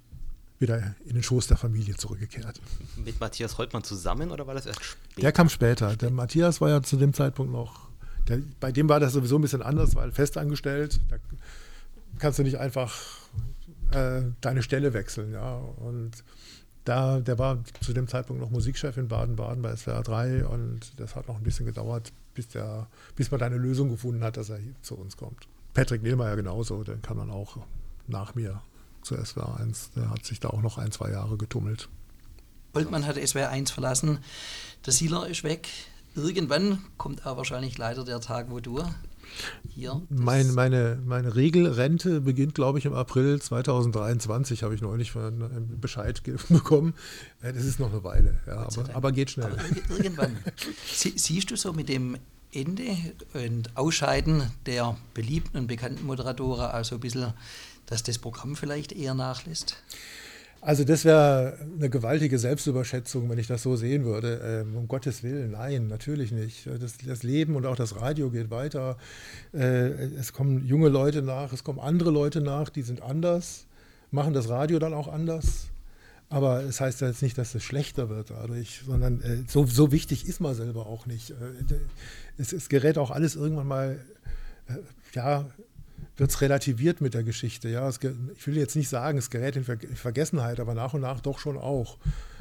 wieder 0.60 0.96
in 1.06 1.14
den 1.14 1.24
Schoß 1.24 1.48
der 1.48 1.58
Familie 1.58 1.96
zurückgekehrt. 1.96 2.60
Mit 3.04 3.20
Matthias 3.20 3.58
Holtmann 3.58 3.84
zusammen 3.84 4.32
oder 4.32 4.48
war 4.48 4.56
das 4.56 4.66
erst 4.66 4.84
später? 4.84 5.22
Der 5.22 5.32
kam 5.32 5.50
später. 5.50 5.96
Der 5.96 6.10
Matthias 6.10 6.62
war 6.62 6.70
ja 6.70 6.82
zu 6.82 6.98
dem 6.98 7.14
Zeitpunkt 7.14 7.52
noch 7.52 7.90
Der, 8.28 8.40
bei 8.60 8.72
dem 8.72 8.90
war 8.90 9.00
das 9.00 9.14
sowieso 9.14 9.38
ein 9.38 9.42
bisschen 9.42 9.62
anders, 9.62 9.96
weil 9.96 10.12
festangestellt, 10.12 11.00
da 11.10 11.18
kannst 12.20 12.40
du 12.40 12.44
nicht 12.44 12.58
einfach 12.58 12.96
äh, 13.92 14.24
deine 14.42 14.64
Stelle 14.64 14.94
wechseln. 14.94 15.32
Ja? 15.32 15.58
Und 15.58 16.24
da, 16.86 17.20
der 17.20 17.38
war 17.38 17.64
zu 17.82 17.94
dem 17.94 18.08
Zeitpunkt 18.08 18.42
noch 18.42 18.50
Musikchef 18.50 18.98
in 18.98 19.08
Baden-Baden 19.08 19.62
bei 19.62 19.76
SWR 19.76 20.04
3 20.04 20.46
und 20.46 21.00
das 21.00 21.16
hat 21.16 21.28
noch 21.28 21.38
ein 21.38 21.44
bisschen 21.44 21.66
gedauert, 21.66 22.14
bis, 22.34 22.48
der, 22.48 22.88
bis 23.16 23.30
man 23.30 23.40
da 23.40 23.46
eine 23.46 23.58
Lösung 23.58 23.90
gefunden 23.90 24.24
hat, 24.24 24.38
dass 24.38 24.50
er 24.50 24.58
hier 24.58 24.76
zu 24.82 24.96
uns 24.96 25.18
kommt. 25.18 25.48
Patrick 25.74 26.02
Nehlmeier 26.02 26.36
genauso, 26.36 26.84
den 26.84 27.02
kann 27.02 27.18
man 27.18 27.30
auch 27.30 27.58
nach 28.08 28.36
mir 28.36 28.62
zur 29.08 29.24
SWR 29.24 29.60
1. 29.60 29.92
Der 29.96 30.10
hat 30.10 30.26
sich 30.26 30.40
da 30.40 30.50
auch 30.50 30.62
noch 30.62 30.78
ein, 30.78 30.92
zwei 30.92 31.12
Jahre 31.12 31.38
getummelt. 31.38 31.90
Oltmann 32.74 33.06
hat 33.06 33.16
SWR 33.16 33.50
1 33.50 33.72
verlassen, 33.72 34.20
der 34.86 34.94
Sieler 34.94 35.28
ist 35.28 35.44
weg. 35.44 35.68
Irgendwann 36.16 36.84
kommt 36.98 37.26
aber 37.26 37.38
wahrscheinlich 37.38 37.78
leider 37.78 38.04
der 38.04 38.20
Tag, 38.20 38.48
wo 38.50 38.60
du 38.60 38.84
hier. 39.70 40.02
Mein, 40.10 40.54
meine, 40.54 41.00
meine 41.06 41.36
Regelrente 41.36 42.22
beginnt, 42.22 42.56
glaube 42.56 42.80
ich, 42.80 42.86
im 42.86 42.94
April 42.94 43.42
2023, 43.42 44.64
habe 44.64 44.76
ich 44.76 44.82
neulich 44.82 45.12
von 45.12 45.78
Bescheid 45.80 46.22
bekommen. 46.50 46.94
Das 47.42 47.66
ist 47.66 47.80
noch 47.80 47.92
eine 47.92 48.04
Weile, 48.04 48.36
ja, 48.46 48.68
aber, 48.68 48.96
aber, 48.96 49.12
geht 49.12 49.32
schnell. 49.32 49.52
Aber 49.52 49.98
irgendwann. 49.98 50.38
siehst 50.94 51.52
du 51.52 51.56
so 51.56 51.74
mit 51.74 51.90
dem 51.90 52.18
Ende 52.52 52.96
und 53.34 53.76
Ausscheiden 53.76 54.52
der 54.66 54.98
beliebten 55.14 55.58
und 55.58 55.68
bekannten 55.68 56.06
Moderatoren 56.06 56.68
also 56.68 56.96
ein 56.96 57.02
bisschen, 57.02 57.34
dass 57.88 58.04
das 58.04 58.20
Programm 58.20 58.56
vielleicht 58.56 58.92
eher 58.92 59.16
nachlässt? 59.16 59.78
Also 60.62 60.84
das 60.84 61.06
wäre 61.06 61.58
eine 61.78 61.90
gewaltige 61.90 62.40
Selbstüberschätzung, 62.40 63.30
wenn 63.30 63.38
ich 63.38 63.48
das 63.48 63.64
so 63.64 63.76
sehen 63.76 64.06
würde. 64.06 64.42
Ähm, 64.44 64.76
um 64.76 64.88
Gottes 64.88 65.24
Willen, 65.24 65.52
nein, 65.52 65.88
natürlich 65.88 66.32
nicht. 66.32 66.68
Das, 66.80 66.98
das, 66.98 67.24
Leben 67.24 67.56
und 67.56 67.66
auch 67.66 67.76
das 67.76 67.96
Radio 67.96 68.30
geht 68.32 68.50
weiter. 68.50 68.98
Äh, 69.54 69.90
es 70.20 70.34
kommen 70.34 70.66
junge 70.66 70.90
Leute 70.90 71.22
nach, 71.22 71.54
es 71.54 71.64
kommen 71.64 71.80
andere 71.80 72.12
Leute 72.12 72.42
nach, 72.42 72.70
die 72.70 72.82
sind 72.82 73.02
anders, 73.02 73.66
machen 74.12 74.34
das 74.34 74.50
Radio 74.50 74.80
dann 74.80 74.94
auch 74.94 75.08
anders. 75.08 75.68
Aber 76.30 76.64
es 76.64 76.82
heißt 76.82 77.02
ja 77.02 77.08
jetzt 77.08 77.22
nicht, 77.22 77.38
dass 77.38 77.56
es 77.56 77.64
schlechter 77.64 78.10
wird 78.10 78.32
dadurch, 78.32 78.82
sondern 78.86 79.22
äh, 79.22 79.44
so, 79.48 79.66
so 79.66 79.92
wichtig 79.92 80.28
ist 80.28 80.42
man 80.42 80.56
selber 80.56 80.88
auch 80.88 81.06
nicht. 81.06 81.30
Äh, 81.30 81.36
es, 82.38 82.52
es 82.52 82.68
gerät 82.68 82.98
auch 82.98 83.12
alles 83.12 83.36
irgendwann 83.36 83.68
mal, 83.68 84.00
äh, 84.68 84.74
ja, 85.14 85.46
wird 86.18 86.32
es 86.32 86.42
relativiert 86.42 87.00
mit 87.00 87.14
der 87.14 87.24
Geschichte. 87.24 87.70
Ja, 87.70 87.88
es, 87.88 88.00
ich 88.36 88.48
will 88.48 88.58
jetzt 88.58 88.76
nicht 88.76 88.90
sagen, 88.90 89.18
es 89.18 89.30
gerät 89.30 89.56
in 89.56 89.64
Vergessenheit, 89.64 90.60
aber 90.60 90.74
nach 90.74 90.94
und 90.94 91.02
nach 91.02 91.22
doch 91.22 91.40
schon 91.40 91.58
auch. 91.58 91.98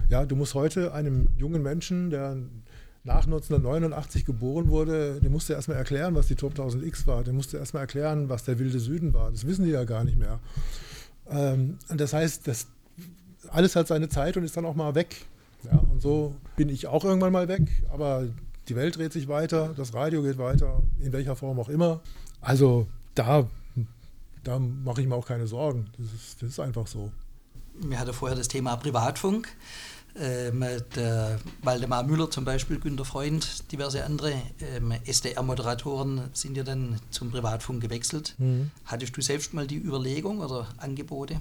Ja, 0.09 0.25
du 0.25 0.35
musst 0.35 0.55
heute 0.55 0.93
einem 0.93 1.29
jungen 1.37 1.63
Menschen, 1.63 2.11
der 2.11 2.37
nach 3.05 3.25
1989 3.25 4.25
geboren 4.25 4.69
wurde, 4.69 5.21
dem 5.21 5.31
musst 5.31 5.49
du 5.49 5.53
erstmal 5.53 5.77
erklären, 5.77 6.15
was 6.15 6.27
die 6.27 6.35
Top 6.35 6.51
1000 6.53 6.85
X 6.85 7.07
war. 7.07 7.23
Dem 7.23 7.37
musst 7.37 7.53
du 7.53 7.57
erstmal 7.57 7.83
erklären, 7.83 8.29
was 8.29 8.45
der 8.45 8.59
wilde 8.59 8.81
Süden 8.81 9.15
war. 9.15 9.31
Das 9.31 9.47
wissen 9.47 9.65
die 9.65 9.71
ja 9.71 9.85
gar 9.85 10.03
nicht 10.03 10.19
mehr. 10.19 10.41
Ähm, 11.31 11.79
das 11.89 12.13
heißt, 12.13 12.49
das, 12.49 12.67
alles 13.49 13.77
hat 13.77 13.87
seine 13.87 14.09
Zeit 14.09 14.37
und 14.37 14.45
ist 14.45 14.57
dann 14.57 14.65
auch 14.65 14.75
mal 14.75 14.95
weg. 14.95 15.25
Ja, 15.65 15.79
und 15.79 16.03
so 16.03 16.35
bin 16.57 16.69
ich 16.69 16.87
auch 16.87 17.05
irgendwann 17.05 17.33
mal 17.33 17.49
weg, 17.49 17.63
aber 17.93 18.27
die 18.69 18.77
Welt 18.77 18.97
dreht 18.97 19.13
sich 19.13 19.29
weiter, 19.29 19.73
das 19.77 19.95
Radio 19.95 20.23
geht 20.23 20.39
weiter, 20.39 20.83
in 21.01 21.13
welcher 21.13 21.37
Form 21.37 21.59
auch 21.61 21.69
immer. 21.69 22.01
Also 22.41 22.87
da 23.15 23.49
da 24.47 24.61
mache 24.61 25.01
ich 25.01 25.09
mir 25.09 25.17
auch 25.17 25.27
keine 25.27 25.47
Sorgen. 25.47 25.87
Das 25.99 26.07
ist, 26.07 26.43
das 26.43 26.51
ist 26.51 26.61
einfach 26.61 26.87
so. 26.87 27.11
Wir 27.81 27.99
hatten 27.99 28.13
vorher 28.13 28.37
das 28.37 28.49
Thema 28.49 28.77
Privatfunk. 28.77 29.49
Ähm, 30.19 30.65
der 30.95 31.39
Waldemar 31.63 32.05
Müller 32.05 32.31
zum 32.31 32.47
Beispiel, 32.47 32.79
Günter 32.79 33.05
Freund, 33.05 33.71
diverse 33.71 34.05
andere 34.05 34.33
ähm, 34.61 34.95
SDR-Moderatoren 35.05 36.31
sind 36.33 36.57
ja 36.57 36.63
dann 36.63 36.99
zum 37.11 37.31
Privatfunk 37.31 37.83
gewechselt. 37.83 38.35
Mhm. 38.39 38.71
Hattest 38.87 39.15
du 39.17 39.21
selbst 39.21 39.53
mal 39.53 39.67
die 39.67 39.77
Überlegung 39.77 40.39
oder 40.39 40.69
Angebote? 40.79 41.41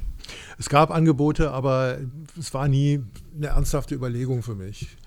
Es 0.58 0.68
gab 0.68 0.92
Angebote, 0.92 1.52
aber 1.52 2.00
es 2.38 2.54
war 2.54 2.68
nie 2.68 3.02
eine 3.38 3.48
ernsthafte 3.48 3.96
Überlegung 3.96 4.44
für 4.44 4.56
mich. 4.56 4.98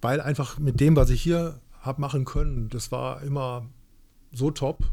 Weil 0.00 0.20
einfach 0.20 0.58
mit 0.60 0.78
dem, 0.78 0.94
was 0.94 1.10
ich 1.10 1.20
hier 1.20 1.58
habe 1.80 2.00
machen 2.00 2.24
können, 2.24 2.68
das 2.68 2.92
war 2.92 3.22
immer 3.22 3.66
so 4.32 4.52
top, 4.52 4.84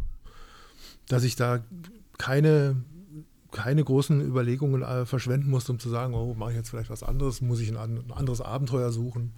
dass 1.10 1.24
ich 1.24 1.36
da 1.36 1.60
keine, 2.18 2.76
keine 3.51 3.84
großen 3.84 4.22
Überlegungen 4.22 4.82
äh, 4.82 5.05
verschwenden 5.05 5.49
musste, 5.49 5.72
um 5.72 5.80
zu 5.80 5.89
sagen, 5.89 6.13
oh, 6.13 6.34
mache 6.34 6.51
ich 6.51 6.57
jetzt 6.57 6.70
vielleicht 6.70 6.89
was 6.89 7.03
anderes, 7.03 7.41
muss 7.41 7.59
ich 7.59 7.70
ein, 7.70 7.78
ein 7.78 8.11
anderes 8.11 8.41
Abenteuer 8.41 8.91
suchen. 8.91 9.34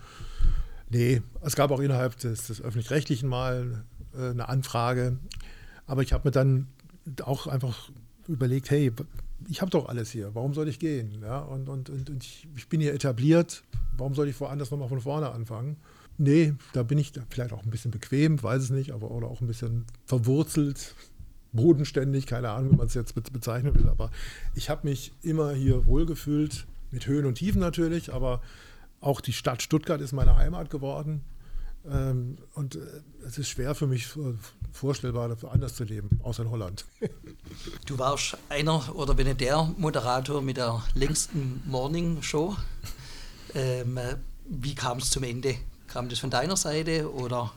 Nee, 0.89 1.21
es 1.41 1.55
gab 1.55 1.71
auch 1.71 1.79
innerhalb 1.79 2.17
des, 2.17 2.47
des 2.47 2.61
öffentlich-rechtlichen 2.61 3.27
mal 3.27 3.83
äh, 4.13 4.29
eine 4.29 4.47
Anfrage, 4.47 5.17
aber 5.85 6.01
ich 6.01 6.13
habe 6.13 6.27
mir 6.27 6.31
dann 6.31 6.67
auch 7.23 7.47
einfach 7.47 7.89
überlegt, 8.27 8.69
hey, 8.69 8.91
ich 9.49 9.61
habe 9.61 9.71
doch 9.71 9.87
alles 9.87 10.11
hier, 10.11 10.33
warum 10.33 10.53
soll 10.53 10.67
ich 10.67 10.79
gehen? 10.79 11.21
Ja, 11.21 11.39
und, 11.39 11.69
und, 11.69 11.89
und 11.89 12.23
ich, 12.23 12.47
ich, 12.55 12.67
bin 12.69 12.81
hier 12.81 12.93
etabliert, 12.93 13.63
warum 13.97 14.15
soll 14.15 14.27
ich 14.27 14.39
woanders 14.39 14.71
nochmal 14.71 14.89
von 14.89 15.01
vorne 15.01 15.31
anfangen? 15.31 15.77
Nee, 16.17 16.55
da 16.73 16.83
bin 16.83 16.97
ich 16.97 17.13
vielleicht 17.29 17.53
auch 17.53 17.63
ein 17.63 17.69
bisschen 17.69 17.91
bequem, 17.91 18.41
weiß 18.41 18.63
es 18.63 18.69
nicht, 18.71 18.91
aber 18.91 19.11
oder 19.11 19.27
auch 19.27 19.41
ein 19.41 19.47
bisschen 19.47 19.85
verwurzelt 20.05 20.95
bodenständig, 21.51 22.25
keine 22.27 22.49
Ahnung, 22.51 22.73
wie 22.73 22.75
man 22.77 22.87
es 22.87 22.93
jetzt 22.93 23.13
bezeichnen 23.15 23.75
will, 23.75 23.89
aber 23.89 24.11
ich 24.55 24.69
habe 24.69 24.87
mich 24.87 25.13
immer 25.21 25.53
hier 25.53 25.85
wohlgefühlt, 25.85 26.67
mit 26.91 27.07
Höhen 27.07 27.25
und 27.25 27.35
Tiefen 27.35 27.59
natürlich, 27.59 28.13
aber 28.13 28.41
auch 29.01 29.21
die 29.21 29.33
Stadt 29.33 29.61
Stuttgart 29.61 30.01
ist 30.01 30.13
meine 30.13 30.35
Heimat 30.35 30.69
geworden. 30.69 31.21
Ähm, 31.89 32.37
und 32.53 32.75
äh, 32.75 32.79
es 33.25 33.37
ist 33.37 33.49
schwer 33.49 33.75
für 33.75 33.87
mich 33.87 34.07
vorstellbar, 34.73 35.35
anders 35.49 35.75
zu 35.75 35.83
leben, 35.83 36.19
außer 36.23 36.43
in 36.43 36.51
Holland. 36.51 36.85
Du 37.85 37.97
warst 37.97 38.37
einer 38.49 38.93
oder 38.95 39.17
wenn 39.17 39.25
nicht 39.25 39.39
der 39.41 39.63
Moderator 39.77 40.41
mit 40.41 40.57
der 40.57 40.83
längsten 40.93 41.63
Morning 41.65 42.21
Show. 42.21 42.55
Ähm, 43.55 43.97
wie 44.45 44.75
kam 44.75 44.97
es 44.97 45.09
zum 45.09 45.23
Ende? 45.23 45.55
Kam 45.87 46.09
das 46.09 46.19
von 46.19 46.29
deiner 46.29 46.57
Seite 46.57 47.11
oder? 47.11 47.53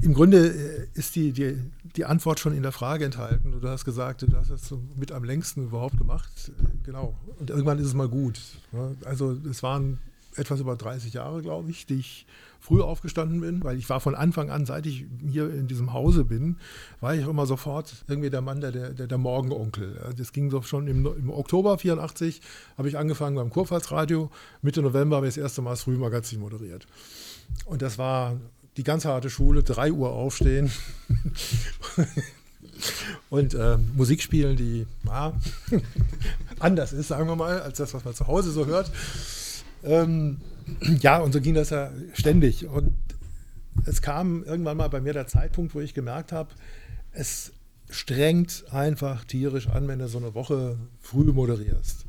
Im 0.00 0.14
Grunde 0.14 0.48
äh, 0.48 0.86
ist 0.94 1.14
die, 1.16 1.32
die, 1.32 1.58
die 1.96 2.04
Antwort 2.04 2.40
schon 2.40 2.54
in 2.54 2.62
der 2.62 2.72
Frage 2.72 3.04
enthalten. 3.04 3.58
Du 3.60 3.68
hast 3.68 3.84
gesagt, 3.84 4.22
du 4.22 4.36
hast 4.36 4.50
das 4.50 4.74
mit 4.96 5.12
am 5.12 5.24
längsten 5.24 5.64
überhaupt 5.64 5.96
gemacht. 5.96 6.52
Genau. 6.84 7.14
Und 7.38 7.50
irgendwann 7.50 7.78
ist 7.78 7.86
es 7.86 7.94
mal 7.94 8.08
gut. 8.08 8.40
Also 9.04 9.36
es 9.48 9.62
waren 9.62 9.98
etwas 10.36 10.60
über 10.60 10.76
30 10.76 11.14
Jahre, 11.14 11.42
glaube 11.42 11.70
ich, 11.70 11.86
die 11.86 11.94
ich 11.94 12.26
früh 12.60 12.80
aufgestanden 12.80 13.42
bin, 13.42 13.62
weil 13.62 13.76
ich 13.76 13.90
war 13.90 14.00
von 14.00 14.14
Anfang 14.14 14.50
an, 14.50 14.64
seit 14.64 14.86
ich 14.86 15.04
hier 15.30 15.50
in 15.50 15.68
diesem 15.68 15.92
Hause 15.92 16.24
bin, 16.24 16.56
war 17.00 17.14
ich 17.14 17.26
immer 17.26 17.44
sofort 17.44 18.04
irgendwie 18.08 18.30
der 18.30 18.40
Mann, 18.40 18.62
der, 18.62 18.72
der, 18.72 19.06
der 19.06 19.18
Morgenonkel. 19.18 20.14
Das 20.16 20.32
ging 20.32 20.50
so 20.50 20.62
schon 20.62 20.88
im, 20.88 21.04
im 21.04 21.30
Oktober 21.30 21.76
84, 21.76 22.40
habe 22.78 22.88
ich 22.88 22.96
angefangen 22.96 23.36
beim 23.36 23.50
Kurpfalzradio. 23.50 24.30
Mitte 24.62 24.80
November 24.80 25.16
habe 25.16 25.28
ich 25.28 25.34
das 25.34 25.42
erste 25.42 25.60
Mal 25.60 25.70
das 25.70 25.82
Frühmagazin 25.82 26.40
moderiert. 26.40 26.86
Und 27.66 27.82
das 27.82 27.98
war 27.98 28.40
die 28.76 28.82
ganz 28.82 29.04
harte 29.04 29.30
Schule, 29.30 29.62
3 29.62 29.92
Uhr 29.92 30.10
aufstehen 30.10 30.70
und 33.30 33.54
äh, 33.54 33.78
Musik 33.94 34.22
spielen, 34.22 34.56
die 34.56 34.86
ja, 35.06 35.32
anders 36.58 36.92
ist, 36.92 37.08
sagen 37.08 37.28
wir 37.28 37.36
mal, 37.36 37.60
als 37.60 37.78
das, 37.78 37.94
was 37.94 38.04
man 38.04 38.14
zu 38.14 38.26
Hause 38.26 38.50
so 38.50 38.66
hört. 38.66 38.90
Ähm, 39.84 40.40
ja, 41.00 41.18
und 41.18 41.32
so 41.32 41.40
ging 41.40 41.54
das 41.54 41.70
ja 41.70 41.90
ständig. 42.14 42.66
Und 42.66 42.94
es 43.86 44.02
kam 44.02 44.44
irgendwann 44.44 44.76
mal 44.76 44.88
bei 44.88 45.00
mir 45.00 45.12
der 45.12 45.26
Zeitpunkt, 45.26 45.74
wo 45.74 45.80
ich 45.80 45.94
gemerkt 45.94 46.32
habe, 46.32 46.50
es 47.12 47.52
strengt 47.90 48.64
einfach 48.70 49.24
tierisch 49.24 49.68
an, 49.68 49.88
wenn 49.88 49.98
du 49.98 50.08
so 50.08 50.18
eine 50.18 50.34
Woche 50.34 50.78
früh 51.00 51.32
moderierst. 51.32 52.06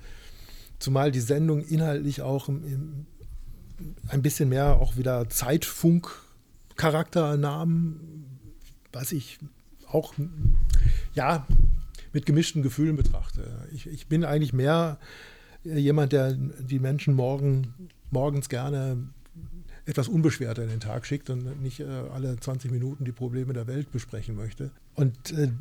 Zumal 0.80 1.11
die 1.11 1.20
Sendung 1.20 1.63
inhaltlich 1.63 2.22
auch 2.22 2.49
im, 2.49 2.66
im, 2.66 3.05
ein 4.07 4.22
bisschen 4.22 4.49
mehr 4.49 4.80
auch 4.80 4.97
wieder 4.97 5.30
Zeitfunk 5.30 6.09
Charakternamen, 6.76 8.26
was 8.91 9.11
ich 9.11 9.39
auch 9.88 10.13
ja, 11.13 11.45
mit 12.13 12.26
gemischten 12.26 12.63
Gefühlen 12.63 12.95
betrachte. 12.95 13.67
Ich, 13.73 13.88
ich 13.88 14.07
bin 14.07 14.23
eigentlich 14.23 14.53
mehr 14.53 14.97
jemand, 15.63 16.13
der 16.13 16.34
die 16.34 16.80
Menschen 16.80 17.15
morgen, 17.15 17.73
morgens 18.11 18.49
gerne 18.49 18.97
etwas 19.86 20.07
unbeschwerter 20.07 20.63
in 20.63 20.69
den 20.69 20.80
Tag 20.80 21.05
schickt 21.05 21.30
und 21.30 21.61
nicht 21.61 21.80
äh, 21.80 21.86
alle 22.13 22.38
20 22.39 22.71
Minuten 22.71 23.05
die 23.05 23.11
Probleme 23.11 23.53
der 23.53 23.67
Welt 23.67 23.91
besprechen 23.91 24.36
möchte. 24.36 24.71
Und 24.95 25.32
äh, 25.32 25.51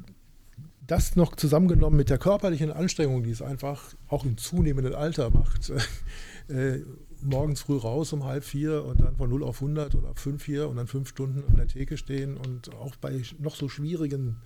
das 0.86 1.16
noch 1.16 1.36
zusammengenommen 1.36 1.96
mit 1.96 2.10
der 2.10 2.18
körperlichen 2.18 2.70
Anstrengung, 2.70 3.22
die 3.22 3.30
es 3.30 3.42
einfach 3.42 3.94
auch 4.08 4.24
im 4.24 4.36
zunehmenden 4.36 4.94
Alter 4.94 5.30
macht, 5.30 5.72
äh, 6.48 6.80
morgens 7.24 7.62
früh 7.62 7.76
raus 7.76 8.12
um 8.12 8.24
halb 8.24 8.44
vier 8.44 8.84
und 8.84 9.00
dann 9.00 9.16
von 9.16 9.30
0 9.30 9.42
auf 9.44 9.60
100 9.60 9.94
oder 9.94 10.14
5 10.14 10.44
hier 10.44 10.68
und 10.68 10.76
dann 10.76 10.86
fünf 10.86 11.08
Stunden 11.08 11.44
an 11.48 11.56
der 11.56 11.68
Theke 11.68 11.96
stehen 11.96 12.36
und 12.36 12.74
auch 12.74 12.96
bei 12.96 13.22
noch 13.38 13.56
so 13.56 13.68
schwierigen 13.68 14.36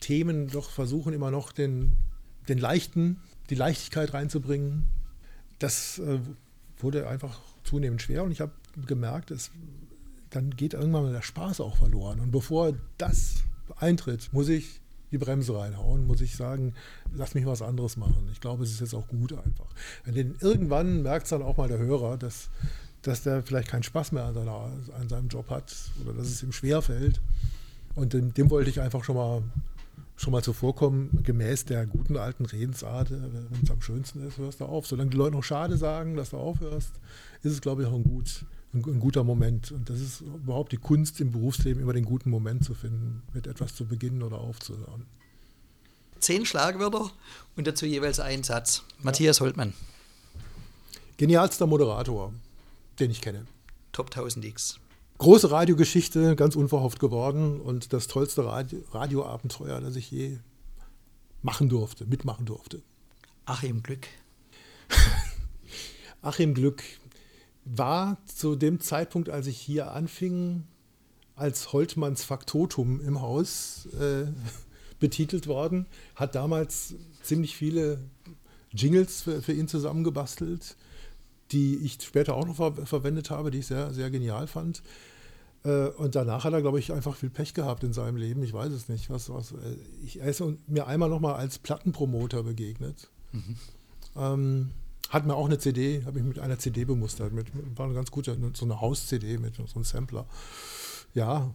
Themen 0.00 0.48
doch 0.48 0.70
versuchen 0.70 1.12
immer 1.12 1.30
noch 1.30 1.52
den, 1.52 1.96
den 2.48 2.58
leichten, 2.58 3.20
die 3.50 3.54
Leichtigkeit 3.54 4.14
reinzubringen. 4.14 4.84
Das 5.58 5.98
äh, 5.98 6.20
wurde 6.78 7.08
einfach 7.08 7.40
zunehmend 7.64 8.02
schwer 8.02 8.24
und 8.24 8.30
ich 8.30 8.40
habe 8.40 8.52
gemerkt, 8.86 9.30
es, 9.30 9.50
dann 10.30 10.50
geht 10.50 10.74
irgendwann 10.74 11.04
mal 11.04 11.12
der 11.12 11.22
Spaß 11.22 11.60
auch 11.60 11.76
verloren. 11.76 12.20
Und 12.20 12.30
bevor 12.30 12.74
das 12.96 13.42
eintritt, 13.76 14.32
muss 14.32 14.48
ich 14.48 14.80
die 15.10 15.18
Bremse 15.18 15.56
reinhauen, 15.56 16.06
muss 16.06 16.20
ich 16.20 16.36
sagen, 16.36 16.74
lass 17.14 17.34
mich 17.34 17.46
was 17.46 17.62
anderes 17.62 17.96
machen. 17.96 18.28
Ich 18.32 18.40
glaube, 18.40 18.64
es 18.64 18.70
ist 18.70 18.80
jetzt 18.80 18.94
auch 18.94 19.08
gut 19.08 19.32
einfach. 19.32 19.66
Denn 20.06 20.36
irgendwann 20.40 21.02
merkt 21.02 21.24
es 21.24 21.30
dann 21.30 21.42
auch 21.42 21.56
mal 21.56 21.68
der 21.68 21.78
Hörer, 21.78 22.18
dass, 22.18 22.50
dass 23.02 23.22
der 23.22 23.42
vielleicht 23.42 23.68
keinen 23.68 23.82
Spaß 23.82 24.12
mehr 24.12 24.24
an, 24.24 24.34
seiner, 24.34 24.70
an 24.98 25.08
seinem 25.08 25.28
Job 25.28 25.50
hat 25.50 25.74
oder 26.02 26.12
dass 26.12 26.26
es 26.28 26.42
ihm 26.42 26.52
schwerfällt. 26.52 27.20
Und 27.94 28.12
dem, 28.12 28.34
dem 28.34 28.50
wollte 28.50 28.70
ich 28.70 28.80
einfach 28.80 29.04
schon 29.04 29.16
mal 29.16 29.42
schon 30.18 30.32
mal 30.32 30.42
zuvorkommen, 30.42 31.22
gemäß 31.22 31.64
der 31.64 31.86
guten 31.86 32.16
alten 32.16 32.44
Redensart, 32.44 33.12
äh, 33.12 33.20
wenn 33.50 33.62
es 33.62 33.70
am 33.70 33.80
schönsten 33.80 34.26
ist, 34.26 34.36
hörst 34.38 34.60
du 34.60 34.64
auf. 34.64 34.86
Solange 34.86 35.10
die 35.10 35.16
Leute 35.16 35.36
noch 35.36 35.44
schade 35.44 35.76
sagen, 35.76 36.16
dass 36.16 36.30
du 36.30 36.38
aufhörst, 36.38 36.92
ist 37.42 37.52
es, 37.52 37.60
glaube 37.60 37.82
ich, 37.82 37.88
auch 37.88 37.94
ein, 37.94 38.02
gut, 38.02 38.44
ein, 38.74 38.84
ein, 38.84 39.00
guter 39.00 39.24
Moment. 39.24 39.72
Und 39.72 39.88
das 39.88 40.00
ist 40.00 40.20
überhaupt 40.20 40.72
die 40.72 40.76
Kunst 40.76 41.20
im 41.20 41.32
Berufsleben, 41.32 41.82
immer 41.82 41.92
den 41.92 42.04
guten 42.04 42.30
Moment 42.30 42.64
zu 42.64 42.74
finden, 42.74 43.22
mit 43.32 43.46
etwas 43.46 43.74
zu 43.74 43.86
beginnen 43.86 44.22
oder 44.22 44.38
aufzuhören. 44.38 45.06
Zehn 46.18 46.44
Schlagwörter 46.44 47.10
und 47.56 47.66
dazu 47.66 47.86
jeweils 47.86 48.20
ein 48.20 48.42
Satz. 48.42 48.82
Matthias 49.02 49.40
Holtmann. 49.40 49.72
Genialster 51.16 51.66
Moderator, 51.66 52.32
den 52.98 53.10
ich 53.10 53.20
kenne. 53.20 53.46
Top 53.92 54.10
1000X 54.10 54.78
große 55.18 55.50
Radiogeschichte, 55.50 56.36
ganz 56.36 56.56
unverhofft 56.56 57.00
geworden 57.00 57.60
und 57.60 57.92
das 57.92 58.06
tollste 58.06 58.44
Radio 58.44 58.80
Radioabenteuer, 58.92 59.80
das 59.80 59.96
ich 59.96 60.10
je 60.10 60.38
machen 61.42 61.68
durfte, 61.68 62.06
mitmachen 62.06 62.46
durfte. 62.46 62.82
Achim 63.44 63.82
Glück. 63.82 64.06
Achim 66.22 66.54
Glück 66.54 66.82
war 67.76 68.18
zu 68.24 68.56
dem 68.56 68.80
Zeitpunkt, 68.80 69.28
als 69.28 69.46
ich 69.46 69.58
hier 69.58 69.92
anfing, 69.92 70.64
als 71.36 71.72
Holtmanns 71.72 72.24
Faktotum 72.24 73.00
im 73.00 73.20
Haus 73.20 73.86
äh, 73.98 74.26
betitelt 75.00 75.46
worden, 75.46 75.86
hat 76.14 76.34
damals 76.34 76.94
ziemlich 77.22 77.56
viele 77.56 78.00
Jingles 78.72 79.22
für, 79.22 79.42
für 79.42 79.52
ihn 79.52 79.68
zusammengebastelt 79.68 80.76
die 81.52 81.76
ich 81.76 81.98
später 82.02 82.34
auch 82.34 82.46
noch 82.46 82.56
ver 82.56 82.86
verwendet 82.86 83.30
habe, 83.30 83.50
die 83.50 83.58
ich 83.58 83.66
sehr, 83.66 83.92
sehr 83.92 84.10
genial 84.10 84.46
fand. 84.46 84.82
Äh, 85.64 85.88
und 85.88 86.14
danach 86.14 86.44
hat 86.44 86.52
er, 86.52 86.60
glaube 86.60 86.78
ich, 86.78 86.92
einfach 86.92 87.16
viel 87.16 87.30
Pech 87.30 87.54
gehabt 87.54 87.84
in 87.84 87.92
seinem 87.92 88.16
Leben. 88.16 88.42
Ich 88.42 88.52
weiß 88.52 88.72
es 88.72 88.88
nicht. 88.88 89.10
Was, 89.10 89.30
was, 89.30 89.52
äh, 89.52 89.76
ich, 90.04 90.20
er 90.20 90.28
ist 90.28 90.42
mir 90.66 90.86
einmal 90.86 91.08
noch 91.08 91.20
mal 91.20 91.34
als 91.34 91.58
Plattenpromoter 91.58 92.42
begegnet. 92.42 93.10
Mhm. 93.32 93.56
Ähm, 94.16 94.70
hat 95.08 95.26
mir 95.26 95.34
auch 95.34 95.46
eine 95.46 95.58
CD, 95.58 96.04
habe 96.04 96.18
ich 96.18 96.24
mit 96.24 96.38
einer 96.38 96.58
CD 96.58 96.84
bemustert. 96.84 97.32
Mit, 97.32 97.46
war 97.76 97.86
eine 97.86 97.94
ganz 97.94 98.10
gute, 98.10 98.36
so 98.54 98.64
eine 98.64 98.80
Haus-CD 98.80 99.38
mit 99.38 99.56
so 99.56 99.64
einem 99.74 99.84
Sampler. 99.84 100.26
Ja, 101.14 101.50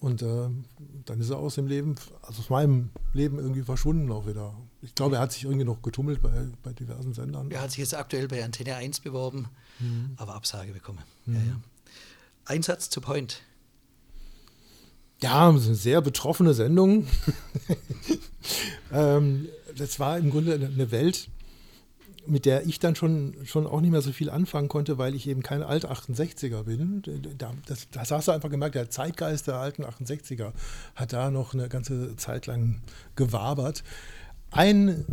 und 0.00 0.20
äh, 0.20 0.50
dann 1.06 1.20
ist 1.20 1.30
er 1.30 1.38
aus 1.38 1.54
dem 1.54 1.66
Leben, 1.66 1.94
also 2.20 2.42
aus 2.42 2.50
meinem 2.50 2.90
Leben 3.14 3.38
irgendwie 3.38 3.62
verschwunden 3.62 4.12
auch 4.12 4.26
wieder. 4.26 4.54
Ich 4.82 4.94
glaube, 4.94 5.16
er 5.16 5.22
hat 5.22 5.32
sich 5.32 5.44
irgendwie 5.44 5.64
noch 5.64 5.80
getummelt 5.80 6.20
bei, 6.20 6.30
bei 6.62 6.74
diversen 6.74 7.14
Sendern. 7.14 7.50
Er 7.50 7.62
hat 7.62 7.70
sich 7.70 7.78
jetzt 7.78 7.94
aktuell 7.94 8.28
bei 8.28 8.44
Antenne 8.44 8.76
1 8.76 9.00
beworben, 9.00 9.48
mhm. 9.78 10.10
aber 10.16 10.34
Absage 10.34 10.72
bekommen. 10.72 10.98
Mhm. 11.24 11.34
Ja, 11.34 11.40
ja. 11.40 11.60
Einsatz 12.44 12.90
zu 12.90 13.00
Point. 13.00 13.40
Ja, 15.22 15.48
eine 15.48 15.58
sehr 15.58 16.02
betroffene 16.02 16.52
Sendung. 16.52 17.06
ähm, 18.92 19.48
das 19.74 19.98
war 19.98 20.18
im 20.18 20.30
Grunde 20.30 20.52
eine 20.52 20.90
Welt, 20.90 21.30
mit 22.26 22.46
der 22.46 22.66
ich 22.66 22.78
dann 22.78 22.94
schon, 22.94 23.34
schon 23.44 23.66
auch 23.66 23.80
nicht 23.80 23.90
mehr 23.90 24.02
so 24.02 24.12
viel 24.12 24.30
anfangen 24.30 24.68
konnte, 24.68 24.98
weil 24.98 25.14
ich 25.14 25.28
eben 25.28 25.42
kein 25.42 25.62
alt 25.62 25.86
68er 25.86 26.64
bin. 26.64 27.02
Das, 27.66 27.88
das 27.90 28.10
hast 28.10 28.28
du 28.28 28.32
einfach 28.32 28.50
gemerkt, 28.50 28.74
der 28.74 28.90
Zeitgeist 28.90 29.46
der 29.46 29.56
alten 29.56 29.84
68er 29.84 30.52
hat 30.94 31.12
da 31.12 31.30
noch 31.30 31.54
eine 31.54 31.68
ganze 31.68 32.16
Zeit 32.16 32.46
lang 32.46 32.80
gewabert. 33.16 33.84
Ein, 34.50 35.04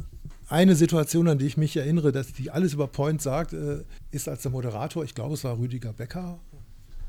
eine 0.50 0.76
Situation, 0.76 1.28
an 1.28 1.38
die 1.38 1.48
ich 1.48 1.58
mich 1.58 1.76
erinnere, 1.76 2.12
dass 2.12 2.34
die 2.34 2.52
alles 2.52 2.74
über 2.74 2.88
Point 2.88 3.22
sagt, 3.22 3.54
äh, 3.54 3.84
ist 4.12 4.30
als 4.30 4.44
der 4.44 4.52
Moderator, 4.52 5.04
ich 5.04 5.16
glaube 5.16 5.34
es 5.34 5.44
war 5.44 5.58
Rüdiger 5.58 5.94
Becker 5.94 6.40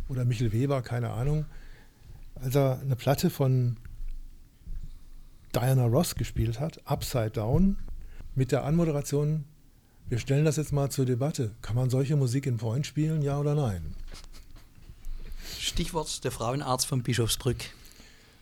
oder 0.09 0.25
Michel 0.25 0.53
Weber, 0.53 0.83
keine 0.83 1.11
Ahnung, 1.11 1.47
als 2.35 2.55
er 2.55 2.81
eine 2.81 2.97
Platte 2.97 3.31
von 3.31 3.77
Diana 5.55 5.85
Ross 5.87 6.15
gespielt 6.15 6.61
hat, 6.61 6.81
Upside 6.87 7.33
Down, 7.33 7.77
mit 8.35 8.53
der 8.53 8.65
Anmoderation 8.65 9.45
wir 10.09 10.19
stellen 10.19 10.45
das 10.45 10.57
jetzt 10.57 10.73
mal 10.73 10.91
zur 10.91 11.07
Debatte. 11.07 11.53
Kann 11.63 11.77
man 11.77 11.91
solche 11.91 12.17
Musik 12.17 12.47
in 12.47 12.57
Point 12.57 12.87
spielen, 12.87 13.23
ja 13.23 13.39
oder 13.39 13.55
nein? 13.55 13.95
Stichwort 15.59 16.25
der 16.25 16.31
Frauenarzt 16.31 16.87
von 16.87 17.03
Bischofsbrück. 17.03 17.59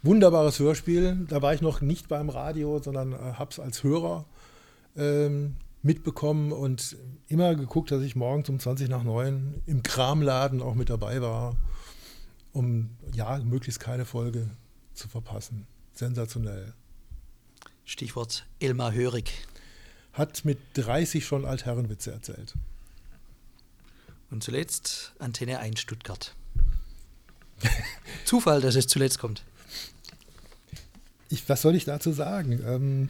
Wunderbares 0.03 0.59
Hörspiel. 0.59 1.27
Da 1.29 1.43
war 1.43 1.53
ich 1.53 1.61
noch 1.61 1.81
nicht 1.81 2.09
beim 2.09 2.31
Radio, 2.31 2.81
sondern 2.83 3.13
äh, 3.13 3.17
habe 3.17 3.51
es 3.51 3.61
als 3.61 3.83
Hörer 3.83 4.25
ähm, 4.97 5.57
mitbekommen 5.83 6.53
und 6.53 6.97
immer 7.29 7.55
geguckt, 7.55 7.91
dass 7.91 8.03
ich 8.03 8.17
morgens 8.17 8.49
um 8.49 8.59
20 8.59 8.89
nach 8.89 9.03
9 9.03 9.63
im 9.67 9.83
Kramladen 9.83 10.63
auch 10.63 10.75
mit 10.75 10.91
dabei 10.91 11.21
war, 11.21 11.57
um 12.53 12.91
ja 13.15 13.39
möglichst 13.39 13.81
keine 13.81 14.07
Folge 14.07 14.49
zu 14.95 15.09
verpassen. 15.09 15.67
Sensationell. 15.93 16.73
Stichwort 17.85 18.47
Elmar 18.61 18.93
Hörig 18.93 19.47
hat 20.13 20.45
mit 20.45 20.59
30 20.75 21.25
schon 21.25 21.45
Altherrenwitze 21.45 22.13
erzählt. 22.13 22.55
Und 24.31 24.43
zuletzt 24.43 25.13
Antenne 25.19 25.59
1 25.59 25.81
Stuttgart. 25.81 26.35
Zufall, 28.25 28.61
dass 28.61 28.77
es 28.77 28.87
zuletzt 28.87 29.19
kommt. 29.19 29.45
Ich, 31.29 31.49
was 31.49 31.63
soll 31.63 31.75
ich 31.75 31.85
dazu 31.85 32.13
sagen? 32.13 32.61
Ähm, 32.65 33.09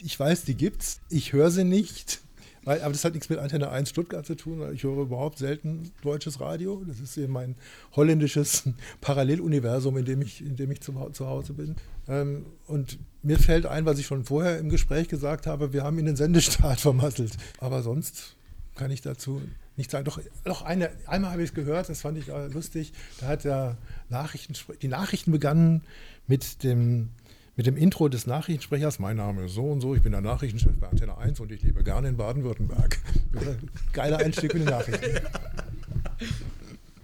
ich 0.00 0.18
weiß, 0.18 0.44
die 0.44 0.54
gibt's. 0.54 1.00
Ich 1.08 1.32
höre 1.32 1.50
sie 1.50 1.64
nicht. 1.64 2.20
Weil, 2.64 2.80
aber 2.82 2.92
das 2.92 3.04
hat 3.04 3.14
nichts 3.14 3.28
mit 3.28 3.38
Antenne 3.38 3.70
1 3.70 3.90
Stuttgart 3.90 4.24
zu 4.24 4.34
tun, 4.34 4.60
weil 4.60 4.74
ich 4.74 4.82
höre 4.82 5.02
überhaupt 5.02 5.38
selten 5.38 5.90
deutsches 6.02 6.40
Radio. 6.40 6.82
Das 6.86 7.00
ist 7.00 7.16
eben 7.16 7.32
mein 7.32 7.56
holländisches 7.94 8.64
Paralleluniversum, 9.00 9.96
in 9.98 10.04
dem 10.04 10.22
ich, 10.22 10.40
in 10.40 10.56
dem 10.56 10.70
ich 10.70 10.80
zu, 10.80 10.92
zu 11.12 11.26
Hause 11.26 11.52
bin. 11.52 11.76
Ähm, 12.08 12.46
und 12.66 12.98
mir 13.22 13.38
fällt 13.38 13.66
ein, 13.66 13.86
was 13.86 13.98
ich 13.98 14.06
schon 14.06 14.24
vorher 14.24 14.58
im 14.58 14.68
Gespräch 14.68 15.08
gesagt 15.08 15.46
habe, 15.46 15.72
wir 15.72 15.84
haben 15.84 15.98
ihn 15.98 16.06
den 16.06 16.16
Sendestart 16.16 16.80
vermasselt. 16.80 17.36
Aber 17.58 17.82
sonst 17.82 18.36
kann 18.74 18.90
ich 18.90 19.02
dazu 19.02 19.40
nicht 19.76 19.90
sagen. 19.90 20.04
Doch, 20.04 20.20
doch 20.44 20.62
eine, 20.62 20.90
einmal 21.06 21.32
habe 21.32 21.42
ich 21.42 21.50
es 21.50 21.54
gehört, 21.54 21.88
das 21.88 22.00
fand 22.00 22.18
ich 22.18 22.26
lustig. 22.52 22.92
Da 23.20 23.26
hat 23.26 23.44
der 23.44 23.76
Nachrichten, 24.08 24.54
die 24.80 24.88
Nachrichten 24.88 25.32
begannen 25.32 25.82
mit 26.26 26.62
dem 26.62 27.10
mit 27.56 27.66
dem 27.66 27.76
Intro 27.76 28.08
des 28.08 28.26
Nachrichtensprechers, 28.26 28.98
mein 28.98 29.16
Name 29.16 29.44
ist 29.44 29.54
so 29.54 29.64
und 29.64 29.80
so, 29.80 29.94
ich 29.94 30.02
bin 30.02 30.12
der 30.12 30.20
Nachrichtenchef 30.20 30.72
bei 30.80 30.88
Antenne 30.88 31.16
1 31.16 31.38
und 31.40 31.52
ich 31.52 31.62
lebe 31.62 31.84
gerne 31.84 32.08
in 32.08 32.16
Baden-Württemberg. 32.16 32.98
Geiler 33.92 34.18
Einstieg 34.18 34.52
für 34.52 34.58
die 34.58 34.64
Nachrichten. 34.64 35.20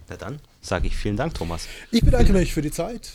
Na 0.09 0.17
dann 0.17 0.39
sage 0.59 0.87
ich 0.87 0.95
vielen 0.95 1.15
Dank, 1.15 1.33
Thomas. 1.33 1.67
Ich 1.89 2.03
bedanke 2.03 2.33
mich 2.33 2.53
für 2.53 2.61
die 2.61 2.71
Zeit. 2.71 3.13